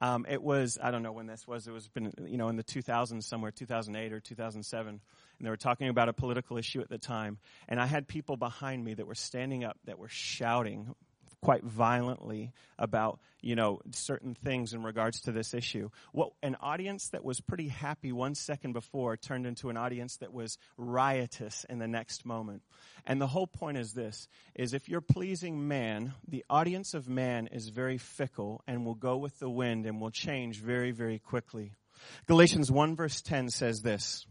Um, 0.00 0.26
it 0.28 0.42
was, 0.42 0.76
I 0.82 0.90
don't 0.90 1.02
know 1.02 1.12
when 1.12 1.26
this 1.26 1.46
was, 1.46 1.68
it 1.68 1.70
was 1.72 1.88
been, 1.88 2.12
you 2.26 2.36
know, 2.36 2.48
in 2.48 2.56
the 2.56 2.64
2000s 2.64 3.22
somewhere, 3.22 3.52
2008 3.52 4.12
or 4.12 4.18
2007, 4.18 4.88
and 4.88 5.00
they 5.40 5.48
were 5.48 5.56
talking 5.56 5.88
about 5.88 6.08
a 6.08 6.12
political 6.12 6.58
issue 6.58 6.80
at 6.80 6.88
the 6.88 6.98
time, 6.98 7.38
and 7.68 7.78
I 7.78 7.86
had 7.86 8.08
people 8.08 8.36
behind 8.36 8.84
me 8.84 8.94
that 8.94 9.06
were 9.06 9.14
standing 9.14 9.62
up, 9.62 9.78
that 9.84 9.98
were 9.98 10.08
shouting 10.08 10.94
quite 11.44 11.62
violently 11.62 12.54
about, 12.78 13.20
you 13.42 13.54
know, 13.54 13.78
certain 13.90 14.34
things 14.34 14.72
in 14.72 14.82
regards 14.82 15.20
to 15.20 15.30
this 15.30 15.52
issue. 15.52 15.90
What 16.12 16.30
an 16.42 16.56
audience 16.58 17.10
that 17.10 17.22
was 17.22 17.38
pretty 17.38 17.68
happy 17.68 18.12
one 18.12 18.34
second 18.34 18.72
before 18.72 19.18
turned 19.18 19.46
into 19.46 19.68
an 19.68 19.76
audience 19.76 20.16
that 20.16 20.32
was 20.32 20.56
riotous 20.78 21.66
in 21.68 21.78
the 21.78 21.86
next 21.86 22.24
moment. 22.24 22.62
And 23.04 23.20
the 23.20 23.26
whole 23.26 23.46
point 23.46 23.76
is 23.76 23.92
this, 23.92 24.26
is 24.54 24.72
if 24.72 24.88
you're 24.88 25.02
pleasing 25.02 25.68
man, 25.68 26.14
the 26.26 26.46
audience 26.48 26.94
of 26.94 27.10
man 27.10 27.48
is 27.48 27.68
very 27.68 27.98
fickle 27.98 28.62
and 28.66 28.86
will 28.86 28.94
go 28.94 29.18
with 29.18 29.38
the 29.38 29.50
wind 29.50 29.84
and 29.84 30.00
will 30.00 30.10
change 30.10 30.60
very, 30.60 30.92
very 30.92 31.18
quickly. 31.18 31.74
Galatians 32.26 32.70
1 32.70 32.96
verse 32.96 33.20
10 33.20 33.50
says 33.50 33.82
this, 33.82 34.24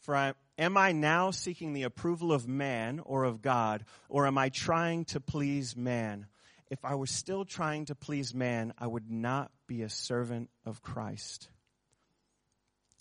For 0.00 0.16
I, 0.16 0.32
am 0.58 0.76
I 0.76 0.92
now 0.92 1.30
seeking 1.30 1.72
the 1.72 1.84
approval 1.84 2.32
of 2.32 2.46
man 2.46 3.00
or 3.00 3.24
of 3.24 3.42
God, 3.42 3.84
or 4.08 4.26
am 4.26 4.38
I 4.38 4.48
trying 4.48 5.04
to 5.06 5.20
please 5.20 5.76
man? 5.76 6.26
If 6.70 6.84
I 6.84 6.94
were 6.94 7.06
still 7.06 7.44
trying 7.44 7.86
to 7.86 7.94
please 7.94 8.34
man, 8.34 8.72
I 8.78 8.86
would 8.86 9.10
not 9.10 9.50
be 9.66 9.82
a 9.82 9.88
servant 9.88 10.48
of 10.64 10.82
Christ. 10.82 11.48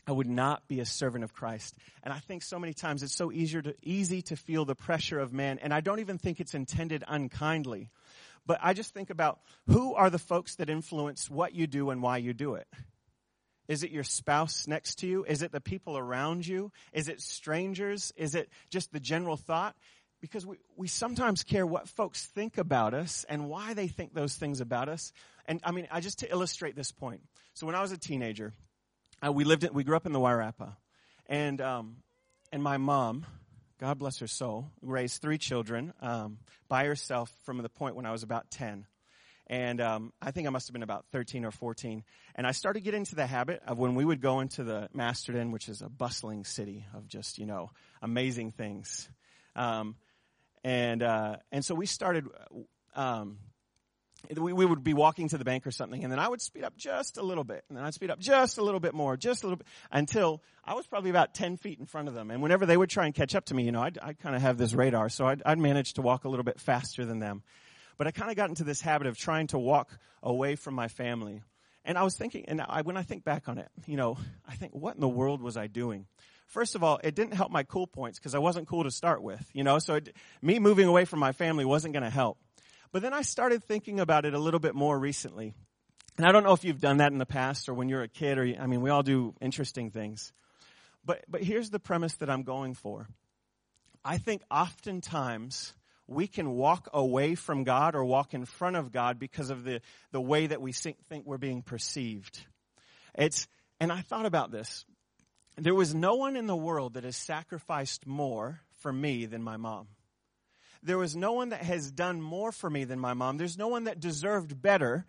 I 0.07 0.11
would 0.11 0.27
not 0.27 0.67
be 0.67 0.79
a 0.79 0.85
servant 0.85 1.23
of 1.23 1.33
Christ. 1.33 1.75
And 2.03 2.13
I 2.13 2.19
think 2.19 2.41
so 2.41 2.57
many 2.59 2.73
times 2.73 3.03
it's 3.03 3.15
so 3.15 3.31
easier 3.31 3.61
to, 3.61 3.75
easy 3.83 4.21
to 4.23 4.35
feel 4.35 4.65
the 4.65 4.75
pressure 4.75 5.19
of 5.19 5.31
man, 5.31 5.59
and 5.59 5.73
I 5.73 5.81
don't 5.81 5.99
even 5.99 6.17
think 6.17 6.39
it's 6.39 6.53
intended 6.53 7.03
unkindly. 7.07 7.89
But 8.45 8.59
I 8.61 8.73
just 8.73 8.93
think 8.93 9.09
about 9.09 9.39
who 9.67 9.93
are 9.93 10.09
the 10.09 10.19
folks 10.19 10.55
that 10.55 10.69
influence 10.69 11.29
what 11.29 11.53
you 11.53 11.67
do 11.67 11.91
and 11.91 12.01
why 12.01 12.17
you 12.17 12.33
do 12.33 12.55
it. 12.55 12.67
Is 13.71 13.83
it 13.83 13.91
your 13.91 14.03
spouse 14.03 14.67
next 14.67 14.95
to 14.95 15.07
you? 15.07 15.23
Is 15.23 15.41
it 15.41 15.53
the 15.53 15.61
people 15.61 15.97
around 15.97 16.45
you? 16.45 16.73
Is 16.91 17.07
it 17.07 17.21
strangers? 17.21 18.11
Is 18.17 18.35
it 18.35 18.49
just 18.69 18.91
the 18.91 18.99
general 18.99 19.37
thought? 19.37 19.77
Because 20.19 20.45
we, 20.45 20.57
we 20.75 20.89
sometimes 20.89 21.43
care 21.43 21.65
what 21.65 21.87
folks 21.87 22.25
think 22.25 22.57
about 22.57 22.93
us 22.93 23.25
and 23.29 23.47
why 23.47 23.73
they 23.73 23.87
think 23.87 24.13
those 24.13 24.35
things 24.35 24.59
about 24.59 24.89
us. 24.89 25.13
And 25.45 25.61
I 25.63 25.71
mean, 25.71 25.87
I 25.89 26.01
just 26.01 26.19
to 26.19 26.29
illustrate 26.29 26.75
this 26.75 26.91
point. 26.91 27.21
So 27.53 27.65
when 27.65 27.73
I 27.73 27.81
was 27.81 27.93
a 27.93 27.97
teenager, 27.97 28.51
we 29.31 29.45
lived 29.45 29.63
in, 29.63 29.73
we 29.73 29.85
grew 29.85 29.95
up 29.95 30.05
in 30.05 30.11
the 30.11 30.19
Wairarapa. 30.19 30.75
And, 31.27 31.61
um, 31.61 31.95
and 32.51 32.61
my 32.61 32.75
mom, 32.75 33.25
God 33.79 33.97
bless 33.99 34.19
her 34.19 34.27
soul, 34.27 34.69
raised 34.81 35.21
three 35.21 35.37
children 35.37 35.93
um, 36.01 36.39
by 36.67 36.83
herself 36.87 37.31
from 37.45 37.59
the 37.59 37.69
point 37.69 37.95
when 37.95 38.05
I 38.05 38.11
was 38.11 38.23
about 38.23 38.51
10 38.51 38.85
and 39.47 39.81
um, 39.81 40.13
I 40.21 40.31
think 40.31 40.47
I 40.47 40.49
must 40.49 40.67
have 40.67 40.73
been 40.73 40.83
about 40.83 41.05
13 41.11 41.45
or 41.45 41.51
14. 41.51 42.03
And 42.35 42.47
I 42.47 42.51
started 42.51 42.81
getting 42.81 43.01
into 43.01 43.15
the 43.15 43.25
habit 43.25 43.61
of 43.67 43.77
when 43.77 43.95
we 43.95 44.05
would 44.05 44.21
go 44.21 44.39
into 44.39 44.63
the 44.63 44.89
Masterton, 44.93 45.51
which 45.51 45.67
is 45.67 45.81
a 45.81 45.89
bustling 45.89 46.45
city 46.45 46.85
of 46.93 47.07
just 47.07 47.37
you 47.37 47.45
know 47.45 47.71
amazing 48.01 48.51
things, 48.51 49.09
um, 49.55 49.95
and 50.63 51.03
uh, 51.03 51.37
and 51.51 51.65
so 51.65 51.75
we 51.75 51.85
started. 51.85 52.25
Um, 52.95 53.37
we, 54.29 54.53
we 54.53 54.65
would 54.65 54.83
be 54.83 54.93
walking 54.93 55.29
to 55.29 55.37
the 55.37 55.43
bank 55.43 55.65
or 55.65 55.71
something, 55.71 56.03
and 56.03 56.11
then 56.11 56.19
I 56.19 56.27
would 56.27 56.41
speed 56.41 56.63
up 56.63 56.77
just 56.77 57.17
a 57.17 57.23
little 57.23 57.43
bit, 57.43 57.63
and 57.67 57.77
then 57.77 57.83
I'd 57.83 57.93
speed 57.93 58.11
up 58.11 58.19
just 58.19 58.57
a 58.57 58.63
little 58.63 58.79
bit 58.79 58.93
more, 58.93 59.17
just 59.17 59.43
a 59.43 59.47
little 59.47 59.57
bit, 59.57 59.67
until 59.91 60.41
I 60.63 60.75
was 60.75 60.85
probably 60.85 61.09
about 61.09 61.33
10 61.33 61.57
feet 61.57 61.79
in 61.79 61.85
front 61.85 62.07
of 62.07 62.13
them. 62.13 62.29
And 62.29 62.41
whenever 62.41 62.65
they 62.65 62.77
would 62.77 62.89
try 62.89 63.05
and 63.05 63.15
catch 63.15 63.35
up 63.35 63.45
to 63.45 63.55
me, 63.55 63.63
you 63.63 63.71
know, 63.71 63.81
I'd, 63.81 63.97
I'd 63.97 64.19
kind 64.19 64.35
of 64.35 64.41
have 64.41 64.57
this 64.57 64.73
radar, 64.73 65.09
so 65.09 65.25
I'd, 65.25 65.41
I'd 65.45 65.57
manage 65.57 65.93
to 65.93 66.01
walk 66.01 66.25
a 66.25 66.29
little 66.29 66.43
bit 66.43 66.59
faster 66.59 67.05
than 67.05 67.19
them. 67.19 67.43
But 68.01 68.07
I 68.07 68.11
kind 68.11 68.31
of 68.31 68.35
got 68.35 68.49
into 68.49 68.63
this 68.63 68.81
habit 68.81 69.05
of 69.05 69.15
trying 69.15 69.45
to 69.49 69.59
walk 69.59 69.95
away 70.23 70.55
from 70.55 70.73
my 70.73 70.87
family. 70.87 71.43
And 71.85 71.99
I 71.99 72.01
was 72.01 72.15
thinking, 72.15 72.45
and 72.47 72.59
I, 72.59 72.81
when 72.81 72.97
I 72.97 73.03
think 73.03 73.23
back 73.23 73.47
on 73.47 73.59
it, 73.59 73.69
you 73.85 73.95
know, 73.95 74.17
I 74.43 74.55
think, 74.55 74.73
what 74.73 74.95
in 74.95 75.01
the 75.01 75.07
world 75.07 75.39
was 75.39 75.55
I 75.55 75.67
doing? 75.67 76.07
First 76.47 76.73
of 76.73 76.83
all, 76.83 76.99
it 77.03 77.13
didn't 77.13 77.35
help 77.35 77.51
my 77.51 77.61
cool 77.61 77.85
points 77.85 78.17
because 78.17 78.33
I 78.33 78.39
wasn't 78.39 78.67
cool 78.67 78.85
to 78.85 78.89
start 78.89 79.21
with, 79.21 79.47
you 79.53 79.63
know, 79.63 79.77
so 79.77 79.93
it, 79.93 80.15
me 80.41 80.57
moving 80.57 80.87
away 80.87 81.05
from 81.05 81.19
my 81.19 81.31
family 81.31 81.63
wasn't 81.63 81.93
going 81.93 82.01
to 82.01 82.09
help. 82.09 82.39
But 82.91 83.03
then 83.03 83.13
I 83.13 83.21
started 83.21 83.63
thinking 83.63 83.99
about 83.99 84.25
it 84.25 84.33
a 84.33 84.39
little 84.39 84.59
bit 84.59 84.73
more 84.73 84.97
recently. 84.97 85.53
And 86.17 86.25
I 86.25 86.31
don't 86.31 86.43
know 86.43 86.53
if 86.53 86.63
you've 86.63 86.81
done 86.81 86.97
that 86.97 87.11
in 87.11 87.19
the 87.19 87.27
past 87.27 87.69
or 87.69 87.75
when 87.75 87.87
you're 87.87 88.01
a 88.01 88.07
kid 88.07 88.39
or, 88.39 88.51
I 88.59 88.65
mean, 88.65 88.81
we 88.81 88.89
all 88.89 89.03
do 89.03 89.35
interesting 89.41 89.91
things. 89.91 90.33
But, 91.05 91.23
but 91.29 91.43
here's 91.43 91.69
the 91.69 91.77
premise 91.77 92.15
that 92.15 92.31
I'm 92.31 92.41
going 92.41 92.73
for. 92.73 93.07
I 94.03 94.17
think 94.17 94.41
oftentimes 94.49 95.75
we 96.11 96.27
can 96.27 96.51
walk 96.51 96.89
away 96.93 97.35
from 97.35 97.63
God 97.63 97.95
or 97.95 98.03
walk 98.03 98.33
in 98.33 98.45
front 98.45 98.75
of 98.75 98.91
God 98.91 99.17
because 99.17 99.49
of 99.49 99.63
the, 99.63 99.81
the 100.11 100.21
way 100.21 100.47
that 100.47 100.61
we 100.61 100.73
think, 100.73 100.97
we're 101.25 101.37
being 101.37 101.61
perceived. 101.61 102.39
It's, 103.15 103.47
and 103.79 103.91
I 103.91 104.01
thought 104.01 104.25
about 104.25 104.51
this. 104.51 104.85
There 105.57 105.75
was 105.75 105.95
no 105.95 106.15
one 106.15 106.35
in 106.35 106.47
the 106.47 106.55
world 106.55 106.93
that 106.93 107.03
has 107.03 107.17
sacrificed 107.17 108.05
more 108.05 108.61
for 108.79 108.91
me 108.91 109.25
than 109.25 109.41
my 109.43 109.57
mom. 109.57 109.87
There 110.83 110.97
was 110.97 111.15
no 111.15 111.33
one 111.33 111.49
that 111.49 111.63
has 111.63 111.91
done 111.91 112.21
more 112.21 112.51
for 112.51 112.69
me 112.69 112.85
than 112.85 112.99
my 112.99 113.13
mom. 113.13 113.37
There's 113.37 113.57
no 113.57 113.67
one 113.67 113.83
that 113.85 113.99
deserved 113.99 114.61
better 114.61 115.05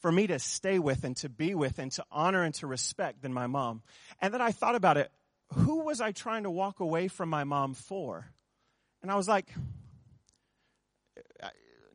for 0.00 0.10
me 0.10 0.26
to 0.26 0.38
stay 0.38 0.78
with 0.78 1.04
and 1.04 1.16
to 1.18 1.28
be 1.28 1.54
with 1.54 1.78
and 1.78 1.92
to 1.92 2.04
honor 2.10 2.42
and 2.42 2.54
to 2.54 2.66
respect 2.66 3.22
than 3.22 3.32
my 3.32 3.46
mom. 3.46 3.82
And 4.20 4.34
then 4.34 4.42
I 4.42 4.52
thought 4.52 4.74
about 4.74 4.96
it. 4.96 5.10
Who 5.54 5.84
was 5.84 6.00
I 6.00 6.12
trying 6.12 6.42
to 6.42 6.50
walk 6.50 6.80
away 6.80 7.08
from 7.08 7.28
my 7.28 7.44
mom 7.44 7.74
for? 7.74 8.26
And 9.02 9.10
I 9.10 9.14
was 9.14 9.28
like, 9.28 9.46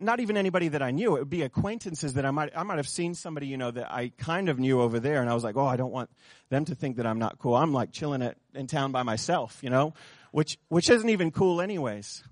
not 0.02 0.20
even 0.20 0.38
anybody 0.38 0.70
that 0.70 0.82
I 0.82 0.92
knew. 0.92 1.16
It 1.16 1.20
would 1.20 1.30
be 1.30 1.44
acquaintances 1.44 2.14
that 2.14 2.26
I 2.26 2.32
might, 2.32 2.52
I 2.56 2.64
might 2.64 2.78
have 2.78 2.88
seen 2.88 3.14
somebody, 3.14 3.48
you 3.48 3.58
know, 3.58 3.72
that 3.72 3.92
I 3.92 4.12
kind 4.18 4.50
of 4.50 4.60
knew 4.60 4.82
over 4.82 5.00
there 5.00 5.22
and 5.22 5.30
I 5.30 5.34
was 5.34 5.44
like, 5.44 5.56
oh, 5.58 5.66
I 5.66 5.78
don't 5.78 5.92
want 5.92 6.10
them 6.50 6.66
to 6.66 6.76
think 6.76 6.98
that 6.98 7.06
I'm 7.06 7.20
not 7.20 7.40
cool. 7.40 7.56
I'm 7.56 7.74
like 7.74 7.92
chilling 7.92 8.22
at, 8.22 8.38
in 8.54 8.68
town 8.68 8.92
by 8.92 9.04
myself, 9.04 9.60
you 9.62 9.70
know, 9.70 9.94
which, 10.32 10.58
which 10.68 10.90
isn't 10.90 11.10
even 11.10 11.32
cool 11.32 11.62
anyways. 11.62 12.24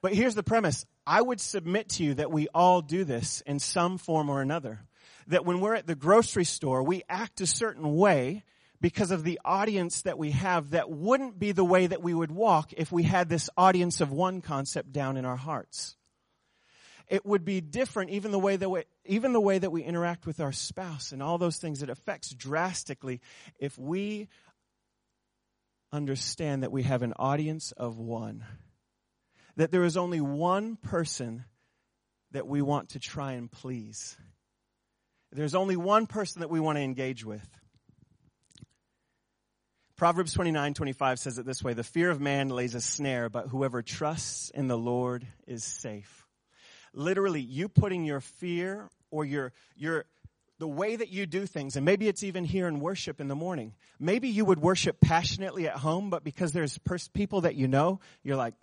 But 0.00 0.14
here's 0.14 0.34
the 0.34 0.42
premise. 0.42 0.84
I 1.06 1.20
would 1.22 1.40
submit 1.40 1.88
to 1.90 2.04
you 2.04 2.14
that 2.14 2.30
we 2.30 2.48
all 2.54 2.82
do 2.82 3.04
this 3.04 3.42
in 3.46 3.58
some 3.58 3.98
form 3.98 4.28
or 4.28 4.40
another. 4.40 4.80
that 5.28 5.44
when 5.44 5.60
we're 5.60 5.74
at 5.74 5.86
the 5.86 5.94
grocery 5.94 6.44
store, 6.44 6.82
we 6.82 7.02
act 7.08 7.40
a 7.40 7.46
certain 7.46 7.94
way 7.96 8.44
because 8.80 9.10
of 9.10 9.24
the 9.24 9.40
audience 9.44 10.02
that 10.02 10.18
we 10.18 10.32
have 10.32 10.70
that 10.70 10.90
wouldn't 10.90 11.38
be 11.38 11.52
the 11.52 11.64
way 11.64 11.86
that 11.86 12.02
we 12.02 12.12
would 12.12 12.30
walk 12.30 12.72
if 12.76 12.92
we 12.92 13.02
had 13.02 13.28
this 13.28 13.48
audience 13.56 14.00
of 14.00 14.12
one 14.12 14.42
concept 14.42 14.92
down 14.92 15.16
in 15.16 15.24
our 15.24 15.36
hearts. 15.36 15.96
It 17.08 17.24
would 17.26 17.44
be 17.44 17.60
different 17.60 18.10
even 18.10 18.30
the 18.30 18.38
way 18.38 18.56
that 18.56 18.68
we, 18.68 18.82
even 19.04 19.32
the 19.32 19.40
way 19.40 19.58
that 19.58 19.70
we 19.70 19.82
interact 19.82 20.26
with 20.26 20.40
our 20.40 20.52
spouse 20.52 21.12
and 21.12 21.22
all 21.22 21.38
those 21.38 21.58
things. 21.58 21.82
It 21.82 21.90
affects 21.90 22.30
drastically 22.30 23.20
if 23.58 23.78
we 23.78 24.28
understand 25.92 26.62
that 26.62 26.72
we 26.72 26.82
have 26.82 27.02
an 27.02 27.12
audience 27.16 27.72
of 27.72 27.98
one. 27.98 28.44
That 29.56 29.70
there 29.70 29.84
is 29.84 29.96
only 29.96 30.20
one 30.20 30.76
person 30.76 31.44
that 32.32 32.46
we 32.46 32.62
want 32.62 32.90
to 32.90 32.98
try 32.98 33.32
and 33.32 33.50
please. 33.50 34.16
There's 35.30 35.54
only 35.54 35.76
one 35.76 36.06
person 36.06 36.40
that 36.40 36.50
we 36.50 36.60
want 36.60 36.76
to 36.76 36.82
engage 36.82 37.24
with. 37.24 37.46
Proverbs 39.96 40.32
29, 40.32 40.74
25 40.74 41.18
says 41.20 41.38
it 41.38 41.46
this 41.46 41.62
way, 41.62 41.72
the 41.72 41.84
fear 41.84 42.10
of 42.10 42.20
man 42.20 42.48
lays 42.48 42.74
a 42.74 42.80
snare, 42.80 43.28
but 43.28 43.48
whoever 43.48 43.80
trusts 43.80 44.50
in 44.50 44.66
the 44.66 44.76
Lord 44.76 45.24
is 45.46 45.62
safe. 45.62 46.23
Literally, 46.94 47.40
you 47.40 47.68
putting 47.68 48.04
your 48.04 48.20
fear 48.20 48.88
or 49.10 49.24
your, 49.24 49.52
your, 49.76 50.04
the 50.58 50.68
way 50.68 50.96
that 50.96 51.10
you 51.10 51.26
do 51.26 51.46
things, 51.46 51.76
and 51.76 51.84
maybe 51.84 52.08
it's 52.08 52.22
even 52.22 52.44
here 52.44 52.68
in 52.68 52.80
worship 52.80 53.20
in 53.20 53.28
the 53.28 53.34
morning. 53.34 53.74
Maybe 53.98 54.28
you 54.28 54.44
would 54.44 54.60
worship 54.60 55.00
passionately 55.00 55.68
at 55.68 55.76
home, 55.76 56.10
but 56.10 56.24
because 56.24 56.52
there's 56.52 56.78
pers- 56.78 57.08
people 57.08 57.42
that 57.42 57.54
you 57.56 57.68
know, 57.68 58.00
you're 58.22 58.36
like, 58.36 58.54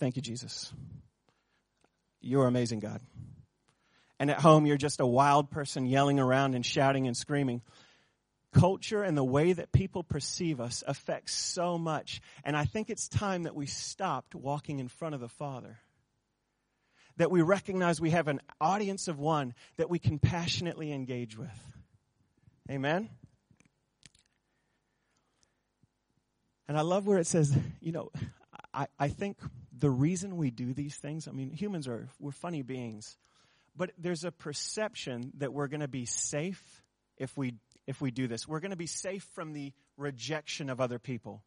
thank 0.00 0.16
you, 0.16 0.22
Jesus. 0.22 0.72
You're 2.20 2.46
amazing, 2.46 2.80
God. 2.80 3.00
And 4.18 4.30
at 4.30 4.40
home, 4.40 4.64
you're 4.64 4.76
just 4.76 5.00
a 5.00 5.06
wild 5.06 5.50
person 5.50 5.86
yelling 5.86 6.18
around 6.18 6.54
and 6.54 6.64
shouting 6.64 7.06
and 7.06 7.16
screaming 7.16 7.60
culture 8.54 9.02
and 9.02 9.16
the 9.16 9.24
way 9.24 9.52
that 9.52 9.72
people 9.72 10.02
perceive 10.02 10.60
us 10.60 10.82
affects 10.86 11.34
so 11.34 11.76
much. 11.76 12.22
And 12.44 12.56
I 12.56 12.64
think 12.64 12.88
it's 12.88 13.08
time 13.08 13.42
that 13.42 13.54
we 13.54 13.66
stopped 13.66 14.34
walking 14.34 14.78
in 14.78 14.88
front 14.88 15.14
of 15.14 15.20
the 15.20 15.28
Father. 15.28 15.78
That 17.16 17.30
we 17.30 17.42
recognize 17.42 18.00
we 18.00 18.10
have 18.10 18.28
an 18.28 18.40
audience 18.60 19.08
of 19.08 19.18
one 19.18 19.54
that 19.76 19.88
we 19.88 19.98
can 19.98 20.18
passionately 20.18 20.92
engage 20.92 21.38
with. 21.38 21.72
Amen? 22.70 23.08
And 26.66 26.76
I 26.76 26.80
love 26.80 27.06
where 27.06 27.18
it 27.18 27.26
says, 27.26 27.56
you 27.80 27.92
know, 27.92 28.10
I, 28.72 28.86
I 28.98 29.08
think 29.08 29.36
the 29.76 29.90
reason 29.90 30.36
we 30.36 30.50
do 30.50 30.72
these 30.72 30.96
things, 30.96 31.28
I 31.28 31.32
mean, 31.32 31.50
humans 31.50 31.86
are, 31.86 32.08
we're 32.18 32.32
funny 32.32 32.62
beings, 32.62 33.16
but 33.76 33.90
there's 33.98 34.24
a 34.24 34.32
perception 34.32 35.32
that 35.38 35.52
we're 35.52 35.68
going 35.68 35.80
to 35.80 35.88
be 35.88 36.06
safe 36.06 36.82
if 37.16 37.36
we 37.36 37.54
if 37.86 38.00
we 38.00 38.10
do 38.10 38.26
this. 38.26 38.48
We're 38.48 38.60
going 38.60 38.70
to 38.70 38.76
be 38.76 38.86
safe 38.86 39.26
from 39.34 39.52
the 39.52 39.72
rejection 39.98 40.70
of 40.70 40.80
other 40.80 40.98
people. 40.98 41.42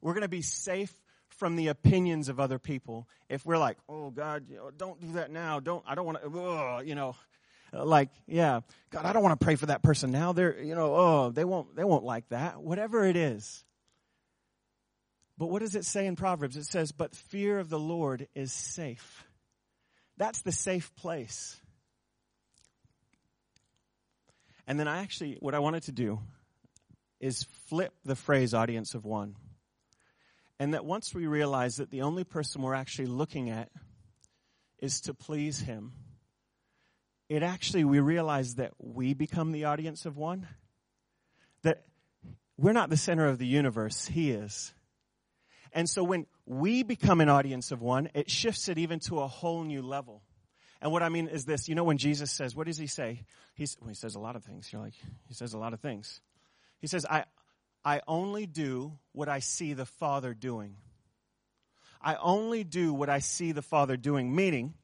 We're 0.00 0.14
going 0.14 0.22
to 0.22 0.28
be 0.28 0.42
safe 0.42 0.94
from 1.36 1.56
the 1.56 1.68
opinions 1.68 2.28
of 2.28 2.38
other 2.38 2.58
people 2.58 3.08
if 3.28 3.44
we're 3.44 3.58
like, 3.58 3.78
oh 3.88 4.10
God, 4.10 4.44
don't 4.76 5.00
do 5.00 5.12
that 5.12 5.30
now. 5.30 5.60
Don't, 5.60 5.84
I 5.86 5.94
don't 5.94 6.06
want 6.06 6.22
to, 6.22 6.82
you 6.86 6.94
know, 6.94 7.16
uh, 7.74 7.84
like, 7.84 8.10
yeah, 8.26 8.60
God, 8.90 9.06
I 9.06 9.12
don't 9.12 9.22
want 9.22 9.38
to 9.38 9.44
pray 9.44 9.56
for 9.56 9.66
that 9.66 9.82
person 9.82 10.10
now. 10.10 10.32
They're, 10.32 10.60
you 10.60 10.74
know, 10.74 10.94
oh, 10.94 11.30
they 11.30 11.44
won't, 11.44 11.74
they 11.74 11.84
won't 11.84 12.04
like 12.04 12.28
that. 12.28 12.62
Whatever 12.62 13.04
it 13.04 13.16
is. 13.16 13.64
But 15.38 15.46
what 15.46 15.60
does 15.60 15.74
it 15.74 15.84
say 15.84 16.06
in 16.06 16.14
Proverbs? 16.14 16.56
It 16.56 16.66
says, 16.66 16.92
but 16.92 17.14
fear 17.14 17.58
of 17.58 17.68
the 17.70 17.78
Lord 17.78 18.28
is 18.34 18.52
safe. 18.52 19.24
That's 20.18 20.42
the 20.42 20.52
safe 20.52 20.94
place. 20.96 21.58
And 24.66 24.78
then 24.78 24.86
I 24.86 25.00
actually, 25.00 25.38
what 25.40 25.54
I 25.54 25.58
wanted 25.58 25.84
to 25.84 25.92
do 25.92 26.20
is 27.20 27.46
flip 27.68 27.92
the 28.04 28.14
phrase 28.14 28.52
audience 28.52 28.94
of 28.94 29.04
one. 29.04 29.36
And 30.62 30.74
that 30.74 30.84
once 30.84 31.12
we 31.12 31.26
realize 31.26 31.78
that 31.78 31.90
the 31.90 32.02
only 32.02 32.22
person 32.22 32.62
we're 32.62 32.72
actually 32.72 33.06
looking 33.06 33.50
at 33.50 33.68
is 34.78 35.00
to 35.00 35.12
please 35.12 35.58
Him, 35.58 35.90
it 37.28 37.42
actually, 37.42 37.82
we 37.82 37.98
realize 37.98 38.54
that 38.54 38.70
we 38.78 39.12
become 39.12 39.50
the 39.50 39.64
audience 39.64 40.06
of 40.06 40.16
one. 40.16 40.46
That 41.64 41.82
we're 42.56 42.74
not 42.74 42.90
the 42.90 42.96
center 42.96 43.26
of 43.26 43.38
the 43.38 43.46
universe, 43.46 44.06
He 44.06 44.30
is. 44.30 44.72
And 45.72 45.90
so 45.90 46.04
when 46.04 46.26
we 46.46 46.84
become 46.84 47.20
an 47.20 47.28
audience 47.28 47.72
of 47.72 47.82
one, 47.82 48.10
it 48.14 48.30
shifts 48.30 48.68
it 48.68 48.78
even 48.78 49.00
to 49.08 49.18
a 49.18 49.26
whole 49.26 49.64
new 49.64 49.82
level. 49.82 50.22
And 50.80 50.92
what 50.92 51.02
I 51.02 51.08
mean 51.08 51.26
is 51.26 51.44
this, 51.44 51.68
you 51.68 51.74
know, 51.74 51.82
when 51.82 51.98
Jesus 51.98 52.30
says, 52.30 52.54
what 52.54 52.68
does 52.68 52.78
he 52.78 52.86
say? 52.86 53.24
He's, 53.56 53.76
well, 53.80 53.88
he 53.88 53.96
says 53.96 54.14
a 54.14 54.20
lot 54.20 54.36
of 54.36 54.44
things. 54.44 54.72
You're 54.72 54.82
like, 54.82 54.94
he 55.26 55.34
says 55.34 55.54
a 55.54 55.58
lot 55.58 55.72
of 55.72 55.80
things. 55.80 56.20
He 56.78 56.86
says, 56.86 57.04
I, 57.04 57.24
I 57.84 58.00
only 58.06 58.46
do 58.46 58.98
what 59.12 59.28
I 59.28 59.40
see 59.40 59.72
the 59.72 59.86
Father 59.86 60.34
doing. 60.34 60.76
I 62.00 62.16
only 62.16 62.64
do 62.64 62.92
what 62.92 63.08
I 63.08 63.20
see 63.20 63.52
the 63.52 63.62
Father 63.62 63.96
doing, 63.96 64.34
meaning 64.34 64.74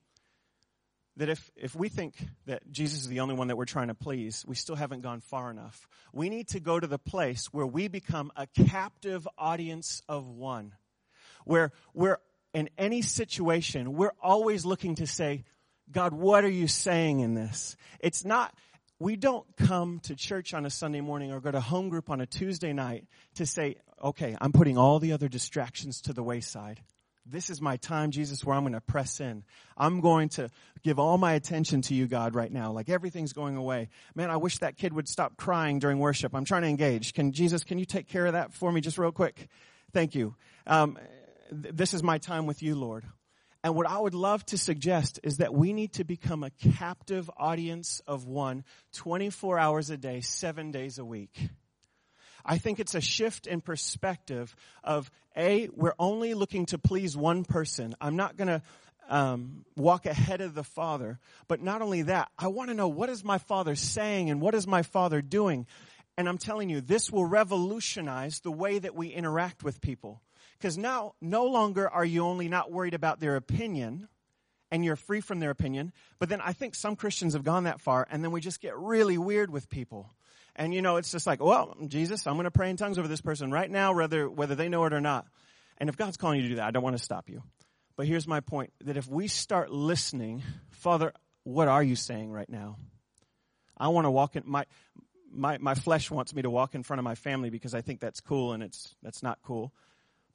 that 1.17 1.29
if, 1.29 1.51
if 1.57 1.75
we 1.75 1.89
think 1.89 2.15
that 2.47 2.71
Jesus 2.71 3.01
is 3.01 3.09
the 3.09 3.21
only 3.21 3.35
one 3.35 3.49
that 3.49 3.57
we're 3.57 3.65
trying 3.65 3.89
to 3.89 3.95
please, 3.95 4.45
we 4.47 4.55
still 4.55 4.77
haven't 4.77 5.01
gone 5.01 5.21
far 5.21 5.51
enough. 5.51 5.89
We 6.13 6.31
need 6.31 6.49
to 6.49 6.61
go 6.61 6.79
to 6.79 6.87
the 6.87 6.99
place 6.99 7.47
where 7.47 7.67
we 7.67 7.89
become 7.89 8.31
a 8.37 8.47
captive 8.47 9.27
audience 9.37 10.01
of 10.09 10.29
one. 10.29 10.75
Where 11.45 11.73
we're 11.93 12.19
in 12.55 12.71
any 12.79 13.03
situation, 13.03 13.95
we're 13.95 14.13
always 14.23 14.65
looking 14.65 14.95
to 14.97 15.07
say, 15.07 15.45
God, 15.91 16.13
what 16.13 16.45
are 16.45 16.51
you 16.51 16.69
saying 16.69 17.21
in 17.21 17.35
this? 17.35 17.77
It's 17.99 18.25
not, 18.25 18.55
we 19.01 19.17
don't 19.17 19.47
come 19.57 20.01
to 20.01 20.17
church 20.17 20.55
on 20.55 20.67
a 20.67 20.71
Sunday 20.71 21.01
morning 21.01 21.33
or 21.33 21.41
go 21.41 21.51
to 21.51 21.61
home 21.61 21.89
group 21.89 22.11
on 22.11 22.21
a 22.21 22.27
Tuesday 22.27 22.73
night 22.73 23.07
to 23.37 23.47
say, 23.47 23.77
okay, 24.03 24.37
I'm 24.41 24.53
putting 24.53 24.77
all 24.77 24.99
the 24.99 25.13
other 25.13 25.29
distractions 25.29 26.01
to 26.03 26.13
the 26.13 26.23
wayside. 26.23 26.81
This 27.31 27.51
is 27.51 27.61
my 27.61 27.77
time, 27.77 28.11
Jesus, 28.11 28.43
where 28.45 28.57
I'm 28.57 28.63
going 28.63 28.73
to 28.73 28.81
press 28.81 29.21
in. 29.21 29.45
I'm 29.77 30.01
going 30.01 30.31
to 30.31 30.49
give 30.83 30.99
all 30.99 31.19
my 31.19 31.35
attention 31.35 31.83
to 31.83 31.95
you, 31.95 32.07
God, 32.07 32.35
right 32.35 32.51
now. 32.51 32.73
Like 32.73 32.89
everything's 32.89 33.35
going 33.35 33.57
away. 33.57 33.91
Man, 34.15 34.31
I 34.31 34.39
wish 34.39 34.59
that 34.59 34.79
kid 34.79 34.95
would 34.95 35.09
stop 35.09 35.37
crying 35.37 35.79
during 35.79 35.99
worship. 35.99 36.35
I'm 36.35 36.47
trying 36.47 36.63
to 36.63 36.69
engage. 36.69 37.13
Can 37.13 37.33
Jesus, 37.33 37.65
can 37.65 37.79
you 37.79 37.85
take 37.85 38.09
care 38.09 38.27
of 38.27 38.33
that 38.33 38.55
for 38.55 38.73
me 38.73 38.81
just 38.81 38.97
real 38.97 39.13
quick? 39.13 39.49
Thank 39.93 40.15
you. 40.15 40.37
Um, 40.67 40.99
th- 41.51 41.75
this 41.75 41.93
is 41.93 42.03
my 42.03 42.17
time 42.17 42.47
with 42.47 42.63
you, 42.63 42.75
Lord. 42.75 43.05
And 43.65 43.75
what 43.75 43.89
I 43.89 43.99
would 43.99 44.15
love 44.15 44.47
to 44.47 44.59
suggest 44.59 45.19
is 45.23 45.39
that 45.39 45.53
we 45.53 45.73
need 45.73 45.95
to 45.95 46.05
become 46.05 46.45
a 46.45 46.51
captive 46.51 47.29
audience 47.37 48.01
of 48.07 48.27
one 48.27 48.65
24 48.93 49.59
hours 49.59 49.91
a 49.91 49.97
day, 49.97 50.21
seven 50.21 50.71
days 50.71 50.99
a 50.99 51.05
week. 51.05 51.51
I 52.45 52.59
think 52.59 52.79
it's 52.79 52.95
a 52.95 53.01
shift 53.01 53.47
in 53.47 53.61
perspective 53.61 54.55
of 54.85 55.11
A, 55.37 55.69
we're 55.75 55.95
only 55.99 56.35
looking 56.35 56.67
to 56.67 56.79
please 56.79 57.17
one 57.17 57.45
person. 57.45 57.95
I'm 58.01 58.17
not 58.17 58.37
going 58.37 58.49
to 58.49 58.63
um, 59.09 59.65
walk 59.77 60.07
ahead 60.07 60.41
of 60.41 60.55
the 60.55 60.65
Father. 60.65 61.19
But 61.49 61.61
not 61.61 61.83
only 61.83 62.03
that, 62.03 62.31
I 62.39 62.49
want 62.49 62.71
to 62.71 62.75
know 62.75 62.89
what 62.89 63.11
is 63.11 63.25
my 63.25 63.39
Father 63.39 63.75
saying 63.75 64.31
and 64.31 64.41
what 64.41 64.55
is 64.55 64.67
my 64.67 64.83
Father 64.83 65.21
doing. 65.21 65.67
And 66.17 66.29
I'm 66.29 66.39
telling 66.39 66.71
you, 66.71 66.81
this 66.81 67.11
will 67.11 67.27
revolutionize 67.27 68.41
the 68.41 68.53
way 68.53 68.79
that 68.79 68.95
we 68.95 69.09
interact 69.09 69.63
with 69.63 69.81
people. 69.81 70.21
Because 70.59 70.77
now, 70.77 71.15
no 71.21 71.45
longer 71.45 71.89
are 71.89 72.05
you 72.05 72.25
only 72.25 72.49
not 72.49 72.73
worried 72.73 72.95
about 72.95 73.21
their 73.21 73.37
opinion 73.37 74.09
and 74.71 74.85
you're 74.85 74.97
free 74.97 75.21
from 75.21 75.41
their 75.41 75.51
opinion, 75.51 75.93
but 76.19 76.29
then 76.29 76.41
I 76.41 76.53
think 76.53 76.75
some 76.75 76.97
Christians 76.97 77.35
have 77.35 77.45
gone 77.45 77.65
that 77.65 77.81
far 77.81 78.07
and 78.11 78.23
then 78.23 78.33
we 78.33 78.41
just 78.41 78.61
get 78.61 78.77
really 78.77 79.17
weird 79.17 79.51
with 79.51 79.71
people. 79.71 80.11
And 80.57 80.75
you 80.75 80.83
know, 80.83 80.97
it's 80.97 81.13
just 81.13 81.27
like, 81.27 81.41
well, 81.41 81.77
Jesus, 81.87 82.27
I'm 82.27 82.35
going 82.35 82.45
to 82.45 82.51
pray 82.51 82.69
in 82.69 82.77
tongues 82.77 82.99
over 82.99 83.07
this 83.07 83.21
person 83.21 83.53
right 83.53 83.71
now, 83.71 83.95
whether, 83.95 84.29
whether 84.29 84.57
they 84.57 84.69
know 84.69 84.85
it 84.85 84.93
or 84.93 85.01
not. 85.01 85.27
And 85.79 85.89
if 85.89 85.97
God's 85.97 86.17
calling 86.17 86.39
you 86.39 86.43
to 86.43 86.49
do 86.49 86.57
that, 86.57 86.67
I 86.67 86.71
don't 86.73 86.83
want 86.83 86.99
to 86.99 87.03
stop 87.03 87.29
you. 87.29 87.43
But 87.97 88.07
here's 88.07 88.27
my 88.27 88.41
point, 88.41 88.73
that 88.85 88.97
if 88.97 89.09
we 89.09 89.29
start 89.29 89.71
listening, 89.71 90.43
Father, 90.71 91.13
what 91.45 91.69
are 91.69 91.83
you 91.83 91.97
saying 91.97 92.31
right 92.31 92.49
now? 92.49 92.77
I 93.77 93.89
want 93.89 94.07
to 94.07 94.11
walk 94.11 94.35
in, 94.35 94.43
my, 94.47 94.67
my, 95.33 95.59
my 95.59 95.75
flesh 95.75 96.11
wants 96.11 96.35
me 96.35 96.43
to 96.43 96.51
walk 96.51 96.75
in 96.75 96.83
front 96.83 96.99
of 96.99 97.05
my 97.05 97.15
family 97.15 97.51
because 97.51 97.75
I 97.75 97.81
think 97.81 98.01
that's 98.01 98.21
cool 98.21 98.53
and 98.53 98.63
it's, 98.63 98.95
that's 99.03 99.23
not 99.23 99.39
cool. 99.45 99.73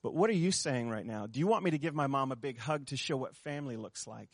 But 0.03 0.13
what 0.13 0.29
are 0.29 0.33
you 0.33 0.51
saying 0.51 0.89
right 0.89 1.05
now? 1.05 1.25
Do 1.25 1.39
you 1.39 1.47
want 1.47 1.63
me 1.63 1.71
to 1.71 1.77
give 1.77 1.95
my 1.95 2.07
mom 2.07 2.33
a 2.33 2.35
big 2.35 2.59
hug 2.59 2.87
to 2.87 2.97
show 2.97 3.15
what 3.15 3.37
family 3.37 3.77
looks 3.77 4.05
like? 4.05 4.29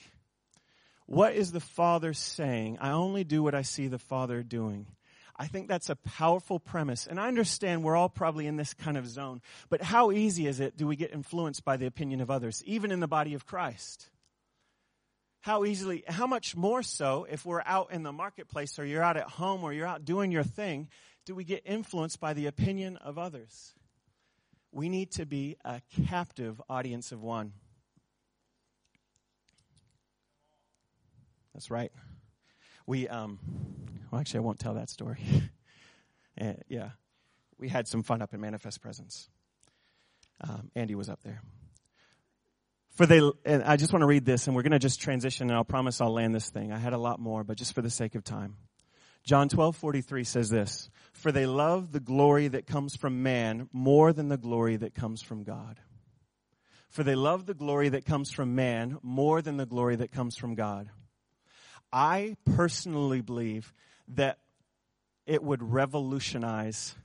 What 1.05 1.33
is 1.33 1.51
the 1.51 1.59
Father 1.59 2.13
saying? 2.13 2.79
I 2.81 2.89
only 2.91 3.23
do 3.23 3.43
what 3.43 3.55
I 3.55 3.61
see 3.61 3.87
the 3.87 3.99
Father 3.99 4.41
doing. 4.41 4.87
I 5.35 5.47
think 5.47 5.67
that's 5.67 5.89
a 5.89 5.95
powerful 5.95 6.59
premise. 6.59 7.07
And 7.07 7.19
I 7.19 7.27
understand 7.27 7.83
we're 7.83 7.95
all 7.95 8.09
probably 8.09 8.47
in 8.47 8.57
this 8.57 8.73
kind 8.73 8.97
of 8.97 9.07
zone. 9.07 9.41
But 9.69 9.81
how 9.81 10.11
easy 10.11 10.47
is 10.47 10.59
it 10.59 10.75
do 10.75 10.85
we 10.85 10.95
get 10.95 11.13
influenced 11.13 11.63
by 11.63 11.77
the 11.77 11.85
opinion 11.85 12.19
of 12.19 12.29
others, 12.29 12.63
even 12.65 12.91
in 12.91 12.99
the 12.99 13.07
body 13.07 13.35
of 13.35 13.45
Christ? 13.45 14.09
How 15.41 15.63
easily, 15.63 16.03
how 16.07 16.27
much 16.27 16.55
more 16.55 16.83
so 16.83 17.25
if 17.29 17.45
we're 17.45 17.63
out 17.65 17.91
in 17.91 18.03
the 18.03 18.11
marketplace 18.11 18.77
or 18.77 18.85
you're 18.85 19.03
out 19.03 19.17
at 19.17 19.29
home 19.29 19.63
or 19.63 19.71
you're 19.71 19.87
out 19.87 20.03
doing 20.03 20.31
your 20.31 20.43
thing, 20.43 20.89
do 21.25 21.33
we 21.33 21.43
get 21.43 21.61
influenced 21.65 22.19
by 22.19 22.33
the 22.33 22.47
opinion 22.47 22.97
of 22.97 23.17
others? 23.17 23.73
We 24.71 24.89
need 24.89 25.11
to 25.13 25.25
be 25.25 25.57
a 25.65 25.81
captive 26.07 26.61
audience 26.69 27.11
of 27.11 27.21
one. 27.21 27.53
That's 31.53 31.71
right. 31.71 31.91
We, 32.85 33.07
um, 33.07 33.39
Well, 34.11 34.21
actually, 34.21 34.39
I 34.39 34.43
won't 34.43 34.59
tell 34.59 34.75
that 34.75 34.89
story. 34.89 35.19
and, 36.37 36.63
yeah, 36.67 36.91
we 37.57 37.67
had 37.67 37.87
some 37.87 38.03
fun 38.03 38.21
up 38.21 38.33
in 38.33 38.41
Manifest 38.41 38.81
Presence. 38.81 39.29
Um, 40.41 40.71
Andy 40.75 40.95
was 40.95 41.09
up 41.09 41.21
there. 41.23 41.41
For 42.91 43.05
they, 43.05 43.21
and 43.45 43.63
I 43.63 43.75
just 43.75 43.93
want 43.93 44.01
to 44.01 44.07
read 44.07 44.25
this, 44.25 44.47
and 44.47 44.55
we're 44.55 44.61
going 44.61 44.71
to 44.71 44.79
just 44.79 45.01
transition, 45.01 45.49
and 45.49 45.55
I'll 45.55 45.63
promise 45.63 46.01
I'll 46.01 46.13
land 46.13 46.33
this 46.33 46.49
thing. 46.49 46.71
I 46.71 46.77
had 46.77 46.93
a 46.93 46.97
lot 46.97 47.19
more, 47.19 47.43
but 47.43 47.57
just 47.57 47.73
for 47.73 47.81
the 47.81 47.89
sake 47.89 48.15
of 48.15 48.23
time. 48.23 48.57
John 49.23 49.49
12, 49.49 49.75
43 49.75 50.23
says 50.23 50.49
this, 50.49 50.89
For 51.13 51.31
they 51.31 51.45
love 51.45 51.91
the 51.91 51.99
glory 51.99 52.47
that 52.47 52.65
comes 52.65 52.95
from 52.95 53.23
man 53.23 53.69
more 53.71 54.13
than 54.13 54.29
the 54.29 54.37
glory 54.37 54.77
that 54.77 54.95
comes 54.95 55.21
from 55.21 55.43
God. 55.43 55.79
For 56.89 57.03
they 57.03 57.15
love 57.15 57.45
the 57.45 57.53
glory 57.53 57.89
that 57.89 58.05
comes 58.05 58.31
from 58.31 58.55
man 58.55 58.97
more 59.03 59.41
than 59.41 59.57
the 59.57 59.65
glory 59.65 59.95
that 59.97 60.11
comes 60.11 60.35
from 60.35 60.55
God. 60.55 60.89
I 61.91 62.35
personally 62.55 63.21
believe 63.21 63.73
that 64.09 64.39
it 65.25 65.43
would 65.43 65.61
revolutionize 65.61 66.95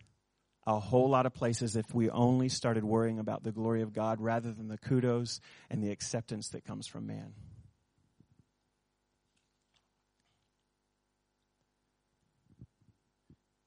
a 0.66 0.78
whole 0.78 1.10
lot 1.10 1.26
of 1.26 1.34
places 1.34 1.76
if 1.76 1.94
we 1.94 2.08
only 2.08 2.48
started 2.48 2.84
worrying 2.84 3.18
about 3.18 3.42
the 3.42 3.52
glory 3.52 3.82
of 3.82 3.92
God 3.92 4.20
rather 4.20 4.50
than 4.50 4.68
the 4.68 4.78
kudos 4.78 5.40
and 5.68 5.82
the 5.82 5.90
acceptance 5.90 6.48
that 6.50 6.64
comes 6.64 6.86
from 6.86 7.06
man. 7.06 7.34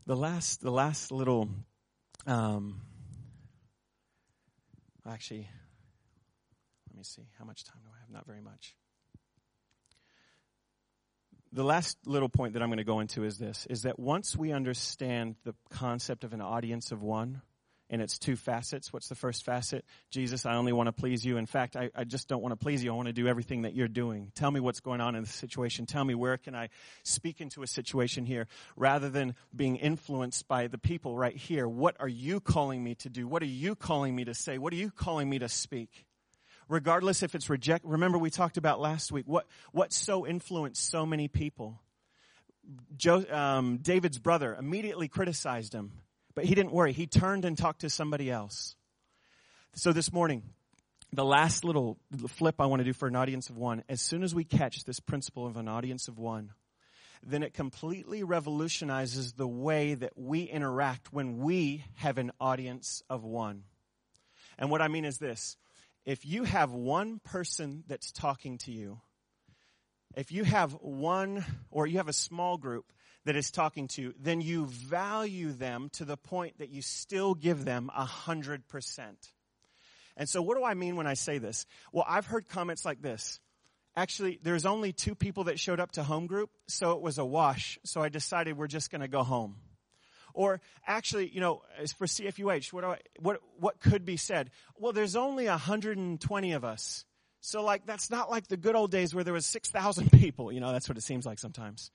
The 0.07 0.15
last, 0.15 0.61
the 0.61 0.71
last 0.71 1.11
little, 1.11 1.49
um, 2.25 2.81
actually, 5.05 5.49
let 6.89 6.97
me 6.97 7.03
see. 7.03 7.27
How 7.37 7.45
much 7.45 7.65
time 7.65 7.81
do 7.83 7.89
I 7.93 7.99
have? 7.99 8.09
Not 8.09 8.25
very 8.25 8.41
much 8.41 8.75
the 11.51 11.63
last 11.63 11.97
little 12.05 12.29
point 12.29 12.53
that 12.53 12.61
I'm 12.61 12.69
going 12.69 12.77
to 12.77 12.83
go 12.83 12.99
into 12.99 13.23
is 13.23 13.37
this, 13.37 13.65
is 13.69 13.83
that 13.83 13.99
once 13.99 14.35
we 14.35 14.51
understand 14.51 15.35
the 15.43 15.55
concept 15.69 16.23
of 16.23 16.33
an 16.33 16.41
audience 16.41 16.91
of 16.91 17.01
one, 17.01 17.41
and 17.89 18.01
its 18.01 18.17
two 18.17 18.35
facets. 18.35 18.91
What's 18.91 19.07
the 19.07 19.15
first 19.15 19.43
facet? 19.45 19.85
Jesus, 20.11 20.45
I 20.45 20.55
only 20.55 20.73
want 20.73 20.87
to 20.87 20.91
please 20.91 21.25
you. 21.25 21.37
In 21.37 21.45
fact, 21.45 21.75
I, 21.75 21.89
I, 21.95 22.03
just 22.03 22.27
don't 22.27 22.41
want 22.41 22.51
to 22.51 22.57
please 22.57 22.83
you. 22.83 22.91
I 22.91 22.95
want 22.95 23.07
to 23.07 23.13
do 23.13 23.27
everything 23.27 23.61
that 23.61 23.75
you're 23.75 23.87
doing. 23.87 24.31
Tell 24.35 24.51
me 24.51 24.59
what's 24.59 24.79
going 24.81 25.01
on 25.01 25.15
in 25.15 25.23
the 25.23 25.29
situation. 25.29 25.85
Tell 25.85 26.03
me 26.03 26.15
where 26.15 26.37
can 26.37 26.55
I 26.55 26.69
speak 27.03 27.41
into 27.41 27.63
a 27.63 27.67
situation 27.67 28.25
here 28.25 28.47
rather 28.75 29.09
than 29.09 29.35
being 29.55 29.77
influenced 29.77 30.47
by 30.47 30.67
the 30.67 30.77
people 30.77 31.15
right 31.15 31.35
here. 31.35 31.67
What 31.67 31.95
are 31.99 32.07
you 32.07 32.39
calling 32.39 32.83
me 32.83 32.95
to 32.95 33.09
do? 33.09 33.27
What 33.27 33.41
are 33.41 33.45
you 33.45 33.75
calling 33.75 34.15
me 34.15 34.25
to 34.25 34.33
say? 34.33 34.57
What 34.57 34.73
are 34.73 34.77
you 34.77 34.91
calling 34.91 35.29
me 35.29 35.39
to 35.39 35.49
speak? 35.49 36.05
regardless 36.69 37.23
if 37.23 37.33
it's 37.33 37.49
reject. 37.49 37.85
Remember 37.85 38.17
we 38.17 38.29
talked 38.29 38.57
about 38.57 38.79
last 38.79 39.09
week 39.09 39.25
what 39.25 39.47
what 39.71 39.93
so 39.93 40.27
influenced 40.27 40.89
so 40.89 41.05
many 41.05 41.27
people. 41.27 41.81
Um, 43.31 43.77
David's 43.77 44.19
brother 44.19 44.53
immediately 44.53 45.07
criticized 45.07 45.73
him, 45.73 45.93
but 46.37 46.45
he 46.45 46.53
didn't 46.53 46.71
worry. 46.71 46.93
He 46.93 47.07
turned 47.07 47.45
and 47.45 47.57
talked 47.57 47.81
to 47.81 47.89
somebody 47.89 48.29
else. 48.29 48.75
So 49.73 49.91
this 49.91 50.13
morning, 50.13 50.43
the 51.11 51.25
last 51.25 51.63
little 51.63 51.97
flip 52.27 52.61
I 52.61 52.67
want 52.67 52.79
to 52.81 52.83
do 52.83 52.93
for 52.93 53.07
an 53.07 53.15
audience 53.15 53.49
of 53.49 53.57
one, 53.57 53.83
as 53.89 54.01
soon 54.01 54.21
as 54.21 54.35
we 54.35 54.43
catch 54.43 54.83
this 54.83 54.99
principle 54.99 55.47
of 55.47 55.57
an 55.57 55.67
audience 55.67 56.07
of 56.07 56.19
one, 56.19 56.51
then 57.25 57.41
it 57.41 57.55
completely 57.55 58.23
revolutionizes 58.23 59.33
the 59.33 59.47
way 59.47 59.95
that 59.95 60.13
we 60.15 60.43
interact 60.43 61.11
when 61.11 61.39
we 61.39 61.83
have 61.95 62.19
an 62.19 62.31
audience 62.39 63.01
of 63.09 63.23
one. 63.23 63.63
And 64.59 64.69
what 64.69 64.83
I 64.83 64.89
mean 64.89 65.05
is 65.05 65.17
this 65.17 65.57
if 66.05 66.23
you 66.23 66.43
have 66.43 66.71
one 66.71 67.17
person 67.17 67.83
that's 67.87 68.11
talking 68.11 68.59
to 68.59 68.71
you, 68.71 69.01
if 70.15 70.31
you 70.31 70.43
have 70.43 70.73
one 70.73 71.43
or 71.71 71.87
you 71.87 71.97
have 71.97 72.09
a 72.09 72.13
small 72.13 72.57
group 72.57 72.93
that 73.27 73.35
is 73.35 73.51
talking 73.51 73.89
to 73.89 74.13
then 74.17 74.39
you 74.39 74.67
value 74.67 75.51
them 75.51 75.89
to 75.91 76.05
the 76.05 76.15
point 76.15 76.57
that 76.59 76.69
you 76.69 76.81
still 76.81 77.35
give 77.35 77.65
them 77.65 77.91
a 77.93 78.05
hundred 78.05 78.65
percent. 78.69 79.33
And 80.15 80.29
so 80.29 80.41
what 80.41 80.57
do 80.57 80.63
I 80.63 80.75
mean 80.75 80.95
when 80.95 81.07
I 81.07 81.13
say 81.13 81.37
this? 81.37 81.65
Well, 81.91 82.05
I've 82.07 82.25
heard 82.25 82.47
comments 82.47 82.85
like 82.85 83.01
this. 83.01 83.41
Actually, 83.97 84.39
there's 84.41 84.65
only 84.65 84.93
two 84.93 85.13
people 85.13 85.45
that 85.45 85.59
showed 85.59 85.81
up 85.81 85.91
to 85.93 86.03
home 86.03 86.25
group, 86.25 86.51
so 86.67 86.93
it 86.93 87.01
was 87.01 87.17
a 87.17 87.25
wash. 87.25 87.77
So 87.83 88.01
I 88.01 88.07
decided 88.07 88.57
we're 88.57 88.67
just 88.67 88.91
going 88.91 89.01
to 89.01 89.09
go 89.09 89.23
home. 89.23 89.57
Or 90.33 90.61
actually, 90.85 91.27
you 91.27 91.41
know, 91.41 91.63
for 91.97 92.07
CFUH, 92.07 92.71
what, 92.71 92.85
I, 92.85 92.99
what, 93.19 93.41
what 93.59 93.81
could 93.81 94.05
be 94.05 94.15
said? 94.15 94.51
Well, 94.77 94.93
there's 94.93 95.17
only 95.17 95.47
120 95.47 96.53
of 96.53 96.63
us. 96.63 97.03
So 97.41 97.61
like, 97.61 97.85
that's 97.85 98.09
not 98.09 98.29
like 98.29 98.47
the 98.47 98.57
good 98.57 98.75
old 98.75 98.91
days 98.91 99.13
where 99.13 99.25
there 99.25 99.33
was 99.33 99.45
6,000 99.47 100.11
people. 100.13 100.53
You 100.53 100.61
know, 100.61 100.71
that's 100.71 100.87
what 100.87 100.97
it 100.97 101.03
seems 101.03 101.25
like 101.25 101.39
sometimes. 101.39 101.91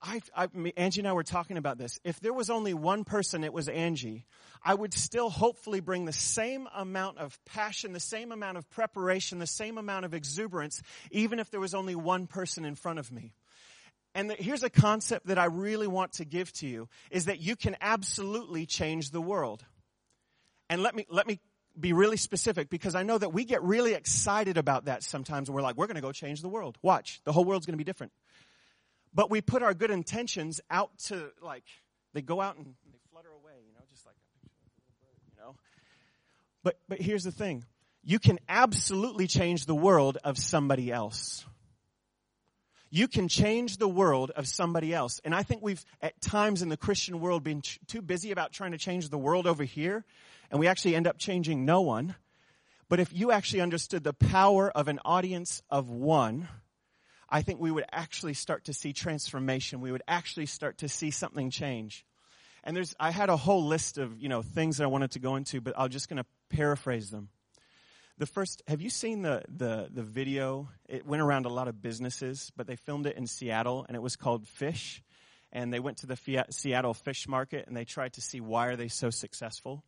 I, 0.00 0.20
I, 0.36 0.48
Angie 0.76 1.00
and 1.00 1.08
I 1.08 1.12
were 1.12 1.24
talking 1.24 1.56
about 1.56 1.76
this. 1.76 1.98
If 2.04 2.20
there 2.20 2.32
was 2.32 2.50
only 2.50 2.72
one 2.72 3.04
person, 3.04 3.42
it 3.42 3.52
was 3.52 3.68
Angie. 3.68 4.26
I 4.62 4.74
would 4.74 4.94
still 4.94 5.28
hopefully 5.28 5.80
bring 5.80 6.04
the 6.04 6.12
same 6.12 6.68
amount 6.74 7.18
of 7.18 7.38
passion, 7.44 7.92
the 7.92 8.00
same 8.00 8.30
amount 8.30 8.58
of 8.58 8.70
preparation, 8.70 9.38
the 9.38 9.46
same 9.46 9.76
amount 9.76 10.04
of 10.04 10.14
exuberance, 10.14 10.82
even 11.10 11.40
if 11.40 11.50
there 11.50 11.60
was 11.60 11.74
only 11.74 11.96
one 11.96 12.26
person 12.26 12.64
in 12.64 12.76
front 12.76 12.98
of 12.98 13.10
me. 13.10 13.34
And 14.14 14.30
the, 14.30 14.34
here's 14.34 14.62
a 14.62 14.70
concept 14.70 15.26
that 15.26 15.38
I 15.38 15.46
really 15.46 15.86
want 15.86 16.14
to 16.14 16.24
give 16.24 16.52
to 16.54 16.66
you 16.66 16.88
is 17.10 17.26
that 17.26 17.40
you 17.40 17.56
can 17.56 17.76
absolutely 17.80 18.66
change 18.66 19.10
the 19.10 19.20
world. 19.20 19.64
And 20.70 20.82
let 20.82 20.94
me, 20.94 21.06
let 21.10 21.26
me 21.26 21.40
be 21.78 21.92
really 21.92 22.16
specific 22.16 22.70
because 22.70 22.94
I 22.94 23.02
know 23.02 23.18
that 23.18 23.32
we 23.32 23.44
get 23.44 23.62
really 23.62 23.94
excited 23.94 24.58
about 24.58 24.86
that 24.86 25.02
sometimes 25.02 25.50
we're 25.50 25.62
like, 25.62 25.76
we're 25.76 25.86
going 25.86 25.96
to 25.96 26.02
go 26.02 26.12
change 26.12 26.40
the 26.40 26.48
world. 26.48 26.78
Watch, 26.82 27.20
the 27.24 27.32
whole 27.32 27.44
world's 27.44 27.66
going 27.66 27.74
to 27.74 27.78
be 27.78 27.84
different. 27.84 28.12
But 29.18 29.32
we 29.32 29.40
put 29.40 29.64
our 29.64 29.74
good 29.74 29.90
intentions 29.90 30.60
out 30.70 30.96
to 31.06 31.32
like, 31.42 31.64
they 32.12 32.22
go 32.22 32.40
out 32.40 32.56
and 32.56 32.66
they 32.66 32.98
flutter 33.10 33.30
away, 33.30 33.54
you 33.66 33.74
know, 33.74 33.80
just 33.90 34.06
like 34.06 34.14
a 34.14 34.46
picture 34.46 34.62
of 34.64 34.70
a 34.70 34.78
little 34.78 34.94
bird, 35.00 35.18
you 35.26 35.42
know. 35.42 35.56
But, 36.62 36.78
but 36.88 37.00
here's 37.00 37.24
the 37.24 37.32
thing. 37.32 37.64
You 38.04 38.20
can 38.20 38.38
absolutely 38.48 39.26
change 39.26 39.66
the 39.66 39.74
world 39.74 40.18
of 40.22 40.38
somebody 40.38 40.92
else. 40.92 41.44
You 42.90 43.08
can 43.08 43.26
change 43.26 43.78
the 43.78 43.88
world 43.88 44.30
of 44.36 44.46
somebody 44.46 44.94
else. 44.94 45.20
And 45.24 45.34
I 45.34 45.42
think 45.42 45.62
we've 45.62 45.84
at 46.00 46.20
times 46.20 46.62
in 46.62 46.68
the 46.68 46.76
Christian 46.76 47.18
world 47.18 47.42
been 47.42 47.62
ch- 47.62 47.80
too 47.88 48.02
busy 48.02 48.30
about 48.30 48.52
trying 48.52 48.70
to 48.70 48.78
change 48.78 49.08
the 49.08 49.18
world 49.18 49.48
over 49.48 49.64
here, 49.64 50.04
and 50.48 50.60
we 50.60 50.68
actually 50.68 50.94
end 50.94 51.08
up 51.08 51.18
changing 51.18 51.64
no 51.64 51.80
one. 51.80 52.14
But 52.88 53.00
if 53.00 53.12
you 53.12 53.32
actually 53.32 53.62
understood 53.62 54.04
the 54.04 54.12
power 54.12 54.70
of 54.70 54.86
an 54.86 55.00
audience 55.04 55.60
of 55.70 55.90
one, 55.90 56.46
I 57.28 57.42
think 57.42 57.60
we 57.60 57.70
would 57.70 57.84
actually 57.92 58.34
start 58.34 58.64
to 58.64 58.72
see 58.72 58.92
transformation. 58.92 59.80
We 59.80 59.92
would 59.92 60.02
actually 60.08 60.46
start 60.46 60.78
to 60.78 60.88
see 60.88 61.10
something 61.10 61.50
change. 61.50 62.06
And 62.64 62.76
there's, 62.76 62.94
I 62.98 63.10
had 63.10 63.28
a 63.28 63.36
whole 63.36 63.66
list 63.66 63.98
of, 63.98 64.18
you 64.20 64.28
know, 64.28 64.42
things 64.42 64.78
that 64.78 64.84
I 64.84 64.88
wanted 64.88 65.12
to 65.12 65.18
go 65.18 65.36
into, 65.36 65.60
but 65.60 65.74
I'm 65.76 65.90
just 65.90 66.08
going 66.08 66.18
to 66.18 66.26
paraphrase 66.48 67.10
them. 67.10 67.28
The 68.18 68.26
first 68.26 68.62
have 68.66 68.82
you 68.82 68.90
seen 68.90 69.22
the, 69.22 69.42
the 69.48 69.88
the 69.92 70.02
video? 70.02 70.68
It 70.88 71.06
went 71.06 71.22
around 71.22 71.46
a 71.46 71.50
lot 71.50 71.68
of 71.68 71.80
businesses 71.80 72.50
but 72.56 72.66
they 72.66 72.74
filmed 72.74 73.06
it 73.06 73.16
in 73.16 73.28
seattle 73.28 73.84
and 73.86 73.96
it 73.96 74.02
was 74.02 74.16
called 74.16 74.48
fish. 74.48 75.02
And 75.52 75.72
they 75.72 75.80
went 75.80 75.98
to 75.98 76.06
the 76.06 76.16
Fiat, 76.16 76.52
seattle 76.52 76.94
fish 76.94 77.28
market 77.28 77.68
and 77.68 77.76
they 77.76 77.84
tried 77.84 78.14
to 78.14 78.20
see 78.20 78.40
why 78.40 78.66
are 78.66 78.76
they 78.76 78.88
so 78.88 79.10
successful. 79.10 79.84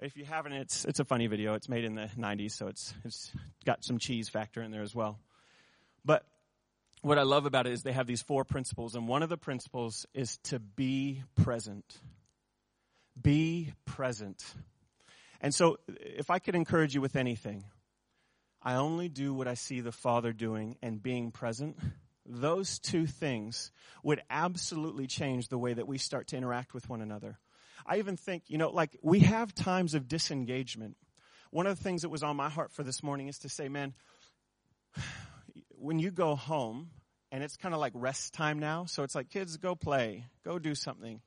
If 0.00 0.16
you 0.16 0.24
haven't 0.24 0.54
it's 0.54 0.84
it's 0.84 0.98
a 0.98 1.04
funny 1.04 1.28
video. 1.28 1.54
It's 1.54 1.68
made 1.68 1.84
in 1.84 1.94
the 1.94 2.10
90s 2.18 2.50
so 2.50 2.66
it's 2.66 2.92
it's 3.04 3.30
got 3.64 3.84
some 3.84 3.98
cheese 3.98 4.28
factor 4.28 4.60
in 4.60 4.72
there 4.72 4.82
as 4.82 4.94
well. 4.94 5.20
But 6.04 6.24
what 7.02 7.18
i 7.18 7.22
love 7.22 7.46
about 7.46 7.66
it 7.66 7.72
is 7.72 7.82
they 7.82 7.92
have 7.92 8.06
these 8.06 8.22
four 8.22 8.44
principles 8.44 8.94
and 8.94 9.06
one 9.06 9.22
of 9.22 9.28
the 9.28 9.36
principles 9.36 10.06
is 10.14 10.38
to 10.38 10.58
be 10.58 11.22
present 11.36 11.98
be 13.20 13.72
present 13.84 14.54
and 15.42 15.52
so, 15.52 15.78
if 15.88 16.30
I 16.30 16.38
could 16.38 16.54
encourage 16.54 16.94
you 16.94 17.00
with 17.00 17.16
anything, 17.16 17.64
I 18.62 18.76
only 18.76 19.08
do 19.08 19.34
what 19.34 19.48
I 19.48 19.54
see 19.54 19.80
the 19.80 19.90
Father 19.90 20.32
doing 20.32 20.76
and 20.80 21.02
being 21.02 21.32
present. 21.32 21.76
Those 22.24 22.78
two 22.78 23.08
things 23.08 23.72
would 24.04 24.22
absolutely 24.30 25.08
change 25.08 25.48
the 25.48 25.58
way 25.58 25.74
that 25.74 25.88
we 25.88 25.98
start 25.98 26.28
to 26.28 26.36
interact 26.36 26.72
with 26.72 26.88
one 26.88 27.02
another. 27.02 27.40
I 27.84 27.98
even 27.98 28.16
think, 28.16 28.44
you 28.46 28.56
know, 28.56 28.70
like 28.70 28.96
we 29.02 29.20
have 29.20 29.52
times 29.52 29.94
of 29.94 30.06
disengagement. 30.06 30.96
One 31.50 31.66
of 31.66 31.76
the 31.76 31.82
things 31.82 32.02
that 32.02 32.08
was 32.08 32.22
on 32.22 32.36
my 32.36 32.48
heart 32.48 32.70
for 32.70 32.84
this 32.84 33.02
morning 33.02 33.26
is 33.26 33.40
to 33.40 33.48
say, 33.48 33.68
man, 33.68 33.94
when 35.82 35.98
you 35.98 36.10
go 36.10 36.36
home, 36.36 36.90
and 37.32 37.42
it's 37.42 37.56
kind 37.56 37.74
of 37.74 37.80
like 37.80 37.92
rest 37.96 38.34
time 38.34 38.58
now, 38.58 38.84
so 38.84 39.02
it's 39.02 39.14
like 39.14 39.30
kids 39.30 39.56
go 39.56 39.74
play, 39.74 40.26
go 40.44 40.58
do 40.58 40.74
something. 40.74 41.20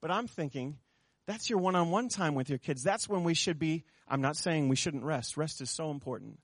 But 0.00 0.10
I'm 0.10 0.26
thinking, 0.26 0.78
that's 1.26 1.50
your 1.50 1.58
one 1.58 1.76
on 1.76 1.90
one 1.90 2.08
time 2.08 2.34
with 2.34 2.48
your 2.48 2.58
kids. 2.58 2.82
That's 2.82 3.08
when 3.08 3.24
we 3.24 3.34
should 3.34 3.58
be. 3.58 3.84
I'm 4.08 4.22
not 4.22 4.36
saying 4.36 4.68
we 4.68 4.76
shouldn't 4.76 5.04
rest. 5.04 5.36
Rest 5.36 5.60
is 5.60 5.70
so 5.70 5.90
important. 5.90 6.38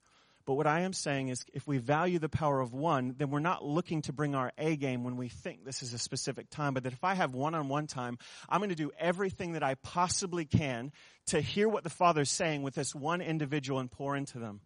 But 0.45 0.55
what 0.55 0.69
I 0.69 0.83
am 0.83 0.93
saying 0.93 1.29
is 1.29 1.45
if 1.53 1.67
we 1.67 1.79
value 1.79 2.21
the 2.21 2.29
power 2.29 2.61
of 2.61 2.73
one, 2.73 3.17
then 3.19 3.31
we're 3.31 3.41
not 3.41 3.65
looking 3.65 4.03
to 4.03 4.13
bring 4.13 4.37
our 4.37 4.53
A 4.59 4.77
game 4.77 5.03
when 5.03 5.17
we 5.17 5.29
think 5.29 5.65
this 5.65 5.83
is 5.83 5.93
a 5.93 5.99
specific 5.99 6.51
time. 6.51 6.75
But 6.75 6.85
that 6.85 6.93
if 6.93 7.03
I 7.03 7.15
have 7.15 7.35
one 7.35 7.57
on 7.57 7.69
one 7.69 7.89
time, 7.89 8.19
I'm 8.49 8.61
going 8.61 8.71
to 8.71 8.77
do 8.77 8.93
everything 8.99 9.53
that 9.53 9.65
I 9.65 9.75
possibly 9.75 10.45
can 10.45 10.93
to 11.27 11.41
hear 11.41 11.69
what 11.69 11.83
the 11.83 11.91
Father's 11.91 12.31
saying 12.31 12.63
with 12.63 12.77
this 12.77 12.95
one 12.95 13.21
individual 13.21 13.81
and 13.81 13.91
pour 13.91 14.15
into 14.15 14.39
them. 14.39 14.61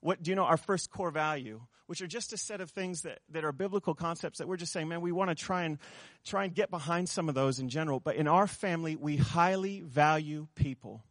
What 0.00 0.22
do 0.22 0.30
you 0.30 0.34
know? 0.34 0.44
Our 0.44 0.56
first 0.56 0.90
core 0.90 1.10
value, 1.10 1.62
which 1.86 2.02
are 2.02 2.06
just 2.06 2.32
a 2.32 2.36
set 2.36 2.60
of 2.60 2.70
things 2.70 3.02
that, 3.02 3.20
that 3.30 3.44
are 3.44 3.52
biblical 3.52 3.94
concepts 3.94 4.38
that 4.38 4.48
we're 4.48 4.56
just 4.56 4.72
saying, 4.72 4.88
man, 4.88 5.00
we 5.00 5.12
want 5.12 5.30
to 5.30 5.34
try 5.34 5.64
and 5.64 5.78
try 6.24 6.44
and 6.44 6.54
get 6.54 6.70
behind 6.70 7.08
some 7.08 7.28
of 7.28 7.34
those 7.34 7.58
in 7.58 7.68
general. 7.68 8.00
But 8.00 8.16
in 8.16 8.28
our 8.28 8.46
family, 8.46 8.96
we 8.96 9.16
highly 9.16 9.80
value 9.80 10.48
people. 10.54 11.02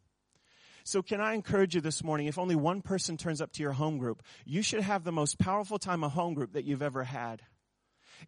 So 0.84 1.02
can 1.02 1.20
I 1.20 1.34
encourage 1.34 1.74
you 1.74 1.80
this 1.80 2.04
morning, 2.04 2.28
if 2.28 2.38
only 2.38 2.54
one 2.54 2.80
person 2.80 3.16
turns 3.16 3.40
up 3.40 3.50
to 3.54 3.62
your 3.62 3.72
home 3.72 3.98
group, 3.98 4.22
you 4.44 4.62
should 4.62 4.82
have 4.82 5.02
the 5.02 5.10
most 5.10 5.36
powerful 5.36 5.80
time 5.80 6.04
of 6.04 6.12
home 6.12 6.34
group 6.34 6.52
that 6.52 6.64
you've 6.64 6.82
ever 6.82 7.02
had. 7.02 7.42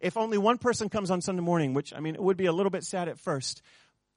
If 0.01 0.17
only 0.17 0.37
one 0.37 0.57
person 0.57 0.89
comes 0.89 1.09
on 1.09 1.21
Sunday 1.21 1.41
morning, 1.41 1.73
which 1.73 1.93
I 1.93 2.01
mean, 2.01 2.15
it 2.15 2.21
would 2.21 2.37
be 2.37 2.47
a 2.47 2.51
little 2.51 2.69
bit 2.69 2.83
sad 2.83 3.07
at 3.07 3.17
first, 3.17 3.61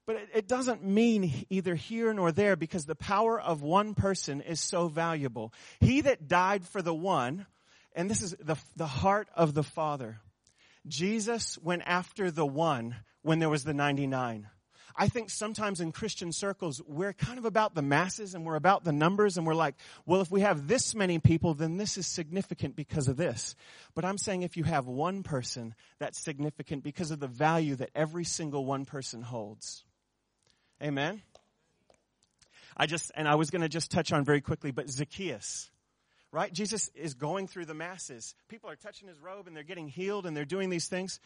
but 0.06 0.16
it, 0.16 0.28
it, 0.34 0.48
doesn't 0.48 0.84
mean 0.84 1.46
either 1.48 1.74
here 1.74 2.12
nor 2.12 2.32
there 2.32 2.56
because 2.56 2.86
the 2.86 2.94
power 2.94 3.40
of 3.40 3.62
one 3.62 3.94
person 3.94 4.40
is 4.40 4.60
so 4.60 4.88
valuable. 4.88 5.52
He 5.80 6.00
that 6.02 6.28
died 6.28 6.64
for 6.64 6.82
the 6.82 6.94
one, 6.94 7.46
and 7.94 8.10
this 8.10 8.22
is 8.22 8.34
the, 8.40 8.56
the 8.76 8.86
heart 8.86 9.28
of 9.34 9.54
the 9.54 9.62
Father. 9.62 10.20
Jesus 10.86 11.58
went 11.58 11.82
after 11.86 12.30
the 12.30 12.46
one 12.46 12.96
when 13.22 13.38
there 13.38 13.48
was 13.48 13.64
the 13.64 13.74
99. 13.74 14.48
I 14.94 15.08
think 15.08 15.30
sometimes 15.30 15.80
in 15.80 15.92
Christian 15.92 16.32
circles, 16.32 16.82
we're 16.86 17.12
kind 17.12 17.38
of 17.38 17.44
about 17.44 17.74
the 17.74 17.82
masses 17.82 18.34
and 18.34 18.44
we're 18.44 18.56
about 18.56 18.84
the 18.84 18.92
numbers 18.92 19.36
and 19.36 19.46
we're 19.46 19.54
like, 19.54 19.74
well, 20.04 20.20
if 20.20 20.30
we 20.30 20.42
have 20.42 20.68
this 20.68 20.94
many 20.94 21.18
people, 21.18 21.54
then 21.54 21.76
this 21.76 21.96
is 21.96 22.06
significant 22.06 22.76
because 22.76 23.08
of 23.08 23.16
this. 23.16 23.54
But 23.94 24.04
I'm 24.04 24.18
saying 24.18 24.42
if 24.42 24.56
you 24.56 24.64
have 24.64 24.86
one 24.86 25.22
person, 25.22 25.74
that's 25.98 26.20
significant 26.20 26.82
because 26.82 27.10
of 27.10 27.20
the 27.20 27.26
value 27.26 27.76
that 27.76 27.90
every 27.94 28.24
single 28.24 28.66
one 28.66 28.84
person 28.84 29.22
holds. 29.22 29.84
Amen? 30.82 31.22
I 32.76 32.86
just, 32.86 33.12
and 33.14 33.28
I 33.28 33.36
was 33.36 33.50
going 33.50 33.62
to 33.62 33.68
just 33.68 33.90
touch 33.90 34.12
on 34.12 34.24
very 34.24 34.40
quickly, 34.40 34.70
but 34.70 34.88
Zacchaeus, 34.88 35.70
right? 36.32 36.52
Jesus 36.52 36.90
is 36.94 37.14
going 37.14 37.46
through 37.46 37.66
the 37.66 37.74
masses. 37.74 38.34
People 38.48 38.70
are 38.70 38.76
touching 38.76 39.08
his 39.08 39.20
robe 39.20 39.46
and 39.46 39.54
they're 39.54 39.62
getting 39.62 39.88
healed 39.88 40.26
and 40.26 40.36
they're 40.36 40.44
doing 40.44 40.70
these 40.70 40.88
things. 40.88 41.20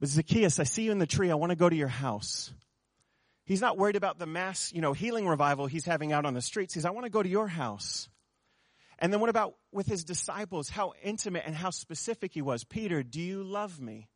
But 0.00 0.08
Zacchaeus, 0.08 0.58
I 0.58 0.64
see 0.64 0.82
you 0.82 0.92
in 0.92 0.98
the 0.98 1.06
tree. 1.06 1.30
I 1.30 1.36
want 1.36 1.50
to 1.50 1.56
go 1.56 1.68
to 1.68 1.76
your 1.76 1.88
house. 1.88 2.52
He's 3.44 3.60
not 3.60 3.78
worried 3.78 3.96
about 3.96 4.18
the 4.18 4.26
mass, 4.26 4.72
you 4.74 4.82
know, 4.82 4.92
healing 4.92 5.26
revival 5.26 5.66
he's 5.66 5.86
having 5.86 6.12
out 6.12 6.26
on 6.26 6.34
the 6.34 6.42
streets. 6.42 6.74
He's, 6.74 6.84
I 6.84 6.90
want 6.90 7.04
to 7.04 7.10
go 7.10 7.22
to 7.22 7.28
your 7.28 7.48
house. 7.48 8.08
And 8.98 9.12
then 9.12 9.20
what 9.20 9.30
about 9.30 9.54
with 9.72 9.86
his 9.86 10.04
disciples? 10.04 10.68
How 10.68 10.92
intimate 11.02 11.44
and 11.46 11.54
how 11.54 11.70
specific 11.70 12.34
he 12.34 12.42
was. 12.42 12.64
Peter, 12.64 13.02
do 13.02 13.20
you 13.20 13.42
love 13.42 13.80
me? 13.80 14.08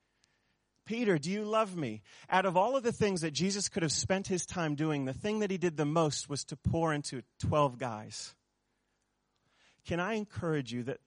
Peter, 0.84 1.18
do 1.18 1.30
you 1.30 1.44
love 1.44 1.76
me? 1.76 2.02
Out 2.28 2.46
of 2.46 2.56
all 2.56 2.76
of 2.76 2.82
the 2.82 2.92
things 2.92 3.20
that 3.20 3.32
Jesus 3.32 3.68
could 3.68 3.82
have 3.82 3.92
spent 3.92 4.26
his 4.26 4.44
time 4.44 4.74
doing, 4.74 5.04
the 5.04 5.12
thing 5.12 5.40
that 5.40 5.50
he 5.50 5.58
did 5.58 5.76
the 5.76 5.84
most 5.84 6.28
was 6.28 6.44
to 6.44 6.56
pour 6.56 6.92
into 6.92 7.22
12 7.40 7.78
guys. 7.78 8.34
Can 9.86 10.00
I 10.00 10.14
encourage 10.14 10.72
you 10.72 10.84
that 10.84 10.98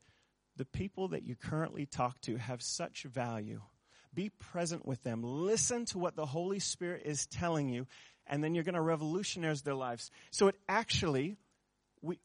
the 0.57 0.65
people 0.65 1.09
that 1.09 1.23
you 1.23 1.35
currently 1.35 1.85
talk 1.85 2.19
to 2.21 2.37
have 2.37 2.61
such 2.61 3.03
value? 3.03 3.61
Be 4.13 4.29
present 4.29 4.85
with 4.85 5.03
them. 5.03 5.21
Listen 5.23 5.85
to 5.85 5.99
what 5.99 6.15
the 6.15 6.25
Holy 6.25 6.59
Spirit 6.59 7.03
is 7.05 7.25
telling 7.27 7.69
you 7.69 7.85
and 8.27 8.43
then 8.43 8.55
you're 8.55 8.63
going 8.63 8.75
to 8.75 8.81
revolutionize 8.81 9.61
their 9.61 9.75
lives. 9.75 10.11
So 10.31 10.47
it 10.47 10.55
actually, 10.67 11.37
we, 12.01 12.19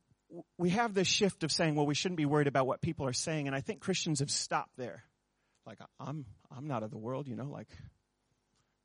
we 0.56 0.70
have 0.70 0.94
this 0.94 1.08
shift 1.08 1.42
of 1.42 1.52
saying, 1.52 1.74
well, 1.74 1.86
we 1.86 1.94
shouldn't 1.94 2.16
be 2.16 2.26
worried 2.26 2.46
about 2.46 2.66
what 2.66 2.80
people 2.80 3.06
are 3.06 3.12
saying. 3.12 3.46
And 3.46 3.56
I 3.56 3.60
think 3.60 3.80
Christians 3.80 4.20
have 4.20 4.30
stopped 4.30 4.76
there. 4.76 5.04
Like, 5.66 5.78
I'm, 5.98 6.24
I'm 6.54 6.66
not 6.66 6.82
of 6.82 6.90
the 6.90 6.98
world, 6.98 7.28
you 7.28 7.36
know, 7.36 7.48
like, 7.48 7.68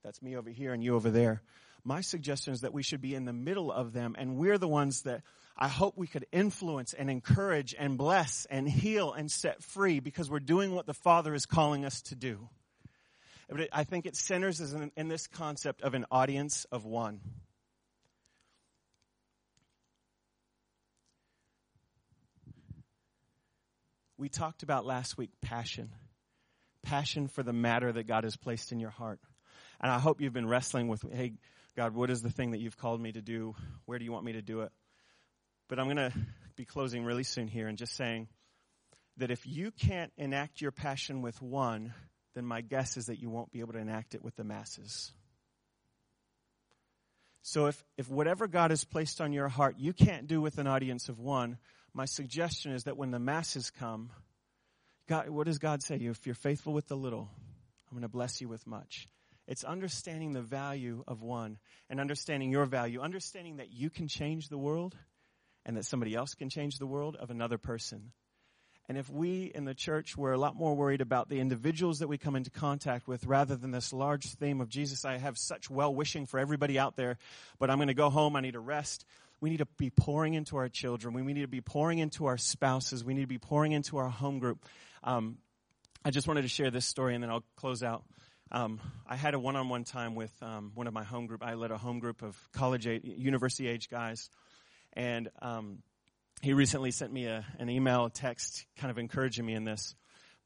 that's 0.03 0.21
me 0.21 0.35
over 0.35 0.49
here 0.49 0.73
and 0.73 0.83
you 0.83 0.95
over 0.95 1.09
there. 1.09 1.41
My 1.83 2.01
suggestion 2.01 2.53
is 2.53 2.61
that 2.61 2.73
we 2.73 2.83
should 2.83 3.01
be 3.01 3.15
in 3.15 3.25
the 3.25 3.33
middle 3.33 3.71
of 3.71 3.93
them 3.93 4.15
and 4.17 4.38
we're 4.38 4.57
the 4.57 4.67
ones 4.67 5.03
that 5.03 5.21
I 5.57 5.67
hope 5.67 5.97
we 5.97 6.07
could 6.07 6.25
influence 6.31 6.93
and 6.93 7.09
encourage 7.09 7.73
and 7.77 7.97
bless 7.97 8.45
and 8.49 8.67
heal 8.67 9.13
and 9.13 9.31
set 9.31 9.63
free 9.63 9.99
because 9.99 10.29
we're 10.29 10.39
doing 10.39 10.73
what 10.73 10.85
the 10.85 10.93
Father 10.93 11.33
is 11.33 11.45
calling 11.45 11.85
us 11.85 12.01
to 12.03 12.15
do. 12.15 12.49
But 13.49 13.61
it, 13.61 13.69
I 13.71 13.83
think 13.83 14.05
it 14.05 14.15
centers 14.15 14.59
in, 14.59 14.91
in 14.97 15.07
this 15.07 15.27
concept 15.27 15.81
of 15.81 15.93
an 15.93 16.05
audience 16.11 16.65
of 16.71 16.85
one. 16.85 17.21
We 24.17 24.29
talked 24.29 24.63
about 24.63 24.85
last 24.85 25.17
week 25.17 25.31
passion. 25.41 25.91
Passion 26.86 27.28
for 27.28 27.43
the 27.43 27.54
matter 27.54 27.91
that 27.91 28.08
God 28.08 28.24
has 28.24 28.38
placed 28.38 28.71
in 28.71 28.80
your 28.80 28.91
heart. 28.91 29.19
And 29.82 29.91
I 29.91 30.00
hope 30.00 30.21
you've 30.21 30.34
been 30.34 30.48
wrestling 30.48 30.88
with, 30.88 31.04
hey, 31.12 31.34
God, 31.76 31.93
what 31.93 32.10
is 32.10 32.21
the 32.21 32.30
thing 32.30 32.52
that 32.52 32.60
you've 32.60 32.78
called 32.78 33.02
me 33.02 33.12
to 33.12 33.21
do? 33.21 33.56
Where 33.86 34.00
do 34.00 34.06
you 34.06 34.12
want 34.12 34.24
me 34.24 34.34
to 34.34 34.41
do 34.41 34.62
it? 34.62 34.71
But 35.67 35.80
I'm 35.80 35.86
going 35.86 35.98
to 35.98 36.13
be 36.56 36.63
closing 36.63 37.04
really 37.04 37.24
soon 37.24 37.48
here 37.48 37.67
and 37.67 37.78
just 37.78 37.95
saying 37.95 38.28
that 39.17 39.32
if 39.32 39.45
you 39.45 39.71
can't 39.71 40.12
enact 40.17 40.62
your 40.62 40.71
passion 40.71 41.21
with 41.21 41.41
one, 41.41 41.93
then 42.36 42.45
my 42.45 42.62
guess 42.62 42.98
is 42.98 43.08
that 43.08 43.19
you 43.19 43.30
won't 43.30 43.52
be 43.52 43.62
able 43.62 43.74
to 43.74 43.80
enact 43.80 44.13
it 44.13 44.24
with 44.24 44.36
the 44.36 44.43
masses. 44.43 45.12
So 47.41 47.67
if, 47.67 47.84
if 47.98 48.10
whatever 48.10 48.48
God 48.48 48.71
has 48.71 48.84
placed 48.84 49.21
on 49.21 49.32
your 49.32 49.48
heart 49.48 49.76
you 49.78 49.93
can't 49.93 50.28
do 50.28 50.41
with 50.41 50.58
an 50.58 50.67
audience 50.67 51.10
of 51.10 51.19
one, 51.19 51.58
my 51.93 52.06
suggestion 52.06 52.71
is 52.71 52.84
that 52.86 52.98
when 52.98 53.12
the 53.12 53.19
masses 53.19 53.69
come, 53.69 54.10
God, 55.08 55.30
what 55.30 55.46
does 55.46 55.60
God 55.60 55.84
say? 55.84 55.96
If 55.96 56.26
you're 56.26 56.36
faithful 56.36 56.74
with 56.74 56.88
the 56.88 56.98
little, 56.98 57.30
I'm 57.89 57.98
going 57.98 58.02
to 58.02 58.08
bless 58.08 58.41
you 58.41 58.48
with 58.48 58.65
much. 58.65 59.08
It's 59.48 59.63
understanding 59.63 60.34
the 60.34 60.41
value 60.41 61.04
of 61.08 61.22
one 61.22 61.60
and 61.89 62.00
understanding 62.00 62.52
your 62.52 62.65
value, 62.65 63.02
understanding 63.02 63.58
that 63.58 63.72
you 63.72 63.91
can 63.91 64.08
change 64.08 64.50
the 64.50 64.58
world 64.58 64.96
and 65.65 65.78
that 65.78 65.86
somebody 65.86 66.15
else 66.15 66.34
can 66.34 66.50
change 66.50 66.80
the 66.80 66.88
world 66.88 67.15
of 67.15 67.30
another 67.30 67.60
person. 67.60 68.12
And 68.88 68.98
if 68.98 69.10
we 69.10 69.52
in 69.54 69.65
the 69.65 69.74
church 69.74 70.15
were 70.15 70.34
a 70.34 70.38
lot 70.38 70.56
more 70.56 70.76
worried 70.76 71.02
about 71.02 71.28
the 71.28 71.39
individuals 71.39 72.00
that 72.00 72.08
we 72.08 72.18
come 72.18 72.36
into 72.36 72.52
contact 72.52 73.08
with 73.08 73.26
rather 73.26 73.56
than 73.56 73.72
this 73.72 73.94
large 73.94 74.26
theme 74.36 74.62
of 74.62 74.70
Jesus, 74.70 75.06
I 75.06 75.18
have 75.18 75.38
such 75.38 75.70
well 75.70 75.94
wishing 75.94 76.26
for 76.26 76.39
everybody 76.39 76.78
out 76.78 76.96
there, 76.96 77.18
but 77.60 77.70
I'm 77.70 77.78
going 77.78 77.88
to 77.88 77.96
go 77.96 78.10
home. 78.10 78.36
I 78.36 78.41
need 78.41 78.54
to 78.54 78.60
rest. 78.60 79.06
We 79.41 79.50
need 79.50 79.58
to 79.58 79.68
be 79.78 79.89
pouring 79.89 80.36
into 80.36 80.58
our 80.58 80.70
children. 80.70 81.13
We 81.13 81.34
need 81.34 81.41
to 81.41 81.48
be 81.48 81.62
pouring 81.62 82.00
into 82.00 82.28
our 82.28 82.38
spouses. 82.38 83.04
We 83.04 83.13
need 83.13 83.22
to 83.22 83.28
be 83.28 83.39
pouring 83.39 83.74
into 83.74 83.98
our 83.98 84.10
home 84.10 84.39
group. 84.39 84.63
Um, 85.06 85.38
I 86.04 86.12
just 86.12 86.28
wanted 86.28 86.41
to 86.41 86.48
share 86.48 86.72
this 86.72 86.86
story 86.86 87.13
and 87.15 87.24
then 87.24 87.30
I'll 87.30 87.46
close 87.56 87.84
out. 87.84 88.04
Um, 88.52 88.82
I 89.08 89.15
had 89.15 89.34
a 89.34 89.39
one-on-one 89.39 89.86
time 89.86 90.15
with 90.15 90.34
um, 90.41 90.72
one 90.76 90.88
of 90.88 90.94
my 90.94 91.04
home 91.04 91.28
group. 91.28 91.44
I 91.44 91.54
led 91.54 91.72
a 91.72 91.78
home 91.78 92.00
group 92.00 92.22
of 92.22 92.38
college, 92.54 92.88
age, 92.88 93.02
university 93.04 93.68
age 93.68 93.89
guys, 93.89 94.30
and 94.94 95.30
um, 95.41 95.80
he 96.41 96.54
recently 96.54 96.91
sent 96.91 97.13
me 97.13 97.26
a, 97.26 97.46
an 97.60 97.70
email, 97.70 98.06
a 98.06 98.10
text, 98.10 98.65
kind 98.78 98.91
of 98.91 98.98
encouraging 98.98 99.46
me 99.46 99.54
in 99.54 99.63
this. 99.63 99.96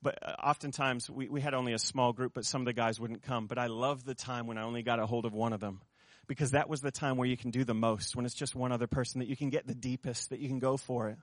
But 0.01 0.19
uh, 0.21 0.33
oftentimes 0.43 1.09
we, 1.09 1.27
we 1.27 1.41
had 1.41 1.53
only 1.53 1.73
a 1.73 1.79
small 1.79 2.13
group, 2.13 2.33
but 2.33 2.45
some 2.45 2.61
of 2.61 2.65
the 2.65 2.73
guys 2.73 2.99
wouldn't 2.99 3.21
come. 3.23 3.47
But 3.47 3.57
I 3.57 3.67
love 3.67 4.05
the 4.05 4.15
time 4.15 4.47
when 4.47 4.57
I 4.57 4.63
only 4.63 4.81
got 4.81 4.99
a 4.99 5.05
hold 5.05 5.25
of 5.25 5.33
one 5.33 5.53
of 5.53 5.59
them 5.59 5.81
because 6.27 6.51
that 6.51 6.69
was 6.69 6.81
the 6.81 6.91
time 6.91 7.17
where 7.17 7.27
you 7.27 7.35
can 7.35 7.51
do 7.51 7.63
the 7.63 7.73
most, 7.73 8.15
when 8.15 8.25
it's 8.25 8.35
just 8.35 8.55
one 8.55 8.71
other 8.71 8.87
person 8.87 9.19
that 9.19 9.27
you 9.27 9.35
can 9.35 9.49
get 9.49 9.67
the 9.67 9.75
deepest, 9.75 10.29
that 10.29 10.39
you 10.39 10.47
can 10.47 10.59
go 10.59 10.77
for 10.77 11.09
it. 11.09 11.17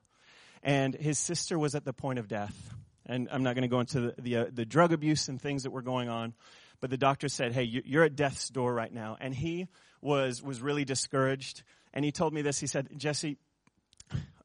And 0.62 0.94
his 0.94 1.18
sister 1.18 1.58
was 1.58 1.74
at 1.74 1.84
the 1.84 1.92
point 1.92 2.18
of 2.18 2.28
death. 2.28 2.74
And 3.06 3.28
I'm 3.30 3.42
not 3.42 3.54
going 3.54 3.62
to 3.62 3.68
go 3.68 3.80
into 3.80 4.00
the, 4.00 4.14
the, 4.18 4.36
uh, 4.36 4.44
the 4.52 4.66
drug 4.66 4.92
abuse 4.92 5.28
and 5.28 5.40
things 5.40 5.62
that 5.62 5.70
were 5.70 5.82
going 5.82 6.08
on, 6.08 6.34
but 6.80 6.90
the 6.90 6.96
doctor 6.96 7.28
said, 7.28 7.52
hey, 7.52 7.62
you're 7.62 8.04
at 8.04 8.16
death's 8.16 8.48
door 8.50 8.74
right 8.74 8.92
now. 8.92 9.16
And 9.20 9.34
he 9.34 9.68
was, 10.00 10.42
was 10.42 10.60
really 10.60 10.84
discouraged. 10.84 11.62
And 11.94 12.04
he 12.04 12.12
told 12.12 12.34
me 12.34 12.42
this. 12.42 12.58
He 12.58 12.66
said, 12.66 12.88
Jesse, 12.96 13.38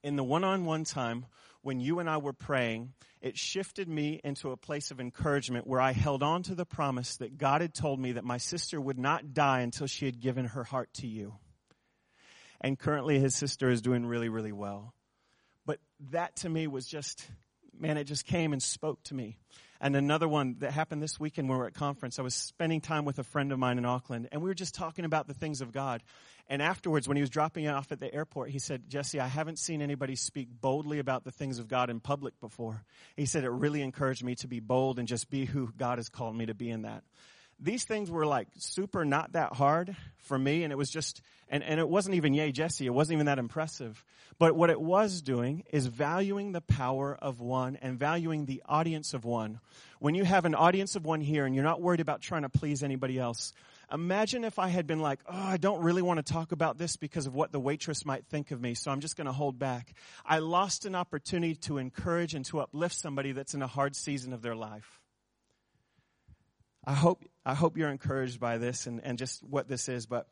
in 0.03 0.15
the 0.15 0.23
one-on-one 0.23 0.83
time 0.83 1.25
when 1.61 1.79
you 1.79 1.99
and 1.99 2.09
I 2.09 2.17
were 2.17 2.33
praying, 2.33 2.93
it 3.19 3.37
shifted 3.37 3.87
me 3.87 4.19
into 4.23 4.51
a 4.51 4.57
place 4.57 4.91
of 4.91 4.99
encouragement 4.99 5.67
where 5.67 5.81
I 5.81 5.91
held 5.91 6.23
on 6.23 6.43
to 6.43 6.55
the 6.55 6.65
promise 6.65 7.17
that 7.17 7.37
God 7.37 7.61
had 7.61 7.73
told 7.73 7.99
me 7.99 8.13
that 8.13 8.23
my 8.23 8.37
sister 8.37 8.79
would 8.79 8.97
not 8.97 9.33
die 9.33 9.59
until 9.59 9.87
she 9.87 10.05
had 10.05 10.19
given 10.19 10.45
her 10.45 10.63
heart 10.63 10.91
to 10.95 11.07
you. 11.07 11.35
And 12.61 12.79
currently 12.79 13.19
his 13.19 13.35
sister 13.35 13.69
is 13.69 13.81
doing 13.81 14.05
really, 14.05 14.29
really 14.29 14.51
well. 14.51 14.93
But 15.65 15.79
that 16.11 16.37
to 16.37 16.49
me 16.49 16.67
was 16.67 16.87
just, 16.87 17.27
man, 17.77 17.97
it 17.97 18.05
just 18.05 18.25
came 18.25 18.53
and 18.53 18.61
spoke 18.61 19.03
to 19.03 19.13
me. 19.13 19.37
And 19.83 19.95
another 19.95 20.27
one 20.27 20.57
that 20.59 20.71
happened 20.71 21.01
this 21.01 21.19
weekend 21.19 21.49
when 21.49 21.57
we 21.57 21.61
were 21.61 21.67
at 21.67 21.73
conference, 21.73 22.19
I 22.19 22.21
was 22.21 22.35
spending 22.35 22.81
time 22.81 23.03
with 23.03 23.17
a 23.17 23.23
friend 23.23 23.51
of 23.51 23.57
mine 23.57 23.79
in 23.79 23.85
Auckland 23.85 24.29
and 24.31 24.41
we 24.41 24.47
were 24.47 24.53
just 24.53 24.75
talking 24.75 25.05
about 25.05 25.27
the 25.27 25.33
things 25.33 25.59
of 25.59 25.71
God. 25.71 26.03
And 26.47 26.61
afterwards, 26.61 27.07
when 27.07 27.17
he 27.17 27.21
was 27.21 27.31
dropping 27.31 27.67
off 27.67 27.91
at 27.91 27.99
the 27.99 28.13
airport, 28.13 28.51
he 28.51 28.59
said, 28.59 28.89
Jesse, 28.89 29.19
I 29.19 29.27
haven't 29.27 29.57
seen 29.57 29.81
anybody 29.81 30.15
speak 30.15 30.49
boldly 30.51 30.99
about 30.99 31.23
the 31.23 31.31
things 31.31 31.57
of 31.57 31.67
God 31.67 31.89
in 31.89 31.99
public 31.99 32.39
before. 32.39 32.83
He 33.17 33.25
said, 33.25 33.43
it 33.43 33.49
really 33.49 33.81
encouraged 33.81 34.23
me 34.23 34.35
to 34.35 34.47
be 34.47 34.59
bold 34.59 34.99
and 34.99 35.07
just 35.07 35.31
be 35.31 35.45
who 35.45 35.71
God 35.75 35.97
has 35.97 36.09
called 36.09 36.35
me 36.35 36.45
to 36.45 36.53
be 36.53 36.69
in 36.69 36.83
that 36.83 37.03
these 37.61 37.83
things 37.83 38.09
were 38.09 38.25
like 38.25 38.47
super 38.57 39.05
not 39.05 39.33
that 39.33 39.53
hard 39.53 39.95
for 40.17 40.37
me 40.37 40.63
and 40.63 40.73
it 40.73 40.75
was 40.75 40.89
just 40.89 41.21
and, 41.49 41.63
and 41.63 41.79
it 41.79 41.87
wasn't 41.87 42.15
even 42.15 42.33
yay 42.33 42.51
jesse 42.51 42.85
it 42.85 42.93
wasn't 42.93 43.13
even 43.13 43.27
that 43.27 43.39
impressive 43.39 44.03
but 44.39 44.55
what 44.55 44.69
it 44.69 44.81
was 44.81 45.21
doing 45.21 45.63
is 45.71 45.85
valuing 45.87 46.51
the 46.51 46.61
power 46.61 47.17
of 47.21 47.39
one 47.39 47.77
and 47.81 47.99
valuing 47.99 48.45
the 48.45 48.61
audience 48.67 49.13
of 49.13 49.25
one 49.25 49.59
when 49.99 50.15
you 50.15 50.23
have 50.23 50.45
an 50.45 50.55
audience 50.55 50.95
of 50.95 51.05
one 51.05 51.21
here 51.21 51.45
and 51.45 51.53
you're 51.53 51.63
not 51.63 51.81
worried 51.81 51.99
about 51.99 52.21
trying 52.21 52.41
to 52.41 52.49
please 52.49 52.83
anybody 52.83 53.19
else 53.19 53.53
Imagine 53.93 54.45
if 54.45 54.57
I 54.57 54.69
had 54.69 54.87
been 54.87 55.01
like, 55.01 55.19
oh, 55.27 55.35
I 55.35 55.57
don't 55.57 55.81
really 55.81 56.01
want 56.01 56.25
to 56.25 56.33
talk 56.33 56.53
about 56.53 56.77
this 56.77 56.95
because 56.95 57.25
of 57.25 57.35
what 57.35 57.51
the 57.51 57.59
waitress 57.59 58.05
might 58.05 58.25
think 58.25 58.51
of 58.51 58.61
me, 58.61 58.73
so 58.73 58.89
I'm 58.89 59.01
just 59.01 59.17
going 59.17 59.25
to 59.27 59.33
hold 59.33 59.59
back. 59.59 59.93
I 60.25 60.39
lost 60.39 60.85
an 60.85 60.95
opportunity 60.95 61.55
to 61.55 61.77
encourage 61.77 62.33
and 62.33 62.45
to 62.45 62.61
uplift 62.61 62.95
somebody 62.95 63.33
that's 63.33 63.53
in 63.53 63.61
a 63.61 63.67
hard 63.67 63.97
season 63.97 64.31
of 64.31 64.41
their 64.41 64.55
life. 64.55 65.00
I 66.85 66.93
hope, 66.93 67.23
I 67.45 67.53
hope 67.53 67.77
you're 67.77 67.89
encouraged 67.89 68.39
by 68.39 68.57
this 68.57 68.87
and, 68.87 69.01
and 69.03 69.17
just 69.17 69.43
what 69.43 69.67
this 69.67 69.87
is, 69.87 70.05
but 70.05 70.27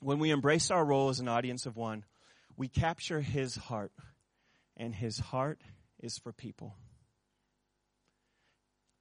when 0.00 0.18
we 0.18 0.30
embrace 0.30 0.70
our 0.70 0.84
role 0.84 1.08
as 1.08 1.20
an 1.20 1.28
audience 1.28 1.66
of 1.66 1.76
one, 1.76 2.04
we 2.56 2.68
capture 2.68 3.20
his 3.20 3.56
heart, 3.56 3.92
and 4.76 4.94
his 4.94 5.18
heart 5.18 5.60
is 6.00 6.18
for 6.18 6.32
people. 6.32 6.74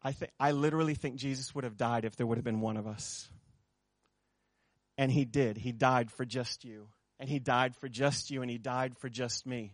I 0.02 0.12
think, 0.12 0.32
I 0.40 0.52
literally 0.52 0.94
think 0.94 1.16
Jesus 1.16 1.54
would 1.56 1.64
have 1.64 1.78
died 1.78 2.06
if 2.06 2.16
there 2.16 2.28
would 2.28 2.38
have 2.38 2.46
been 2.46 2.62
one 2.62 2.78
of 2.78 2.86
us. 2.86 3.28
And 4.98 5.12
he 5.12 5.26
did. 5.26 5.58
He 5.58 5.72
died 5.72 6.12
for 6.12 6.26
just 6.26 6.64
you. 6.64 6.90
And 7.20 7.30
he 7.30 7.40
died 7.40 7.76
for 7.76 7.90
just 7.90 8.30
you 8.30 8.42
and 8.42 8.52
he 8.52 8.58
died 8.58 8.98
for 8.98 9.10
just 9.10 9.46
me. 9.46 9.74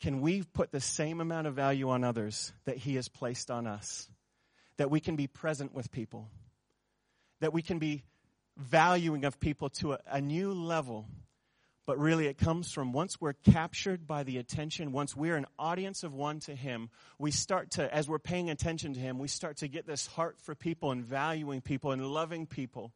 Can 0.00 0.20
we 0.20 0.42
put 0.42 0.72
the 0.72 0.80
same 0.80 1.20
amount 1.20 1.46
of 1.46 1.54
value 1.54 1.88
on 1.90 2.04
others 2.04 2.52
that 2.64 2.76
he 2.76 2.96
has 2.96 3.08
placed 3.08 3.50
on 3.50 3.66
us? 3.66 4.08
That 4.76 4.90
we 4.90 5.00
can 5.00 5.16
be 5.16 5.26
present 5.26 5.74
with 5.74 5.90
people. 5.90 6.28
That 7.40 7.52
we 7.52 7.62
can 7.62 7.78
be 7.78 8.04
valuing 8.56 9.24
of 9.24 9.40
people 9.40 9.68
to 9.70 9.94
a, 9.94 9.98
a 10.10 10.20
new 10.20 10.52
level 10.52 11.06
but 11.84 11.98
really, 11.98 12.26
it 12.26 12.38
comes 12.38 12.70
from 12.70 12.92
once 12.92 13.20
we're 13.20 13.32
captured 13.32 14.06
by 14.06 14.22
the 14.22 14.38
attention, 14.38 14.92
once 14.92 15.16
we're 15.16 15.36
an 15.36 15.46
audience 15.58 16.04
of 16.04 16.14
one 16.14 16.38
to 16.40 16.54
Him, 16.54 16.90
we 17.18 17.32
start 17.32 17.72
to, 17.72 17.92
as 17.92 18.08
we're 18.08 18.20
paying 18.20 18.50
attention 18.50 18.94
to 18.94 19.00
Him, 19.00 19.18
we 19.18 19.26
start 19.26 19.56
to 19.58 19.68
get 19.68 19.84
this 19.84 20.06
heart 20.06 20.38
for 20.40 20.54
people 20.54 20.92
and 20.92 21.04
valuing 21.04 21.60
people 21.60 21.90
and 21.90 22.06
loving 22.06 22.46
people. 22.46 22.92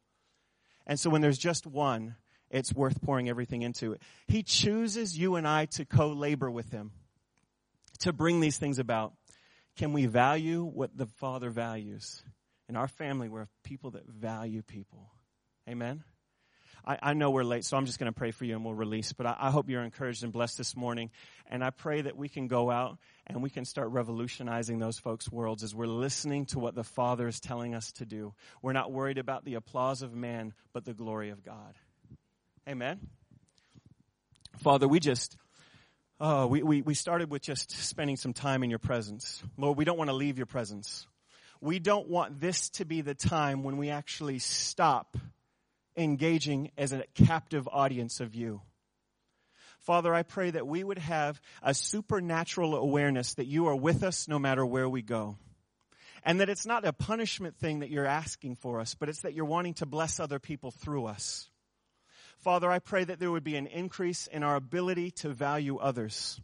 And 0.85 0.97
so 0.97 1.09
when 1.09 1.21
there's 1.21 1.37
just 1.37 1.67
one, 1.67 2.15
it's 2.49 2.73
worth 2.73 3.01
pouring 3.01 3.27
everything 3.27 3.61
into 3.61 3.91
it. 3.91 4.01
He 4.25 4.41
chooses 4.41 5.17
you 5.17 5.35
and 5.35 5.45
I 5.45 5.65
to 5.65 5.83
co-labor 5.83 6.49
with 6.49 6.71
Him, 6.71 6.91
to 7.99 8.13
bring 8.13 8.39
these 8.39 8.57
things 8.57 8.79
about. 8.79 9.13
Can 9.77 9.93
we 9.93 10.07
value 10.07 10.63
what 10.63 10.97
the 10.97 11.05
Father 11.05 11.49
values? 11.49 12.23
In 12.67 12.75
our 12.75 12.87
family, 12.87 13.29
we're 13.29 13.47
people 13.63 13.91
that 13.91 14.07
value 14.07 14.61
people. 14.63 15.11
Amen? 15.69 16.03
I, 16.83 16.97
I 17.01 17.13
know 17.13 17.29
we're 17.29 17.43
late, 17.43 17.63
so 17.63 17.77
I'm 17.77 17.85
just 17.85 17.99
going 17.99 18.11
to 18.11 18.17
pray 18.17 18.31
for 18.31 18.45
you 18.45 18.55
and 18.55 18.65
we'll 18.65 18.73
release. 18.73 19.13
But 19.13 19.27
I, 19.27 19.35
I 19.39 19.51
hope 19.51 19.69
you're 19.69 19.83
encouraged 19.83 20.23
and 20.23 20.33
blessed 20.33 20.57
this 20.57 20.75
morning. 20.75 21.11
And 21.45 21.63
I 21.63 21.69
pray 21.69 22.01
that 22.01 22.17
we 22.17 22.27
can 22.27 22.47
go 22.47 22.71
out 22.71 22.97
and 23.27 23.43
we 23.43 23.49
can 23.49 23.65
start 23.65 23.89
revolutionizing 23.91 24.79
those 24.79 24.97
folks' 24.97 25.31
worlds 25.31 25.63
as 25.63 25.75
we're 25.75 25.85
listening 25.85 26.45
to 26.47 26.59
what 26.59 26.73
the 26.73 26.83
Father 26.83 27.27
is 27.27 27.39
telling 27.39 27.75
us 27.75 27.91
to 27.93 28.05
do. 28.05 28.33
We're 28.61 28.73
not 28.73 28.91
worried 28.91 29.17
about 29.17 29.45
the 29.45 29.55
applause 29.55 30.01
of 30.01 30.13
man, 30.13 30.53
but 30.73 30.85
the 30.85 30.93
glory 30.93 31.29
of 31.29 31.43
God. 31.43 31.75
Amen. 32.67 32.99
Father, 34.57 34.87
we 34.87 34.99
just, 34.99 35.37
oh, 36.19 36.47
we, 36.47 36.63
we, 36.63 36.81
we 36.81 36.93
started 36.93 37.29
with 37.29 37.41
just 37.41 37.71
spending 37.71 38.17
some 38.17 38.33
time 38.33 38.63
in 38.63 38.69
your 38.69 38.79
presence. 38.79 39.41
Lord, 39.57 39.77
we 39.77 39.85
don't 39.85 39.97
want 39.97 40.09
to 40.09 40.15
leave 40.15 40.37
your 40.37 40.45
presence. 40.45 41.07
We 41.61 41.79
don't 41.79 42.07
want 42.07 42.39
this 42.39 42.69
to 42.71 42.85
be 42.85 43.01
the 43.01 43.15
time 43.15 43.63
when 43.63 43.77
we 43.77 43.89
actually 43.89 44.39
stop 44.39 45.17
engaging 45.95 46.71
as 46.77 46.93
a 46.93 47.03
captive 47.15 47.67
audience 47.71 48.19
of 48.19 48.35
you. 48.35 48.61
Father, 49.79 50.13
I 50.13 50.23
pray 50.23 50.51
that 50.51 50.67
we 50.67 50.83
would 50.83 50.97
have 50.97 51.41
a 51.63 51.73
supernatural 51.73 52.75
awareness 52.75 53.35
that 53.35 53.47
you 53.47 53.67
are 53.67 53.75
with 53.75 54.03
us 54.03 54.27
no 54.27 54.37
matter 54.37 54.65
where 54.65 54.89
we 54.89 55.01
go. 55.01 55.37
And 56.23 56.41
that 56.41 56.49
it's 56.49 56.65
not 56.65 56.85
a 56.85 56.91
punishment 56.91 57.57
thing 57.57 57.79
that 57.79 57.89
you're 57.89 58.05
asking 58.05 58.55
for 58.55 58.81
us, 58.81 58.95
but 58.95 59.07
it's 59.07 59.21
that 59.21 59.33
you're 59.33 59.45
wanting 59.45 59.75
to 59.75 59.85
bless 59.85 60.19
other 60.19 60.39
people 60.39 60.71
through 60.71 61.05
us. 61.05 61.49
Father, 62.47 62.71
I 62.71 62.79
pray 62.79 63.03
that 63.03 63.19
there 63.19 63.29
would 63.29 63.43
be 63.43 63.57
an 63.57 63.67
increase 63.67 64.25
in 64.25 64.41
our 64.41 64.55
ability 64.55 65.11
to 65.11 65.27
value 65.27 65.79
others. 65.79 66.39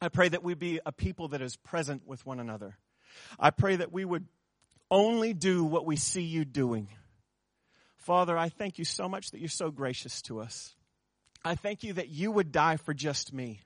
I 0.00 0.08
pray 0.08 0.30
that 0.30 0.42
we 0.42 0.54
be 0.54 0.80
a 0.86 0.92
people 0.92 1.28
that 1.28 1.42
is 1.42 1.56
present 1.56 2.06
with 2.06 2.24
one 2.24 2.40
another. 2.40 2.78
I 3.38 3.50
pray 3.50 3.76
that 3.76 3.92
we 3.92 4.06
would 4.06 4.24
only 4.90 5.34
do 5.34 5.62
what 5.62 5.84
we 5.84 5.96
see 5.96 6.22
you 6.22 6.46
doing. 6.46 6.88
Father, 7.98 8.38
I 8.38 8.48
thank 8.48 8.78
you 8.78 8.86
so 8.86 9.10
much 9.10 9.32
that 9.32 9.38
you're 9.38 9.50
so 9.50 9.70
gracious 9.70 10.22
to 10.22 10.40
us. 10.40 10.74
I 11.44 11.54
thank 11.54 11.82
you 11.82 11.92
that 11.92 12.08
you 12.08 12.32
would 12.32 12.50
die 12.50 12.78
for 12.78 12.94
just 12.94 13.30
me. 13.30 13.60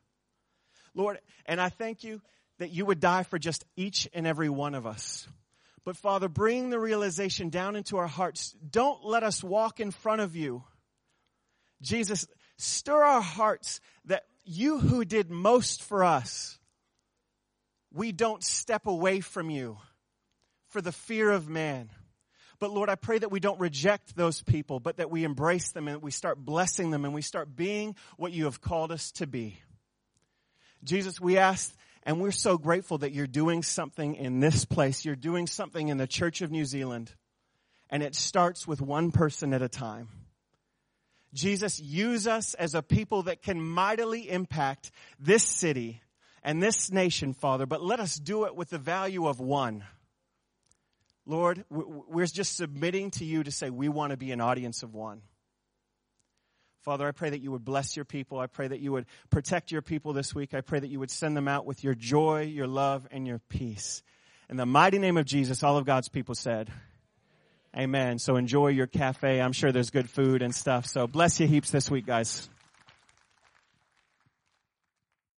Lord, 0.93 1.21
and 1.47 1.61
I 1.61 1.69
thank 1.69 2.03
you 2.03 2.21
that 2.59 2.71
you 2.73 2.85
would 2.85 2.99
die 2.99 3.23
for 3.23 3.39
just 3.39 3.65
each 3.77 4.09
and 4.13 4.27
every 4.27 4.49
one 4.49 4.75
of 4.75 4.89
us. 4.89 5.29
But 5.85 5.97
Father, 5.97 6.29
bring 6.29 6.71
the 6.71 6.81
realization 6.81 7.49
down 7.49 7.77
into 7.77 7.97
our 7.97 8.09
hearts. 8.09 8.57
Don't 8.69 9.05
let 9.05 9.23
us 9.23 9.45
walk 9.45 9.79
in 9.79 9.93
front 9.93 10.21
of 10.21 10.35
you. 10.35 10.65
Jesus, 11.83 12.27
stir 12.57 13.03
our 13.03 13.23
hearts 13.23 13.81
that 14.07 14.25
you 14.45 14.79
who 14.79 15.05
did 15.05 15.31
most 15.31 15.83
for 15.83 16.05
us, 16.05 16.59
we 17.93 18.13
don't 18.13 18.43
step 18.43 18.87
away 18.87 19.21
from 19.21 19.51
you 19.51 19.79
for 20.69 20.81
the 20.81 20.93
fear 20.93 21.31
of 21.31 21.49
man. 21.49 21.91
But 22.59 22.71
Lord, 22.71 22.91
I 22.91 22.95
pray 22.95 23.19
that 23.19 23.31
we 23.31 23.41
don't 23.41 23.59
reject 23.59 24.15
those 24.15 24.43
people, 24.43 24.81
but 24.81 24.99
that 24.99 25.11
we 25.11 25.25
embrace 25.25 25.73
them 25.73 25.89
and 25.89 26.03
we 26.03 26.11
start 26.11 26.39
blessing 26.39 26.91
them 26.91 27.05
and 27.05 27.15
we 27.15 27.23
start 27.23 27.57
being 27.57 27.97
what 28.17 28.33
you 28.33 28.45
have 28.45 28.61
called 28.61 28.93
us 28.93 29.11
to 29.13 29.27
be. 29.27 29.59
Jesus, 30.85 31.21
we 31.21 31.39
ask 31.39 31.75
and 32.03 32.21
we're 32.21 32.31
so 32.31 32.59
grateful 32.59 32.99
that 32.99 33.13
you're 33.13 33.27
doing 33.27 33.63
something 33.63 34.15
in 34.15 34.41
this 34.41 34.65
place. 34.65 35.05
You're 35.05 35.17
doing 35.17 35.47
something 35.47 35.89
in 35.89 35.97
the 35.97 36.07
Church 36.07 36.41
of 36.43 36.51
New 36.51 36.65
Zealand. 36.65 37.13
And 37.91 38.03
it 38.03 38.15
starts 38.15 38.67
with 38.67 38.81
one 38.81 39.11
person 39.11 39.53
at 39.53 39.63
a 39.63 39.69
time. 39.69 40.09
Jesus, 41.33 41.79
use 41.79 42.27
us 42.27 42.55
as 42.55 42.75
a 42.75 42.83
people 42.83 43.25
that 43.25 43.43
can 43.43 43.61
mightily 43.61 44.29
impact 44.29 44.91
this 45.19 45.45
city 45.45 46.03
and 46.43 46.63
this 46.63 46.91
nation, 46.91 47.35
Father, 47.35 47.67
but 47.67 47.83
let 47.83 48.01
us 48.01 48.17
do 48.17 48.47
it 48.47 48.57
with 48.57 48.71
the 48.71 48.79
value 48.79 49.27
of 49.27 49.41
one. 49.41 49.85
Lord, 51.27 51.65
we're 51.69 52.27
just 52.27 52.57
submitting 52.57 53.11
to 53.13 53.25
you 53.25 53.45
to 53.45 53.51
say 53.51 53.71
we 53.71 53.89
want 53.89 54.11
to 54.11 54.17
be 54.17 54.33
an 54.33 54.41
audience 54.41 54.83
of 54.83 54.95
one. 54.95 55.23
Father, 56.81 57.07
I 57.07 57.13
pray 57.13 57.31
that 57.31 57.43
you 57.43 57.53
would 57.53 57.65
bless 57.65 57.95
your 57.95 58.07
people. 58.07 58.39
I 58.39 58.47
pray 58.47 58.67
that 58.67 58.81
you 58.81 58.91
would 58.93 59.05
protect 59.29 59.71
your 59.71 59.83
people 59.83 60.15
this 60.15 60.35
week. 60.35 60.55
I 60.55 60.63
pray 60.63 60.81
that 60.81 60.89
you 60.89 60.99
would 60.99 61.11
send 61.11 61.37
them 61.37 61.47
out 61.47 61.67
with 61.67 61.85
your 61.85 61.95
joy, 61.95 62.43
your 62.43 62.67
love, 62.67 63.07
and 63.11 63.27
your 63.27 63.39
peace. 63.51 64.03
In 64.49 64.57
the 64.57 64.67
mighty 64.67 64.99
name 64.99 65.19
of 65.19 65.27
Jesus, 65.27 65.63
all 65.63 65.77
of 65.77 65.85
God's 65.85 66.09
people 66.09 66.35
said, 66.35 66.71
Amen. 67.77 68.19
So 68.19 68.37
enjoy 68.37 68.69
your 68.69 68.89
cafe. 68.89 69.41
I'm 69.41 69.53
sure 69.53 69.71
there's 69.71 69.91
good 69.91 70.11
food 70.11 70.43
and 70.43 70.55
stuff. 70.55 70.87
So 70.87 71.07
bless 71.07 71.39
you 71.39 71.47
heaps 71.47 71.71
this 71.71 71.91
week, 71.91 72.07
guys. 72.07 72.49